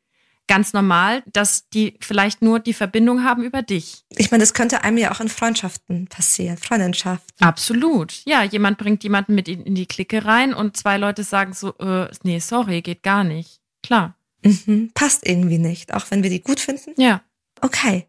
ganz 0.47 0.73
normal, 0.73 1.23
dass 1.31 1.69
die 1.69 1.97
vielleicht 1.99 2.41
nur 2.41 2.59
die 2.59 2.73
Verbindung 2.73 3.23
haben 3.23 3.43
über 3.43 3.61
dich. 3.61 4.03
Ich 4.09 4.31
meine, 4.31 4.43
das 4.43 4.53
könnte 4.53 4.83
einem 4.83 4.97
ja 4.97 5.11
auch 5.11 5.19
in 5.19 5.29
Freundschaften 5.29 6.07
passieren, 6.07 6.57
Freundschaften. 6.57 7.45
Absolut. 7.45 8.21
Ja, 8.25 8.43
jemand 8.43 8.77
bringt 8.77 9.03
jemanden 9.03 9.35
mit 9.35 9.47
in 9.47 9.75
die 9.75 9.85
Clique 9.85 10.25
rein 10.25 10.53
und 10.53 10.77
zwei 10.77 10.97
Leute 10.97 11.23
sagen 11.23 11.53
so, 11.53 11.77
äh, 11.77 12.09
nee, 12.23 12.39
sorry, 12.39 12.81
geht 12.81 13.03
gar 13.03 13.23
nicht. 13.23 13.61
Klar. 13.81 14.15
Mhm, 14.43 14.91
passt 14.93 15.25
irgendwie 15.25 15.57
nicht, 15.57 15.93
auch 15.93 16.05
wenn 16.09 16.23
wir 16.23 16.29
die 16.29 16.41
gut 16.41 16.59
finden. 16.59 16.93
Ja. 16.97 17.21
Okay. 17.61 18.07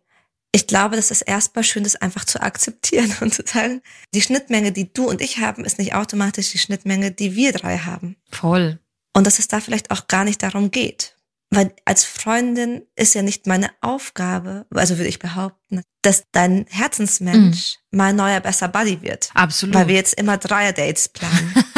Ich 0.54 0.68
glaube, 0.68 0.94
das 0.94 1.10
ist 1.10 1.22
erstmal 1.22 1.64
schön, 1.64 1.82
das 1.82 1.96
einfach 1.96 2.24
zu 2.24 2.40
akzeptieren 2.40 3.12
und 3.20 3.34
zu 3.34 3.42
sagen, 3.44 3.82
die 4.14 4.22
Schnittmenge, 4.22 4.70
die 4.70 4.92
du 4.92 5.08
und 5.08 5.20
ich 5.20 5.38
haben, 5.38 5.64
ist 5.64 5.80
nicht 5.80 5.96
automatisch 5.96 6.52
die 6.52 6.58
Schnittmenge, 6.58 7.10
die 7.10 7.34
wir 7.34 7.52
drei 7.52 7.78
haben. 7.78 8.14
Voll. 8.30 8.78
Und 9.16 9.26
dass 9.26 9.40
es 9.40 9.48
da 9.48 9.58
vielleicht 9.58 9.90
auch 9.90 10.06
gar 10.06 10.22
nicht 10.22 10.44
darum 10.44 10.70
geht. 10.70 11.16
Weil 11.50 11.74
als 11.84 12.04
Freundin 12.04 12.82
ist 12.94 13.16
ja 13.16 13.22
nicht 13.22 13.48
meine 13.48 13.70
Aufgabe, 13.80 14.66
also 14.70 14.96
würde 14.96 15.08
ich 15.08 15.18
behaupten, 15.18 15.82
dass 16.02 16.22
dein 16.30 16.66
Herzensmensch 16.68 17.78
mm. 17.90 17.96
mal 17.96 18.12
neuer, 18.12 18.38
besser 18.38 18.68
Buddy 18.68 19.02
wird. 19.02 19.30
Absolut. 19.34 19.74
Weil 19.74 19.88
wir 19.88 19.94
jetzt 19.96 20.14
immer 20.14 20.38
Dreier-Dates 20.38 21.08
planen. 21.08 21.54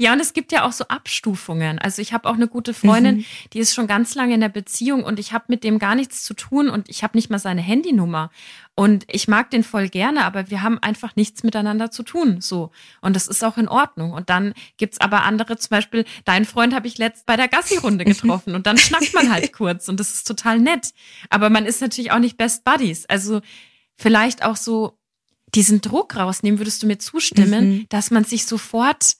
Ja, 0.00 0.12
und 0.12 0.20
es 0.20 0.32
gibt 0.32 0.52
ja 0.52 0.64
auch 0.64 0.70
so 0.70 0.84
Abstufungen. 0.84 1.80
Also 1.80 2.00
ich 2.00 2.12
habe 2.12 2.28
auch 2.28 2.34
eine 2.34 2.46
gute 2.46 2.72
Freundin, 2.72 3.16
mhm. 3.16 3.24
die 3.52 3.58
ist 3.58 3.74
schon 3.74 3.88
ganz 3.88 4.14
lange 4.14 4.34
in 4.34 4.40
der 4.40 4.48
Beziehung 4.48 5.02
und 5.02 5.18
ich 5.18 5.32
habe 5.32 5.46
mit 5.48 5.64
dem 5.64 5.80
gar 5.80 5.96
nichts 5.96 6.22
zu 6.22 6.34
tun 6.34 6.70
und 6.70 6.88
ich 6.88 7.02
habe 7.02 7.18
nicht 7.18 7.30
mal 7.30 7.40
seine 7.40 7.60
Handynummer. 7.60 8.30
Und 8.76 9.04
ich 9.08 9.26
mag 9.26 9.50
den 9.50 9.64
voll 9.64 9.88
gerne, 9.88 10.24
aber 10.24 10.50
wir 10.50 10.62
haben 10.62 10.78
einfach 10.78 11.16
nichts 11.16 11.42
miteinander 11.42 11.90
zu 11.90 12.04
tun. 12.04 12.40
So. 12.40 12.70
Und 13.00 13.16
das 13.16 13.26
ist 13.26 13.42
auch 13.42 13.58
in 13.58 13.66
Ordnung. 13.66 14.12
Und 14.12 14.30
dann 14.30 14.54
gibt's 14.76 15.00
aber 15.00 15.24
andere, 15.24 15.58
zum 15.58 15.70
Beispiel, 15.70 16.04
dein 16.24 16.44
Freund 16.44 16.72
habe 16.72 16.86
ich 16.86 16.96
letzt 16.96 17.26
bei 17.26 17.34
der 17.34 17.48
Gassi-Runde 17.48 18.04
getroffen 18.06 18.54
und 18.54 18.68
dann 18.68 18.78
schnackt 18.78 19.12
man 19.14 19.32
halt 19.32 19.52
kurz 19.52 19.88
und 19.88 19.98
das 19.98 20.14
ist 20.14 20.28
total 20.28 20.60
nett. 20.60 20.90
Aber 21.28 21.50
man 21.50 21.66
ist 21.66 21.80
natürlich 21.80 22.12
auch 22.12 22.20
nicht 22.20 22.36
Best 22.36 22.62
Buddies. 22.62 23.04
Also 23.06 23.40
vielleicht 23.96 24.44
auch 24.44 24.56
so 24.56 24.96
diesen 25.54 25.80
Druck 25.80 26.14
rausnehmen, 26.14 26.60
würdest 26.60 26.80
du 26.82 26.86
mir 26.86 26.98
zustimmen, 26.98 27.68
mhm. 27.68 27.86
dass 27.88 28.12
man 28.12 28.22
sich 28.22 28.46
sofort 28.46 29.16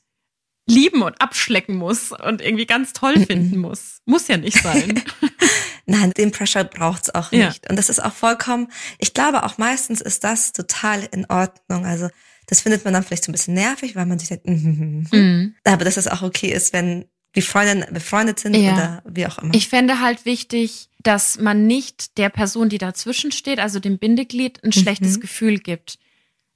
lieben 0.69 1.03
und 1.03 1.21
abschlecken 1.21 1.77
muss 1.77 2.13
und 2.13 2.41
irgendwie 2.41 2.67
ganz 2.67 2.93
toll 2.93 3.25
finden 3.27 3.59
muss. 3.59 4.01
Muss 4.05 4.29
ja 4.29 4.37
nicht 4.37 4.63
sein. 4.63 5.03
Nein, 5.87 6.13
den 6.13 6.31
Pressure 6.31 6.65
braucht's 6.65 7.15
auch 7.15 7.33
nicht. 7.33 7.65
Ja. 7.65 7.71
Und 7.71 7.77
das 7.77 7.89
ist 7.89 8.03
auch 8.03 8.13
vollkommen, 8.13 8.69
ich 8.99 9.15
glaube 9.15 9.45
auch 9.45 9.59
meistens 9.59 10.01
ist 10.01 10.25
das 10.25 10.53
total 10.53 11.09
in 11.13 11.25
Ordnung. 11.27 11.87
Also 11.87 12.09
das 12.47 12.61
findet 12.61 12.85
man 12.85 12.95
dann 12.95 13.03
vielleicht 13.03 13.25
so 13.25 13.31
ein 13.31 13.33
bisschen 13.33 13.55
nervig, 13.55 13.97
weil 13.97 14.07
man 14.07 14.19
sich 14.19 14.29
denkt, 14.29 14.47
mm, 14.47 14.53
mm, 14.53 15.07
mm. 15.11 15.17
Mhm. 15.17 15.55
aber 15.65 15.85
dass 15.85 15.97
es 15.97 16.09
auch 16.09 16.23
okay 16.23 16.53
ist, 16.53 16.73
wenn 16.73 17.07
die 17.35 17.43
Freundinnen 17.43 17.87
befreundet 17.93 18.41
sind 18.41 18.55
ja. 18.55 18.73
oder 18.73 19.03
wie 19.07 19.27
auch 19.27 19.39
immer. 19.39 19.55
Ich 19.55 19.69
fände 19.69 20.01
halt 20.01 20.25
wichtig, 20.25 20.89
dass 21.03 21.39
man 21.39 21.67
nicht 21.67 22.19
der 22.19 22.31
Person, 22.31 22.69
die 22.69 22.79
dazwischen 22.79 23.33
steht, 23.33 23.61
also 23.61 23.81
dem 23.81 23.99
Bindeglied, 23.99 24.63
ein 24.65 24.69
mhm. 24.69 24.81
schlechtes 24.81 25.21
Gefühl 25.21 25.59
gibt. 25.59 25.99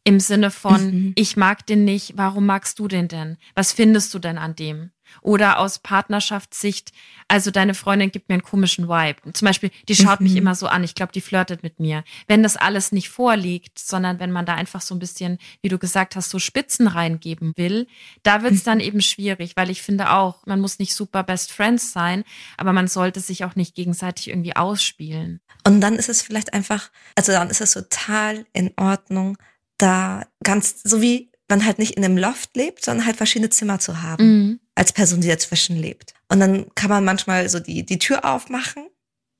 Im 0.05 0.19
Sinne 0.19 0.51
von, 0.51 0.85
mhm. 0.85 1.13
ich 1.15 1.37
mag 1.37 1.65
den 1.67 1.85
nicht, 1.85 2.15
warum 2.17 2.47
magst 2.47 2.79
du 2.79 2.89
den 2.89 3.07
denn? 3.09 3.37
Was 3.55 3.73
findest 3.73 4.13
du 4.15 4.19
denn 4.19 4.37
an 4.37 4.57
dem? 4.57 4.91
Oder 5.21 5.59
aus 5.59 5.79
Partnerschaftssicht, 5.79 6.91
also 7.29 7.51
deine 7.51 7.75
Freundin 7.75 8.11
gibt 8.11 8.29
mir 8.29 8.35
einen 8.35 8.43
komischen 8.43 8.89
Vibe. 8.89 9.33
Zum 9.33 9.47
Beispiel, 9.47 9.71
die 9.89 9.95
schaut 9.95 10.21
mhm. 10.21 10.27
mich 10.27 10.37
immer 10.37 10.55
so 10.55 10.67
an, 10.67 10.85
ich 10.85 10.95
glaube, 10.95 11.13
die 11.13 11.21
flirtet 11.21 11.63
mit 11.63 11.79
mir. 11.81 12.03
Wenn 12.27 12.43
das 12.43 12.57
alles 12.57 12.93
nicht 12.93 13.11
vorliegt, 13.11 13.79
sondern 13.79 14.19
wenn 14.21 14.33
man 14.33 14.47
da 14.47 14.55
einfach 14.55 14.81
so 14.81 14.95
ein 14.95 14.99
bisschen, 14.99 15.39
wie 15.61 15.69
du 15.69 15.79
gesagt 15.79 16.17
hast, 16.17 16.31
so 16.31 16.39
Spitzen 16.39 16.87
reingeben 16.87 17.53
will, 17.57 17.87
da 18.23 18.43
wird 18.43 18.55
es 18.55 18.61
mhm. 18.63 18.67
dann 18.67 18.81
eben 18.81 19.03
schwierig, 19.03 19.53
weil 19.57 19.71
ich 19.71 19.83
finde 19.83 20.11
auch, 20.13 20.47
man 20.47 20.61
muss 20.61 20.79
nicht 20.79 20.95
super 20.95 21.23
Best 21.23 21.53
Friends 21.53 21.93
sein, 21.93 22.25
aber 22.57 22.73
man 22.73 22.89
sollte 22.89 23.21
sich 23.21 23.45
auch 23.45 23.55
nicht 23.55 23.75
gegenseitig 23.75 24.29
irgendwie 24.29 24.57
ausspielen. 24.57 25.41
Und 25.65 25.81
dann 25.81 25.95
ist 25.95 26.09
es 26.09 26.23
vielleicht 26.23 26.55
einfach, 26.55 26.91
also 27.15 27.33
dann 27.33 27.51
ist 27.51 27.61
es 27.61 27.73
total 27.73 28.47
in 28.53 28.73
Ordnung, 28.77 29.37
da 29.83 30.27
ganz, 30.43 30.81
so 30.85 31.03
wie 31.03 31.31
man 31.49 31.65
halt 31.65 31.79
nicht 31.79 31.97
in 31.97 32.05
einem 32.05 32.17
Loft 32.17 32.57
lebt, 32.57 32.85
sondern 32.85 33.07
halt 33.07 33.17
verschiedene 33.17 33.51
Zimmer 33.51 33.79
zu 33.79 34.03
haben, 34.03 34.25
mhm. 34.25 34.61
als 34.75 34.93
Person, 34.93 35.21
die 35.21 35.29
dazwischen 35.29 35.77
lebt. 35.77 36.15
Und 36.29 36.41
dann 36.41 36.67
kann 36.75 36.89
man 36.89 37.05
manchmal 37.05 37.49
so 37.49 37.61
die, 37.61 37.85
die 37.85 37.99
Tür 37.99 38.25
aufmachen 38.25 38.87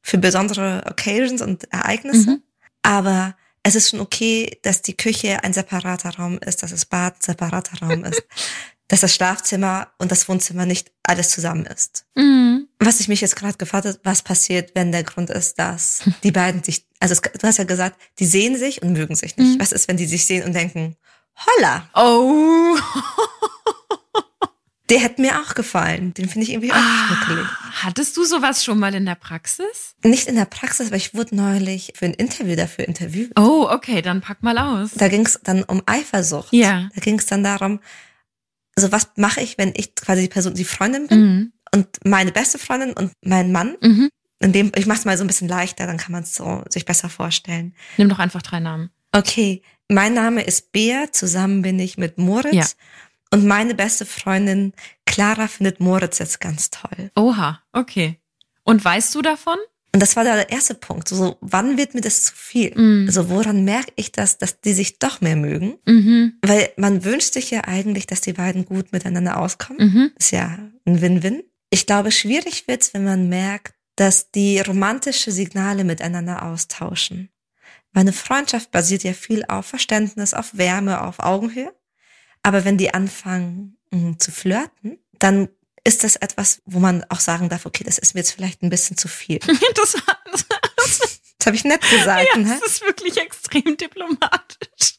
für 0.03 0.19
besondere 0.19 0.85
Occasions 0.87 1.41
und 1.41 1.73
Ereignisse. 1.73 2.33
Mhm. 2.33 2.43
Aber 2.83 3.37
es 3.63 3.77
ist 3.77 3.91
schon 3.91 4.01
okay, 4.01 4.59
dass 4.63 4.83
die 4.83 4.97
Küche 4.97 5.43
ein 5.45 5.53
separater 5.53 6.11
Raum 6.17 6.39
ist, 6.39 6.63
dass 6.63 6.73
das 6.73 6.85
Bad 6.85 7.15
ein 7.15 7.23
separater 7.23 7.87
Raum 7.87 8.05
ist, 8.05 8.23
dass 8.93 9.01
das 9.01 9.15
Schlafzimmer 9.15 9.89
und 9.97 10.13
das 10.13 10.29
Wohnzimmer 10.29 10.67
nicht 10.67 10.93
alles 11.03 11.31
zusammen 11.31 11.65
ist. 11.65 12.05
Mhm. 12.15 12.69
Was 12.79 13.01
ich 13.01 13.09
mich 13.09 13.23
jetzt 13.23 13.37
gerade 13.37 13.57
gefragt 13.57 13.87
habe, 13.87 13.99
was 14.05 14.21
passiert, 14.21 14.73
wenn 14.75 14.93
der 14.93 15.03
Grund 15.03 15.31
ist, 15.31 15.59
dass 15.59 16.03
die 16.23 16.31
beiden 16.31 16.63
sich, 16.63 16.85
also 17.01 17.15
du 17.15 17.47
hast 17.47 17.57
ja 17.57 17.65
gesagt, 17.65 17.99
die 18.19 18.27
sehen 18.27 18.55
sich 18.55 18.83
und 18.83 18.93
mögen 18.93 19.15
sich 19.15 19.39
nicht. 19.39 19.55
Mhm. 19.55 19.61
Was 19.61 19.73
ist, 19.73 19.89
wenn 19.89 19.97
die 19.97 20.05
sich 20.05 20.27
sehen 20.27 20.45
und 20.45 20.53
denken, 20.53 20.97
holla. 21.35 21.89
Oh. 21.95 22.77
Der 24.91 25.01
hätte 25.01 25.23
mir 25.23 25.41
auch 25.41 25.55
gefallen. 25.55 26.13
Den 26.13 26.29
finde 26.29 26.45
ich 26.45 26.53
irgendwie 26.53 26.73
auch 26.73 26.77
ah, 26.77 27.07
schnuckelig. 27.07 27.47
Hattest 27.83 28.15
du 28.19 28.25
sowas 28.25 28.63
schon 28.63 28.79
mal 28.79 28.95
in 28.95 29.07
der 29.07 29.15
Praxis? 29.15 29.95
Nicht 30.05 30.29
in 30.29 30.35
der 30.35 30.45
Praxis, 30.45 30.89
aber 30.89 30.97
ich 30.97 31.15
wurde 31.15 31.35
neulich 31.35 31.95
für 31.97 32.05
ein 32.05 32.13
Interview 32.13 32.57
dafür 32.57 32.87
interviewt. 32.87 33.33
Oh, 33.41 33.69
okay, 33.71 34.03
dann 34.03 34.21
pack 34.21 34.43
mal 34.43 34.59
aus. 34.59 34.91
Da 34.93 35.09
ging 35.09 35.25
es 35.25 35.41
dann 35.43 35.63
um 35.63 35.83
Eifersucht. 35.87 36.53
Ja. 36.53 36.91
Da 36.95 37.01
ging 37.01 37.19
es 37.19 37.25
dann 37.25 37.43
darum, 37.43 37.81
also 38.77 38.93
was 38.93 39.11
mache 39.17 39.41
ich, 39.41 39.59
wenn 39.59 39.73
ich 39.77 39.95
quasi 39.95 40.23
die 40.23 40.29
Person, 40.29 40.55
die 40.55 40.65
Freundin 40.65 41.07
bin 41.07 41.21
mhm. 41.21 41.53
und 41.75 41.87
meine 42.05 42.33
beste 42.33 42.59
Freundin 42.59 42.93
und 42.93 43.13
mein 43.23 43.53
Mann. 43.53 43.77
Mhm. 43.81 44.11
In 44.41 44.53
dem, 44.53 44.73
ich 44.75 44.87
mache 44.87 44.99
es 44.99 45.05
mal 45.05 45.17
so 45.17 45.23
ein 45.23 45.29
bisschen 45.29 45.49
leichter, 45.49 45.87
dann 45.87 45.99
kann 45.99 46.13
man 46.13 46.25
es 46.25 46.35
so 46.35 46.65
sich 46.69 46.85
besser 46.85 47.09
vorstellen. 47.09 47.75
Nimm 47.97 48.09
doch 48.09 48.19
einfach 48.19 48.43
drei 48.43 48.59
Namen. 48.59 48.91
Okay, 49.13 49.63
mein 49.89 50.15
Name 50.15 50.43
ist 50.43 50.73
Bea, 50.73 51.13
zusammen 51.13 51.63
bin 51.63 51.79
ich 51.79 51.97
mit 51.97 52.19
Moritz. 52.19 52.55
Ja. 52.55 52.67
Und 53.31 53.47
meine 53.47 53.75
beste 53.75 54.05
Freundin 54.05 54.73
Clara 55.07 55.49
findet 55.49 55.81
Moritz 55.81 56.19
jetzt 56.19 56.41
ganz 56.41 56.71
toll. 56.71 57.11
Oha, 57.15 57.63
okay. 57.73 58.19
Und 58.65 58.85
weißt 58.85 59.15
du 59.15 59.23
davon? 59.23 59.57
Und 59.95 60.01
das 60.01 60.17
war 60.17 60.25
der 60.25 60.51
erste 60.51 60.75
Punkt. 60.75 61.09
So, 61.09 61.37
wann 61.43 61.77
wird 61.77 61.95
mir 61.95 62.01
das 62.01 62.25
zu 62.25 62.33
viel? 62.35 62.73
Mm. 62.75 63.07
Also 63.07 63.29
woran 63.29 63.65
merke 63.65 63.93
ich 63.97 64.11
das, 64.11 64.39
dass 64.39 64.61
die 64.61 64.73
sich 64.73 64.99
doch 64.99 65.21
mehr 65.21 65.37
mögen? 65.37 65.79
Mhm. 65.85 66.39
Weil 66.41 66.71
man 66.77 67.05
wünscht 67.05 67.35
sich 67.35 67.51
ja 67.51 67.65
eigentlich, 67.65 68.07
dass 68.07 68.23
die 68.23 68.33
beiden 68.33 68.65
gut 68.65 68.93
miteinander 68.93 69.39
auskommen. 69.39 69.93
Mhm. 69.93 70.13
Ist 70.19 70.31
ja 70.31 70.59
ein 70.87 71.01
Win-Win. 71.03 71.43
Ich 71.69 71.87
glaube, 71.87 72.11
schwierig 72.11 72.67
wird's, 72.69 72.95
wenn 72.95 73.05
man 73.05 73.29
merkt, 73.29 73.75
dass 73.97 74.31
die 74.31 74.61
romantische 74.61 75.31
Signale 75.31 75.85
miteinander 75.85 76.43
austauschen. 76.43 77.29
Meine 77.93 78.15
Freundschaft 78.15 78.71
basiert 78.71 79.05
ja 79.05 79.13
viel 79.13 79.45
auf 79.47 79.67
Verständnis, 79.67 80.33
auf 80.33 80.57
Wärme, 80.57 81.03
auf 81.03 81.19
Augenhöhe. 81.19 81.73
Aber 82.43 82.65
wenn 82.65 82.79
die 82.79 82.95
anfangen 82.95 83.77
mh, 83.91 83.99
mm, 83.99 84.19
zu 84.19 84.31
flirten, 84.33 84.99
dann 85.19 85.49
ist 85.85 86.05
das 86.05 86.17
etwas, 86.17 86.63
wo 86.65 86.79
man 86.79 87.05
auch 87.09 87.21
sagen 87.21 87.49
darf, 87.49 87.67
okay, 87.67 87.85
das 87.85 87.99
ist 87.99 88.15
mir 88.15 88.21
jetzt 88.21 88.33
vielleicht 88.33 88.63
ein 88.63 88.71
bisschen 88.71 88.97
zu 88.97 89.09
viel. 89.09 89.39
das, 89.75 89.97
das, 89.97 90.47
das 91.39 91.47
habe 91.47 91.57
ich 91.57 91.65
nett 91.65 91.83
gesagt. 91.83 92.29
Ja, 92.33 92.41
ne? 92.41 92.59
das 92.61 92.73
ist 92.73 92.83
wirklich 92.83 93.17
extrem 93.19 93.77
diplomatisch. 93.77 94.97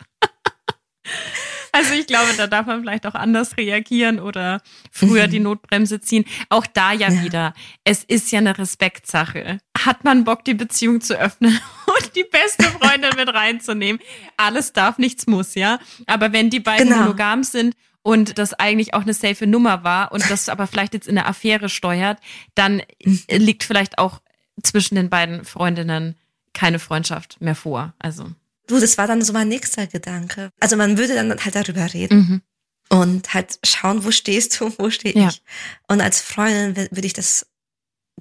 Also 1.76 1.96
ich 1.96 2.06
glaube, 2.06 2.32
da 2.38 2.46
darf 2.46 2.68
man 2.68 2.82
vielleicht 2.82 3.08
auch 3.08 3.16
anders 3.16 3.58
reagieren 3.58 4.20
oder 4.20 4.62
früher 4.92 5.26
mhm. 5.28 5.32
die 5.32 5.40
Notbremse 5.40 6.00
ziehen. 6.00 6.24
Auch 6.50 6.68
da 6.68 6.94
ja, 6.94 7.10
ja, 7.10 7.24
wieder. 7.24 7.54
Es 7.84 8.04
ist 8.04 8.32
ja 8.32 8.40
eine 8.40 8.58
Respektsache. 8.58 9.58
Hat 9.78 10.04
man 10.04 10.24
Bock, 10.24 10.46
die 10.46 10.54
Beziehung 10.54 11.02
zu 11.02 11.20
öffnen 11.20 11.60
und 11.88 12.16
die 12.16 12.26
beste 12.26 12.66
Freundin 12.66 13.16
mit 13.16 13.34
reinzunehmen? 13.34 14.00
Alles 14.38 14.72
darf, 14.72 15.00
nichts 15.00 15.26
muss, 15.26 15.56
ja. 15.56 15.80
Aber 16.06 16.32
wenn 16.32 16.52
die 16.52 16.60
beiden 16.60 16.90
genau. 16.90 17.02
monogam 17.02 17.44
sind 17.44 17.76
und 18.04 18.38
das 18.38 18.54
eigentlich 18.54 18.94
auch 18.94 19.02
eine 19.02 19.14
safe 19.14 19.48
Nummer 19.48 19.84
war 19.84 20.12
und 20.12 20.30
das 20.30 20.50
aber 20.50 20.68
vielleicht 20.68 20.94
jetzt 20.94 21.08
in 21.08 21.18
eine 21.18 21.28
Affäre 21.28 21.70
steuert, 21.70 22.20
dann 22.54 22.82
liegt 23.00 23.64
vielleicht 23.64 23.98
auch 23.98 24.22
zwischen 24.62 24.96
den 24.96 25.10
beiden 25.10 25.46
Freundinnen 25.46 26.16
keine 26.54 26.80
Freundschaft 26.80 27.42
mehr 27.42 27.56
vor. 27.56 27.94
Also. 27.98 28.32
Du, 28.68 28.80
das 28.80 28.98
war 28.98 29.08
dann 29.08 29.22
so 29.22 29.34
mein 29.34 29.48
nächster 29.48 29.88
Gedanke. 29.88 30.52
Also 30.60 30.78
man 30.78 30.98
würde 30.98 31.16
dann 31.16 31.30
halt 31.32 31.56
darüber 31.56 31.92
reden. 31.94 32.18
Mhm. 32.18 32.42
Und 32.90 33.34
halt 33.34 33.58
schauen, 33.64 34.06
wo 34.06 34.12
stehst 34.12 34.60
du, 34.60 34.72
wo 34.78 34.90
stehe 34.90 35.16
ja. 35.16 35.30
ich. 35.30 35.42
Und 35.88 36.02
als 36.02 36.22
Freundin 36.22 36.76
würde 36.92 37.08
ich 37.08 37.14
das 37.14 37.48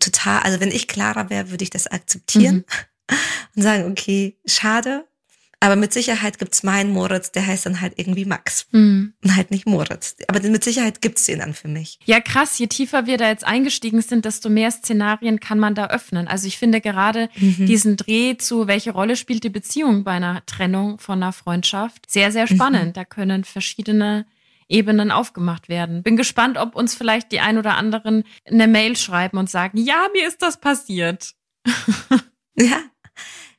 total, 0.01 0.41
also 0.41 0.61
wenn 0.61 0.71
ich 0.71 0.89
klarer 0.89 1.29
wäre, 1.29 1.51
würde 1.51 1.65
ich 1.65 1.71
das 1.71 1.87
akzeptieren. 1.87 2.65
Mhm. 3.11 3.17
und 3.57 3.63
sagen, 3.63 3.91
okay, 3.91 4.39
schade, 4.47 5.07
aber 5.63 5.77
mit 5.77 5.93
Sicherheit 5.93 6.41
gibt's 6.41 6.65
meinen 6.65 6.91
Moritz, 6.91 7.31
der 7.31 7.47
heißt 7.47 7.67
dann 7.67 7.81
halt 7.81 7.95
irgendwie 7.97 8.25
Max. 8.25 8.67
Mhm. 8.73 9.15
Und 9.23 9.37
halt 9.37 9.53
nicht 9.53 9.65
Moritz. 9.65 10.17
Aber 10.27 10.41
mit 10.41 10.65
Sicherheit 10.65 11.01
gibt's 11.01 11.27
den 11.27 11.39
dann 11.39 11.55
für 11.55 11.69
mich. 11.69 12.01
Ja, 12.05 12.19
krass. 12.19 12.59
Je 12.59 12.67
tiefer 12.67 13.07
wir 13.07 13.17
da 13.17 13.29
jetzt 13.29 13.47
eingestiegen 13.47 14.03
sind, 14.03 14.25
desto 14.25 14.49
mehr 14.49 14.73
Szenarien 14.73 15.39
kann 15.39 15.61
man 15.61 15.77
da 15.77 15.87
öffnen. 15.87 16.27
Also 16.27 16.49
ich 16.49 16.59
finde 16.59 16.81
gerade 16.81 17.29
mhm. 17.37 17.67
diesen 17.67 17.97
Dreh 17.97 18.37
zu, 18.37 18.67
welche 18.67 18.91
Rolle 18.91 19.15
spielt 19.15 19.45
die 19.45 19.51
Beziehung 19.51 20.03
bei 20.03 20.11
einer 20.11 20.45
Trennung 20.47 20.99
von 20.99 21.23
einer 21.23 21.33
Freundschaft, 21.33 22.11
sehr, 22.11 22.33
sehr 22.33 22.49
spannend. 22.49 22.89
Mhm. 22.89 22.93
Da 22.95 23.05
können 23.05 23.45
verschiedene 23.45 24.27
Ebenen 24.69 25.13
aufgemacht 25.13 25.69
werden. 25.69 26.03
Bin 26.03 26.17
gespannt, 26.17 26.59
ob 26.59 26.75
uns 26.75 26.97
vielleicht 26.97 27.31
die 27.31 27.39
ein 27.39 27.57
oder 27.57 27.77
anderen 27.77 28.25
eine 28.51 28.67
Mail 28.67 28.97
schreiben 28.97 29.39
und 29.39 29.49
sagen, 29.49 29.79
ja, 29.79 30.09
mir 30.13 30.27
ist 30.27 30.43
das 30.43 30.59
passiert. 30.59 31.35
ja, 32.57 32.81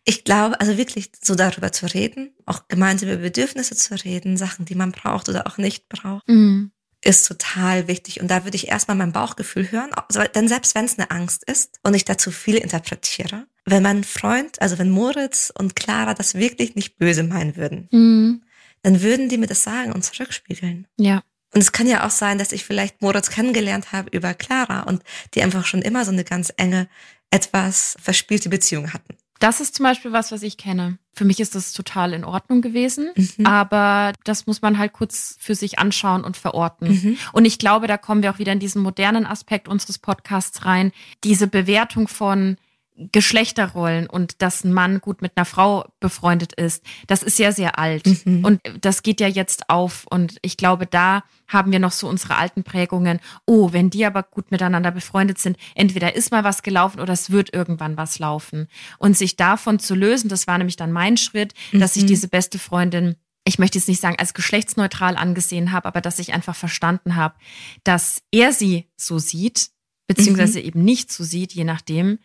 ich 0.05 0.23
glaube, 0.23 0.59
also 0.59 0.77
wirklich 0.77 1.11
so 1.21 1.35
darüber 1.35 1.71
zu 1.71 1.85
reden, 1.85 2.33
auch 2.45 2.67
gemeinsam 2.67 3.09
über 3.09 3.21
Bedürfnisse 3.21 3.75
zu 3.75 3.95
reden, 4.03 4.37
Sachen, 4.37 4.65
die 4.65 4.75
man 4.75 4.91
braucht 4.91 5.29
oder 5.29 5.47
auch 5.47 5.57
nicht 5.57 5.87
braucht, 5.87 6.27
mhm. 6.27 6.71
ist 7.01 7.27
total 7.27 7.87
wichtig. 7.87 8.19
Und 8.21 8.29
da 8.29 8.43
würde 8.43 8.57
ich 8.57 8.67
erstmal 8.67 8.97
mein 8.97 9.13
Bauchgefühl 9.13 9.71
hören, 9.71 9.91
also, 9.93 10.21
denn 10.35 10.47
selbst 10.47 10.75
wenn 10.75 10.85
es 10.85 10.99
eine 10.99 11.09
Angst 11.11 11.43
ist 11.45 11.79
und 11.83 11.93
ich 11.93 12.03
dazu 12.03 12.31
viel 12.31 12.57
interpretiere, 12.57 13.47
wenn 13.65 13.83
mein 13.83 14.03
Freund, 14.03 14.61
also 14.61 14.77
wenn 14.77 14.89
Moritz 14.89 15.53
und 15.57 15.75
Clara 15.75 16.13
das 16.13 16.35
wirklich 16.35 16.75
nicht 16.75 16.97
böse 16.97 17.23
meinen 17.23 17.55
würden, 17.55 17.87
mhm. 17.91 18.43
dann 18.81 19.01
würden 19.01 19.29
die 19.29 19.37
mir 19.37 19.47
das 19.47 19.63
sagen 19.63 19.93
und 19.93 20.03
zurückspiegeln. 20.03 20.87
Ja. 20.97 21.23
Und 21.53 21.61
es 21.61 21.71
kann 21.71 21.87
ja 21.87 22.05
auch 22.05 22.09
sein, 22.09 22.39
dass 22.39 22.51
ich 22.51 22.65
vielleicht 22.65 23.01
Moritz 23.01 23.29
kennengelernt 23.29 23.91
habe 23.91 24.09
über 24.09 24.33
Clara 24.33 24.81
und 24.81 25.03
die 25.33 25.43
einfach 25.43 25.65
schon 25.65 25.83
immer 25.83 26.03
so 26.03 26.11
eine 26.11 26.23
ganz 26.23 26.51
enge, 26.57 26.89
etwas 27.29 27.95
verspielte 28.01 28.49
Beziehung 28.49 28.91
hatten. 28.93 29.15
Das 29.43 29.59
ist 29.59 29.75
zum 29.75 29.83
Beispiel 29.83 30.13
was, 30.13 30.31
was 30.31 30.41
ich 30.41 30.55
kenne. 30.55 30.99
Für 31.11 31.25
mich 31.25 31.41
ist 31.41 31.53
das 31.53 31.73
total 31.73 32.13
in 32.13 32.23
Ordnung 32.23 32.61
gewesen, 32.61 33.09
mhm. 33.13 33.45
aber 33.45 34.13
das 34.23 34.47
muss 34.47 34.61
man 34.61 34.77
halt 34.77 34.93
kurz 34.93 35.35
für 35.37 35.53
sich 35.53 35.79
anschauen 35.79 36.23
und 36.23 36.37
verorten. 36.37 36.87
Mhm. 36.87 37.17
Und 37.33 37.43
ich 37.43 37.59
glaube, 37.59 37.87
da 37.87 37.97
kommen 37.97 38.23
wir 38.23 38.31
auch 38.31 38.39
wieder 38.39 38.53
in 38.53 38.59
diesen 38.59 38.81
modernen 38.81 39.25
Aspekt 39.25 39.67
unseres 39.67 39.99
Podcasts 39.99 40.63
rein. 40.63 40.93
Diese 41.25 41.47
Bewertung 41.47 42.07
von, 42.07 42.55
Geschlechterrollen 42.95 44.07
und 44.07 44.41
dass 44.41 44.63
ein 44.63 44.71
Mann 44.71 45.01
gut 45.01 45.21
mit 45.21 45.33
einer 45.35 45.45
Frau 45.45 45.85
befreundet 45.99 46.53
ist, 46.53 46.83
das 47.07 47.23
ist 47.23 47.39
ja 47.39 47.51
sehr 47.51 47.79
alt. 47.79 48.03
Mhm. 48.25 48.45
Und 48.45 48.61
das 48.81 49.03
geht 49.03 49.19
ja 49.19 49.27
jetzt 49.27 49.69
auf. 49.69 50.05
Und 50.09 50.37
ich 50.41 50.57
glaube, 50.57 50.85
da 50.85 51.23
haben 51.47 51.71
wir 51.71 51.79
noch 51.79 51.91
so 51.91 52.07
unsere 52.07 52.37
alten 52.37 52.63
Prägungen. 52.63 53.19
Oh, 53.45 53.73
wenn 53.73 53.89
die 53.89 54.05
aber 54.05 54.23
gut 54.23 54.51
miteinander 54.51 54.91
befreundet 54.91 55.39
sind, 55.39 55.57
entweder 55.75 56.15
ist 56.15 56.31
mal 56.31 56.43
was 56.43 56.61
gelaufen 56.61 56.99
oder 56.99 57.13
es 57.13 57.31
wird 57.31 57.53
irgendwann 57.53 57.97
was 57.97 58.19
laufen. 58.19 58.67
Und 58.99 59.17
sich 59.17 59.35
davon 59.35 59.79
zu 59.79 59.95
lösen, 59.95 60.29
das 60.29 60.47
war 60.47 60.57
nämlich 60.57 60.75
dann 60.75 60.91
mein 60.91 61.17
Schritt, 61.17 61.53
mhm. 61.71 61.79
dass 61.79 61.95
ich 61.95 62.05
diese 62.05 62.27
beste 62.27 62.59
Freundin 62.59 63.15
ich 63.45 63.59
möchte 63.59 63.77
jetzt 63.77 63.89
nicht 63.89 63.99
sagen, 63.99 64.15
als 64.17 64.33
geschlechtsneutral 64.33 65.17
angesehen 65.17 65.73
habe, 65.73 65.85
aber 65.85 65.99
dass 65.99 66.19
ich 66.19 66.33
einfach 66.33 66.55
verstanden 66.55 67.17
habe, 67.17 67.35
dass 67.83 68.21
er 68.31 68.53
sie 68.53 68.87
so 68.95 69.19
sieht, 69.19 69.69
beziehungsweise 70.07 70.59
mhm. 70.59 70.65
eben 70.65 70.83
nicht 70.85 71.11
so 71.11 71.23
sieht, 71.23 71.53
je 71.53 71.65
nachdem, 71.65 72.19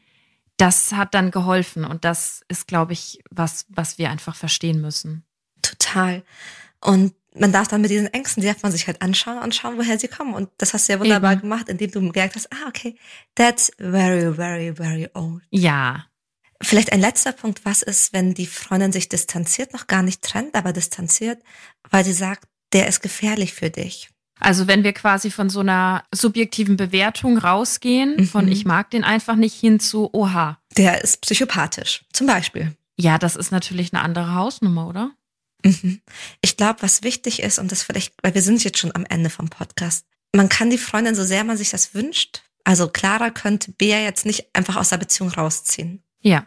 das 0.59 0.93
hat 0.93 1.15
dann 1.15 1.31
geholfen 1.31 1.85
und 1.85 2.05
das 2.05 2.43
ist, 2.49 2.67
glaube 2.67 2.93
ich, 2.93 3.21
was, 3.31 3.65
was 3.69 3.97
wir 3.97 4.11
einfach 4.11 4.37
verstehen 4.37 4.81
müssen. 4.81 5.25
Total. 5.63 6.23
Und 6.81 7.15
man 7.35 7.53
darf 7.53 7.69
dann 7.69 7.81
mit 7.81 7.91
diesen 7.91 8.13
Ängsten, 8.13 8.41
die 8.41 8.49
darf 8.49 8.63
man 8.63 8.73
sich 8.73 8.87
halt 8.87 9.01
anschauen 9.01 9.39
und 9.39 9.55
schauen, 9.55 9.79
woher 9.79 9.99
sie 9.99 10.09
kommen. 10.09 10.35
Und 10.35 10.51
das 10.59 10.75
hast 10.75 10.89
du 10.89 10.93
ja 10.93 11.01
wunderbar 11.01 11.33
Eben. 11.33 11.43
gemacht, 11.43 11.69
indem 11.69 11.91
du 11.91 12.01
gemerkt 12.01 12.35
hast, 12.35 12.53
ah, 12.53 12.69
okay, 12.69 12.97
that's 13.37 13.71
very, 13.79 14.35
very, 14.35 14.75
very 14.75 15.09
old. 15.15 15.43
Ja. 15.51 16.07
Vielleicht 16.61 16.93
ein 16.93 17.01
letzter 17.01 17.33
Punkt, 17.33 17.65
was 17.65 17.83
ist, 17.83 18.13
wenn 18.13 18.35
die 18.35 18.47
Freundin 18.47 18.91
sich 18.91 19.09
distanziert, 19.09 19.73
noch 19.73 19.87
gar 19.87 20.03
nicht 20.03 20.23
trennt, 20.23 20.57
aber 20.57 20.73
distanziert, 20.73 21.41
weil 21.89 22.05
sie 22.05 22.13
sagt, 22.13 22.49
der 22.73 22.89
ist 22.89 23.01
gefährlich 23.01 23.55
für 23.55 23.71
dich. 23.71 24.11
Also 24.41 24.66
wenn 24.66 24.84
wir 24.84 24.93
quasi 24.93 25.30
von 25.30 25.51
so 25.51 25.61
einer 25.61 26.05
subjektiven 26.14 26.76
Bewertung 26.76 27.39
rausgehen, 27.39 28.16
mhm. 28.16 28.26
von 28.26 28.49
ich 28.49 28.64
mag 28.64 28.91
den 28.91 29.05
einfach 29.05 29.36
nicht 29.36 29.55
hin 29.55 29.80
zu 29.80 30.11
oha. 30.12 30.59
Der 30.76 31.03
ist 31.03 31.20
psychopathisch, 31.22 32.05
zum 32.12 32.26
Beispiel. 32.26 32.76
Ja, 32.97 33.18
das 33.18 33.36
ist 33.36 33.51
natürlich 33.51 33.93
eine 33.93 34.03
andere 34.03 34.34
Hausnummer, 34.34 34.89
oder? 34.89 35.11
Mhm. 35.64 36.01
Ich 36.41 36.57
glaube, 36.57 36.82
was 36.82 37.03
wichtig 37.03 37.43
ist, 37.43 37.59
und 37.59 37.72
das 37.72 37.82
vielleicht, 37.82 38.14
weil 38.22 38.34
wir 38.34 38.43
sind 38.43 38.62
jetzt 38.64 38.78
schon 38.78 38.95
am 38.95 39.07
Ende 39.07 39.30
vom 39.30 39.49
Podcast, 39.49 40.07
man 40.34 40.49
kann 40.49 40.70
die 40.70 40.78
Freundin, 40.78 41.14
so 41.14 41.24
sehr 41.24 41.45
man 41.45 41.57
sich 41.57 41.70
das 41.70 41.95
wünscht, 41.95 42.43
also 42.64 42.89
Clara 42.89 43.30
könnte 43.30 43.72
Bea 43.72 44.01
jetzt 44.01 44.26
nicht 44.26 44.55
einfach 44.55 44.76
aus 44.76 44.91
der 44.91 44.99
Beziehung 44.99 45.30
rausziehen. 45.30 46.03
Ja. 46.20 46.47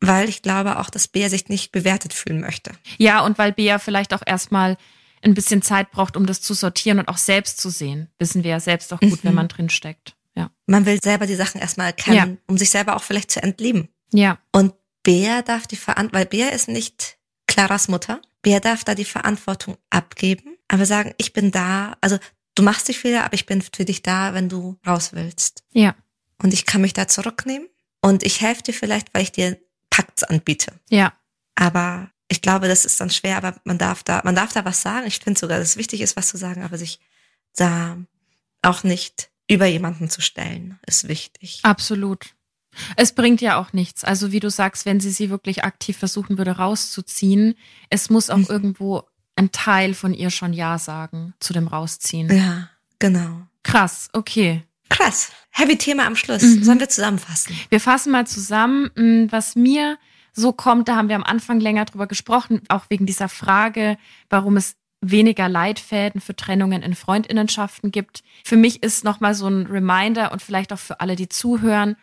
Weil 0.00 0.28
ich 0.28 0.42
glaube 0.42 0.78
auch, 0.78 0.88
dass 0.88 1.08
Bea 1.08 1.28
sich 1.28 1.48
nicht 1.48 1.72
bewertet 1.72 2.14
fühlen 2.14 2.40
möchte. 2.40 2.72
Ja, 2.96 3.20
und 3.20 3.36
weil 3.36 3.52
Bea 3.52 3.78
vielleicht 3.78 4.14
auch 4.14 4.22
erstmal 4.24 4.78
ein 5.22 5.34
bisschen 5.34 5.62
Zeit 5.62 5.90
braucht, 5.90 6.16
um 6.16 6.26
das 6.26 6.40
zu 6.40 6.54
sortieren 6.54 6.98
und 6.98 7.08
auch 7.08 7.18
selbst 7.18 7.60
zu 7.60 7.70
sehen. 7.70 8.08
Wissen 8.18 8.44
wir 8.44 8.52
ja 8.52 8.60
selbst 8.60 8.92
auch 8.92 9.00
gut, 9.00 9.24
mhm. 9.24 9.28
wenn 9.28 9.34
man 9.34 9.48
drin 9.48 9.68
steckt. 9.68 10.16
Ja. 10.34 10.50
Man 10.66 10.86
will 10.86 11.00
selber 11.02 11.26
die 11.26 11.34
Sachen 11.34 11.60
erstmal 11.60 11.88
erkennen, 11.88 12.34
ja. 12.34 12.42
um 12.46 12.56
sich 12.58 12.70
selber 12.70 12.96
auch 12.96 13.02
vielleicht 13.02 13.30
zu 13.30 13.42
entlieben. 13.42 13.88
Ja. 14.12 14.38
Und 14.52 14.74
Bea 15.02 15.42
darf 15.42 15.66
die 15.66 15.76
Verantwortung, 15.76 16.18
weil 16.18 16.26
Bea 16.26 16.48
ist 16.48 16.68
nicht 16.68 17.18
Claras 17.46 17.88
Mutter. 17.88 18.20
Bea 18.42 18.60
darf 18.60 18.84
da 18.84 18.94
die 18.94 19.04
Verantwortung 19.04 19.76
abgeben, 19.90 20.56
aber 20.68 20.86
sagen, 20.86 21.14
ich 21.18 21.32
bin 21.32 21.50
da, 21.50 21.96
also 22.00 22.18
du 22.54 22.62
machst 22.62 22.88
dich 22.88 22.98
Fehler, 22.98 23.24
aber 23.24 23.34
ich 23.34 23.46
bin 23.46 23.62
für 23.62 23.84
dich 23.84 24.02
da, 24.02 24.34
wenn 24.34 24.48
du 24.48 24.78
raus 24.86 25.12
willst. 25.12 25.64
Ja. 25.72 25.94
Und 26.40 26.52
ich 26.52 26.66
kann 26.66 26.82
mich 26.82 26.92
da 26.92 27.08
zurücknehmen 27.08 27.68
und 28.00 28.22
ich 28.22 28.40
helfe 28.40 28.62
dir 28.62 28.74
vielleicht, 28.74 29.12
weil 29.12 29.22
ich 29.22 29.32
dir 29.32 29.58
Pakts 29.90 30.22
anbiete. 30.22 30.72
Ja. 30.88 31.12
Aber 31.56 32.10
ich 32.28 32.42
glaube, 32.42 32.68
das 32.68 32.84
ist 32.84 33.00
dann 33.00 33.10
schwer, 33.10 33.38
aber 33.38 33.54
man 33.64 33.78
darf 33.78 34.02
da, 34.02 34.20
man 34.24 34.34
darf 34.34 34.52
da 34.52 34.64
was 34.64 34.82
sagen. 34.82 35.06
Ich 35.06 35.18
finde 35.18 35.40
sogar, 35.40 35.58
dass 35.58 35.70
es 35.70 35.76
wichtig 35.76 36.02
ist, 36.02 36.16
was 36.16 36.28
zu 36.28 36.36
sagen, 36.36 36.62
aber 36.62 36.76
sich 36.76 37.00
da 37.56 37.96
auch 38.62 38.84
nicht 38.84 39.30
über 39.48 39.66
jemanden 39.66 40.10
zu 40.10 40.20
stellen, 40.20 40.78
ist 40.86 41.08
wichtig. 41.08 41.60
Absolut. 41.62 42.34
Es 42.96 43.12
bringt 43.12 43.40
ja 43.40 43.56
auch 43.56 43.72
nichts. 43.72 44.04
Also 44.04 44.30
wie 44.30 44.40
du 44.40 44.50
sagst, 44.50 44.84
wenn 44.84 45.00
sie 45.00 45.10
sie 45.10 45.30
wirklich 45.30 45.64
aktiv 45.64 45.96
versuchen 45.96 46.38
würde 46.38 46.52
rauszuziehen, 46.52 47.54
es 47.88 48.10
muss 48.10 48.30
auch 48.30 48.36
mhm. 48.36 48.46
irgendwo 48.48 49.04
ein 49.36 49.50
Teil 49.50 49.94
von 49.94 50.12
ihr 50.12 50.30
schon 50.30 50.52
Ja 50.52 50.78
sagen 50.78 51.34
zu 51.40 51.52
dem 51.52 51.66
Rausziehen. 51.66 52.30
Ja, 52.30 52.68
genau. 52.98 53.46
Krass, 53.62 54.10
okay. 54.12 54.64
Krass. 54.90 55.30
Heavy 55.50 55.76
Thema 55.76 56.06
am 56.06 56.16
Schluss. 56.16 56.42
Mhm. 56.42 56.62
Sollen 56.62 56.80
wir 56.80 56.88
zusammenfassen? 56.88 57.56
Wir 57.68 57.80
fassen 57.80 58.12
mal 58.12 58.26
zusammen, 58.26 58.90
mm, 58.94 59.26
was 59.30 59.56
mir 59.56 59.98
so 60.32 60.52
kommt. 60.52 60.88
Da 60.88 60.96
haben 60.96 61.08
wir 61.08 61.16
am 61.16 61.24
Anfang 61.24 61.60
länger 61.60 61.84
drüber 61.84 62.06
gesprochen, 62.06 62.62
auch 62.68 62.86
wegen 62.88 63.06
dieser 63.06 63.28
Frage, 63.28 63.98
warum 64.30 64.56
es 64.56 64.76
weniger 65.00 65.48
Leitfäden 65.48 66.20
für 66.20 66.34
Trennungen 66.34 66.82
in 66.82 66.94
Freundinnenschaften 66.94 67.92
gibt. 67.92 68.22
Für 68.44 68.56
mich 68.56 68.82
ist 68.82 69.04
nochmal 69.04 69.34
so 69.34 69.46
ein 69.46 69.66
Reminder 69.66 70.32
und 70.32 70.42
vielleicht 70.42 70.72
auch 70.72 70.78
für 70.78 71.00
alle, 71.00 71.14
die 71.16 71.28
zuhören, 71.28 71.96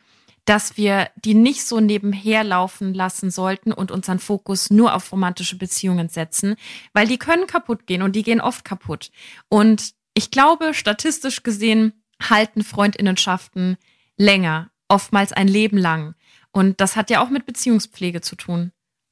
dass 0.46 0.78
wir 0.78 1.10
die 1.16 1.34
nicht 1.34 1.66
so 1.66 1.80
nebenher 1.80 2.44
laufen 2.44 2.94
lassen 2.94 3.32
sollten 3.32 3.74
und 3.74 3.92
unseren 3.92 4.20
Fokus 4.20 4.70
nur 4.70 4.94
auf 4.94 5.12
romantische 5.12 5.58
Beziehungen 5.58 6.08
setzen, 6.08 6.56
weil 6.94 7.08
die 7.08 7.18
können 7.18 7.48
kaputt 7.48 7.88
gehen 7.88 8.04
und 8.04 8.16
die 8.16 8.24
gehen 8.24 8.42
oft 8.42 8.64
kaputt. 8.64 9.12
Und 9.50 9.94
ich 10.14 10.32
glaube, 10.32 10.74
statistisch 10.74 11.44
gesehen 11.44 11.94
halten 12.22 12.64
Freundinnenschaften 12.64 13.78
länger, 14.18 14.70
oftmals 14.88 15.34
ein 15.34 15.48
Leben 15.48 15.78
lang. 15.78 16.16
Und 16.56 16.80
das 16.80 16.96
hat 16.96 17.10
ja 17.10 17.22
auch 17.22 17.30
mit 17.30 17.46
Beziehungspflege 17.46 18.22
zu 18.22 18.38
tun. 18.38 18.72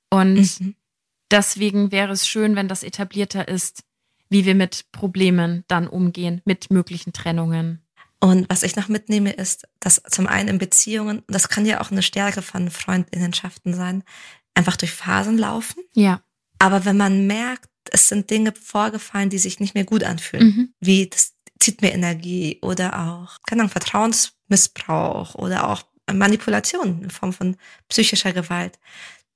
Und 0.10 0.36
mhm. 0.62 0.76
deswegen 1.30 1.91
wäre 1.91 2.14
es 2.14 2.26
schön, 2.26 2.56
wenn 2.56 2.70
das 2.70 2.84
etablierter 2.84 3.50
ist, 3.50 3.84
wie 4.30 4.46
wir 4.46 4.56
mit 4.56 4.86
Problemen 4.94 5.66
dann 5.68 5.88
umgehen, 5.88 6.41
mit 6.46 6.72
möglichen 6.72 7.12
Trennungen. 7.12 7.86
Und 8.22 8.50
was 8.50 8.64
ich 8.64 8.78
noch 8.78 8.88
mitnehme, 8.88 9.34
ist, 9.34 9.68
dass 9.82 10.02
zum 10.10 10.26
einen 10.26 10.48
in 10.48 10.58
Beziehungen, 10.58 11.24
das 11.28 11.50
kann 11.50 11.66
ja 11.66 11.82
auch 11.82 11.91
eine 11.91 12.02
Stärke 12.02 12.41
von 12.41 12.72
Freundinnenschaften 12.72 13.74
sein, 13.74 14.06
einfach 14.54 14.78
durch 14.78 14.94
Phasen 14.94 15.38
laufen. 15.38 15.84
Ja. 15.94 16.24
Aber 16.60 16.86
wenn 16.86 16.96
man 16.96 17.28
merkt, 17.28 17.70
es 17.91 18.08
sind 18.08 18.30
Dinge 18.30 18.54
vorgefallen, 18.58 19.30
die 19.30 19.38
sich 19.38 19.60
nicht 19.60 19.76
mehr 19.76 19.84
gut 19.84 20.06
anfühlen, 20.06 20.46
mhm. 20.46 20.74
wie 20.80 21.10
das 21.10 21.34
zieht 21.60 21.82
mir 21.82 21.91
Energie 21.91 22.60
oder 22.62 23.02
auch, 23.02 23.39
keine 23.46 23.64
Ahnung, 23.64 23.72
Vertrauensmissbrauch 23.72 25.36
oder 25.36 25.68
auch 25.70 25.84
Manipulation 26.12 27.01
in 27.04 27.10
Form 27.10 27.34
von 27.34 27.56
psychischer 27.88 28.34
Gewalt, 28.34 28.80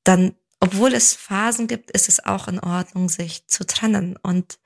dann, 0.03 0.35
obwohl 0.59 0.93
es 0.93 1.13
Phasen 1.13 1.67
gibt, 1.67 1.91
ist 1.91 2.09
es 2.09 2.23
auch 2.25 2.47
in 2.47 2.59
Ordnung, 2.59 3.09
sich 3.09 3.47
zu 3.47 3.65
trennen 3.65 4.17
und 4.21 4.59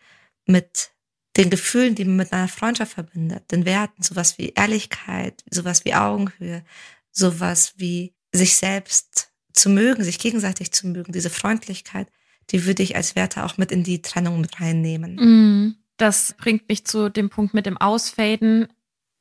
mit 0.45 0.91
den 1.37 1.49
Gefühlen, 1.49 1.95
die 1.95 2.05
man 2.05 2.17
mit 2.17 2.33
einer 2.33 2.47
Freundschaft 2.47 2.93
verbindet, 2.93 3.51
den 3.51 3.65
Werten, 3.65 4.03
sowas 4.03 4.37
wie 4.37 4.49
Ehrlichkeit, 4.49 5.43
sowas 5.49 5.85
wie 5.85 5.93
Augenhöhe, 5.93 6.63
sowas 7.11 7.73
wie 7.77 8.13
sich 8.33 8.57
selbst 8.57 9.29
zu 9.53 9.69
mögen, 9.69 10.03
sich 10.03 10.19
gegenseitig 10.19 10.71
zu 10.71 10.87
mögen, 10.87 11.11
diese 11.11 11.29
Freundlichkeit, 11.29 12.11
die 12.49 12.65
würde 12.65 12.83
ich 12.83 12.95
als 12.95 13.15
Werte 13.15 13.45
auch 13.45 13.57
mit 13.57 13.71
in 13.71 13.83
die 13.83 14.01
Trennung 14.01 14.41
mit 14.41 14.59
reinnehmen. 14.59 15.15
Mm, 15.15 15.75
das 15.97 16.35
bringt 16.37 16.67
mich 16.67 16.85
zu 16.85 17.09
dem 17.09 17.29
Punkt 17.29 17.53
mit 17.53 17.65
dem 17.65 17.77
Ausfaden 17.77 18.67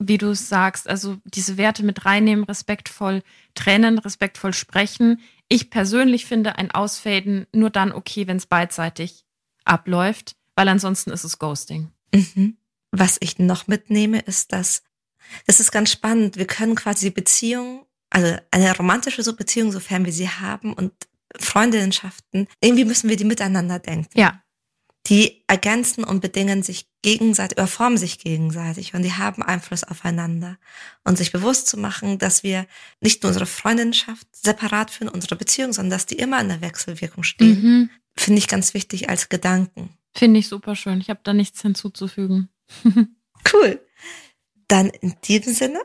wie 0.01 0.19
du 0.19 0.35
sagst, 0.35 0.89
also 0.89 1.19
diese 1.25 1.59
Werte 1.59 1.85
mit 1.85 2.05
reinnehmen, 2.07 2.45
respektvoll 2.45 3.23
trennen, 3.55 3.99
respektvoll 3.99 4.55
sprechen, 4.55 5.21
Ich 5.53 5.69
persönlich 5.69 6.27
finde 6.27 6.57
ein 6.57 6.71
Ausfaden 6.71 7.47
nur 7.53 7.71
dann 7.71 7.91
okay, 7.91 8.29
wenn 8.29 8.37
es 8.37 8.47
beidseitig 8.47 9.25
abläuft, 9.65 10.37
weil 10.55 10.69
ansonsten 10.69 11.11
ist 11.11 11.25
es 11.25 11.41
Ghosting. 11.41 11.91
Mhm. 12.15 12.57
Was 12.93 13.19
ich 13.21 13.39
noch 13.41 13.67
mitnehme, 13.67 14.21
ist, 14.21 14.53
dass 14.53 14.85
das 15.47 15.59
ist 15.59 15.73
ganz 15.73 15.91
spannend. 15.91 16.37
Wir 16.37 16.47
können 16.47 16.77
quasi 16.77 17.07
die 17.07 17.15
Beziehung, 17.15 17.85
also 18.11 18.37
eine 18.53 18.77
romantische 18.77 19.23
Beziehung, 19.35 19.73
sofern 19.73 20.05
wir 20.05 20.13
sie 20.13 20.29
haben 20.29 20.73
und 20.73 20.93
Freundinnenschaften, 21.37 22.47
irgendwie 22.61 22.85
müssen 22.85 23.09
wir 23.09 23.17
die 23.17 23.25
miteinander 23.25 23.81
denken. 23.81 24.19
Ja. 24.19 24.43
Die 25.07 25.43
ergänzen 25.47 26.05
und 26.05 26.21
bedingen 26.21 26.63
sich 26.63 26.87
gegenseitig, 27.03 27.57
oder 27.57 27.67
formen 27.67 27.97
sich 27.97 28.19
gegenseitig 28.19 28.95
und 28.95 29.03
die 29.03 29.15
haben 29.15 29.43
Einfluss 29.43 29.83
aufeinander. 29.83 30.59
Und 31.05 31.17
sich 31.17 31.33
bewusst 31.33 31.69
zu 31.69 31.79
machen, 31.79 32.19
dass 32.19 32.43
wir 32.43 32.67
nicht 33.01 33.23
nur 33.23 33.29
unsere 33.29 33.47
Freundinnenschaft 33.47 34.27
separat 34.33 34.91
führen, 34.91 35.09
unsere 35.09 35.37
Beziehung, 35.37 35.73
sondern 35.73 35.91
dass 35.91 36.07
die 36.07 36.17
immer 36.17 36.41
in 36.41 36.49
der 36.49 36.61
Wechselwirkung 36.61 37.23
stehen, 37.23 37.63
mhm. 37.63 37.91
finde 38.17 38.39
ich 38.39 38.49
ganz 38.49 38.75
wichtig 38.75 39.09
als 39.09 39.29
Gedanken. 39.29 39.91
Finde 40.15 40.41
ich 40.41 40.49
super 40.49 40.77
schön. 40.77 41.01
Ich 41.01 41.09
habe 41.09 41.21
da 41.23 41.33
nichts 41.33 41.63
hinzuzufügen. 41.63 42.49
cool. 43.53 43.81
Dann 44.69 44.91
in 44.91 45.17
diesem 45.25 45.55
Sinne, 45.55 45.81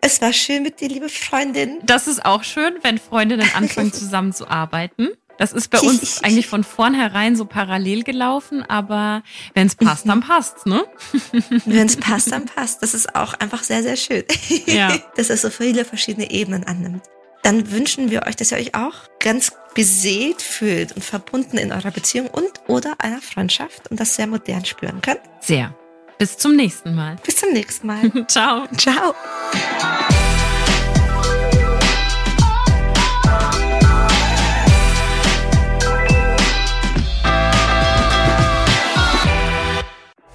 es 0.00 0.20
war 0.20 0.32
schön 0.32 0.62
mit 0.62 0.80
dir, 0.80 0.88
liebe 0.88 1.08
Freundin. 1.08 1.80
Das 1.84 2.06
ist 2.06 2.24
auch 2.24 2.44
schön, 2.44 2.78
wenn 2.82 2.98
Freundinnen 2.98 3.48
anfangen 3.54 3.92
zusammenzuarbeiten. 3.92 5.10
Das 5.38 5.52
ist 5.52 5.68
bei 5.68 5.80
uns 5.80 6.22
eigentlich 6.22 6.46
von 6.46 6.64
vornherein 6.64 7.36
so 7.36 7.44
parallel 7.44 8.02
gelaufen, 8.02 8.62
aber 8.62 9.22
wenn 9.54 9.66
es 9.66 9.74
passt, 9.74 10.08
dann 10.08 10.20
passt's, 10.20 10.66
ne? 10.66 10.84
Wenn 11.64 11.86
es 11.86 11.96
passt, 11.96 12.32
dann 12.32 12.46
passt. 12.46 12.82
Das 12.82 12.94
ist 12.94 13.14
auch 13.14 13.34
einfach 13.34 13.62
sehr, 13.62 13.82
sehr 13.82 13.96
schön. 13.96 14.24
Ja. 14.66 14.96
Dass 15.16 15.30
es 15.30 15.42
so 15.42 15.50
viele 15.50 15.84
verschiedene 15.84 16.30
Ebenen 16.30 16.64
annimmt. 16.64 17.02
Dann 17.42 17.70
wünschen 17.70 18.10
wir 18.10 18.26
euch, 18.26 18.34
dass 18.34 18.50
ihr 18.50 18.58
euch 18.58 18.74
auch 18.74 18.94
ganz 19.20 19.52
beseelt 19.74 20.42
fühlt 20.42 20.92
und 20.92 21.04
verbunden 21.04 21.58
in 21.58 21.70
eurer 21.70 21.92
Beziehung 21.92 22.26
und 22.26 22.50
oder 22.66 22.94
einer 22.98 23.22
Freundschaft 23.22 23.88
und 23.88 24.00
das 24.00 24.16
sehr 24.16 24.26
modern 24.26 24.64
spüren 24.64 25.00
könnt. 25.00 25.20
Sehr. 25.40 25.72
Bis 26.18 26.38
zum 26.38 26.56
nächsten 26.56 26.94
Mal. 26.94 27.16
Bis 27.24 27.36
zum 27.36 27.52
nächsten 27.52 27.86
Mal. 27.86 28.10
Ciao. 28.26 28.66
Ciao. 28.76 29.14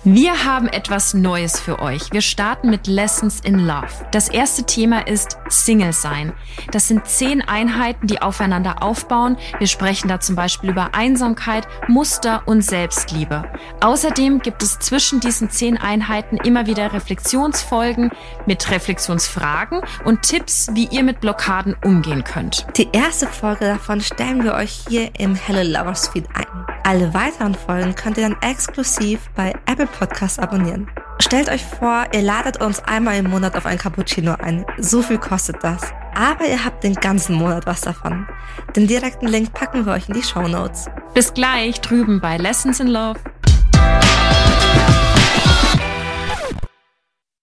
Wir 0.04 0.46
haben 0.46 0.68
etwas 0.68 1.14
Neues 1.14 1.60
für 1.60 1.80
euch. 1.80 2.12
Wir 2.12 2.22
starten 2.22 2.72
mit 2.72 2.88
Lessons 2.88 3.40
in 3.42 3.60
Love. 3.60 3.86
Das 4.12 4.30
erste 4.30 4.64
Thema 4.64 5.06
ist 5.06 5.38
Single 5.48 5.94
sein. 5.94 6.34
Das 6.72 6.88
sind 6.88 7.06
zehn 7.06 7.44
Einheiten, 7.44 8.08
die 8.08 8.20
aufeinander 8.20 8.82
aufbauen. 8.82 9.38
Wir 9.60 9.68
sprechen 9.68 10.08
da 10.08 10.20
zum 10.20 10.36
Beispiel 10.36 10.72
über 10.72 10.96
Einsamkeit, 10.96 11.68
Muster 11.88 12.42
und 12.48 12.64
Selbstliebe. 12.64 13.44
Außerdem 13.82 14.40
gibt 14.40 14.64
es 14.64 14.80
zwischen 14.80 15.20
diesen 15.20 15.52
zehn 15.52 15.78
Einheiten 15.78 16.38
immer 16.38 16.66
wieder 16.66 16.94
Reflexionsfolgen 16.94 18.10
mit 18.48 18.72
Reflexionsfragen 18.72 19.82
und 20.04 20.24
Tipps, 20.24 20.70
wie 20.74 20.88
ihr 20.88 21.04
mit 21.04 21.22
Blockaden 21.22 21.76
umgehen 21.86 22.24
könnt. 22.24 22.66
Die 22.76 22.90
erste 22.92 23.28
Folge 23.28 23.66
davon 23.66 24.02
stellen 24.02 24.44
wir 24.44 24.56
euch 24.56 24.84
hier 24.90 25.12
im 25.20 25.36
Hello 25.36 25.62
Lovers 25.62 26.08
Feed 26.08 26.26
ein. 26.34 26.48
Alle 26.84 27.14
weiteren 27.14 27.54
Folgen 27.54 27.96
könnt 27.96 28.18
ihr 28.18 28.28
dann 28.28 28.42
exklusiv 28.42 29.30
bei 29.36 29.54
Apple 29.68 29.88
Podcasts 29.92 30.40
abonnieren. 30.40 30.88
Stellt 31.20 31.50
euch 31.50 31.64
vor, 31.64 32.06
ihr 32.14 32.22
ladet 32.22 32.62
uns 32.62 32.80
einmal 32.80 33.18
im 33.18 33.30
Monat 33.30 33.56
auf 33.56 33.66
ein 33.66 33.78
Cappuccino 33.78 34.36
ein. 34.40 34.66
So 34.80 35.02
viel 35.02 35.18
kostet 35.18 35.64
das. 35.64 35.82
Aber 36.16 36.46
ihr 36.46 36.66
habt 36.66 36.84
den 36.84 36.96
ganzen 36.96 37.36
Monat 37.36 37.66
was 37.66 37.82
davon. 37.82 38.28
Den 38.76 38.88
direkten 38.88 39.28
Link 39.28 39.54
packen 39.54 39.86
wir 39.86 39.94
euch 39.94 40.10
in 40.10 40.16
die 40.16 40.24
Show 40.24 40.48
Notes. 40.48 40.88
Bis 41.14 41.34
gleich 41.34 41.80
drüben 41.82 42.20
bei 42.20 42.38
Lessons 42.38 42.80
in 42.80 42.88
Love. 42.88 43.20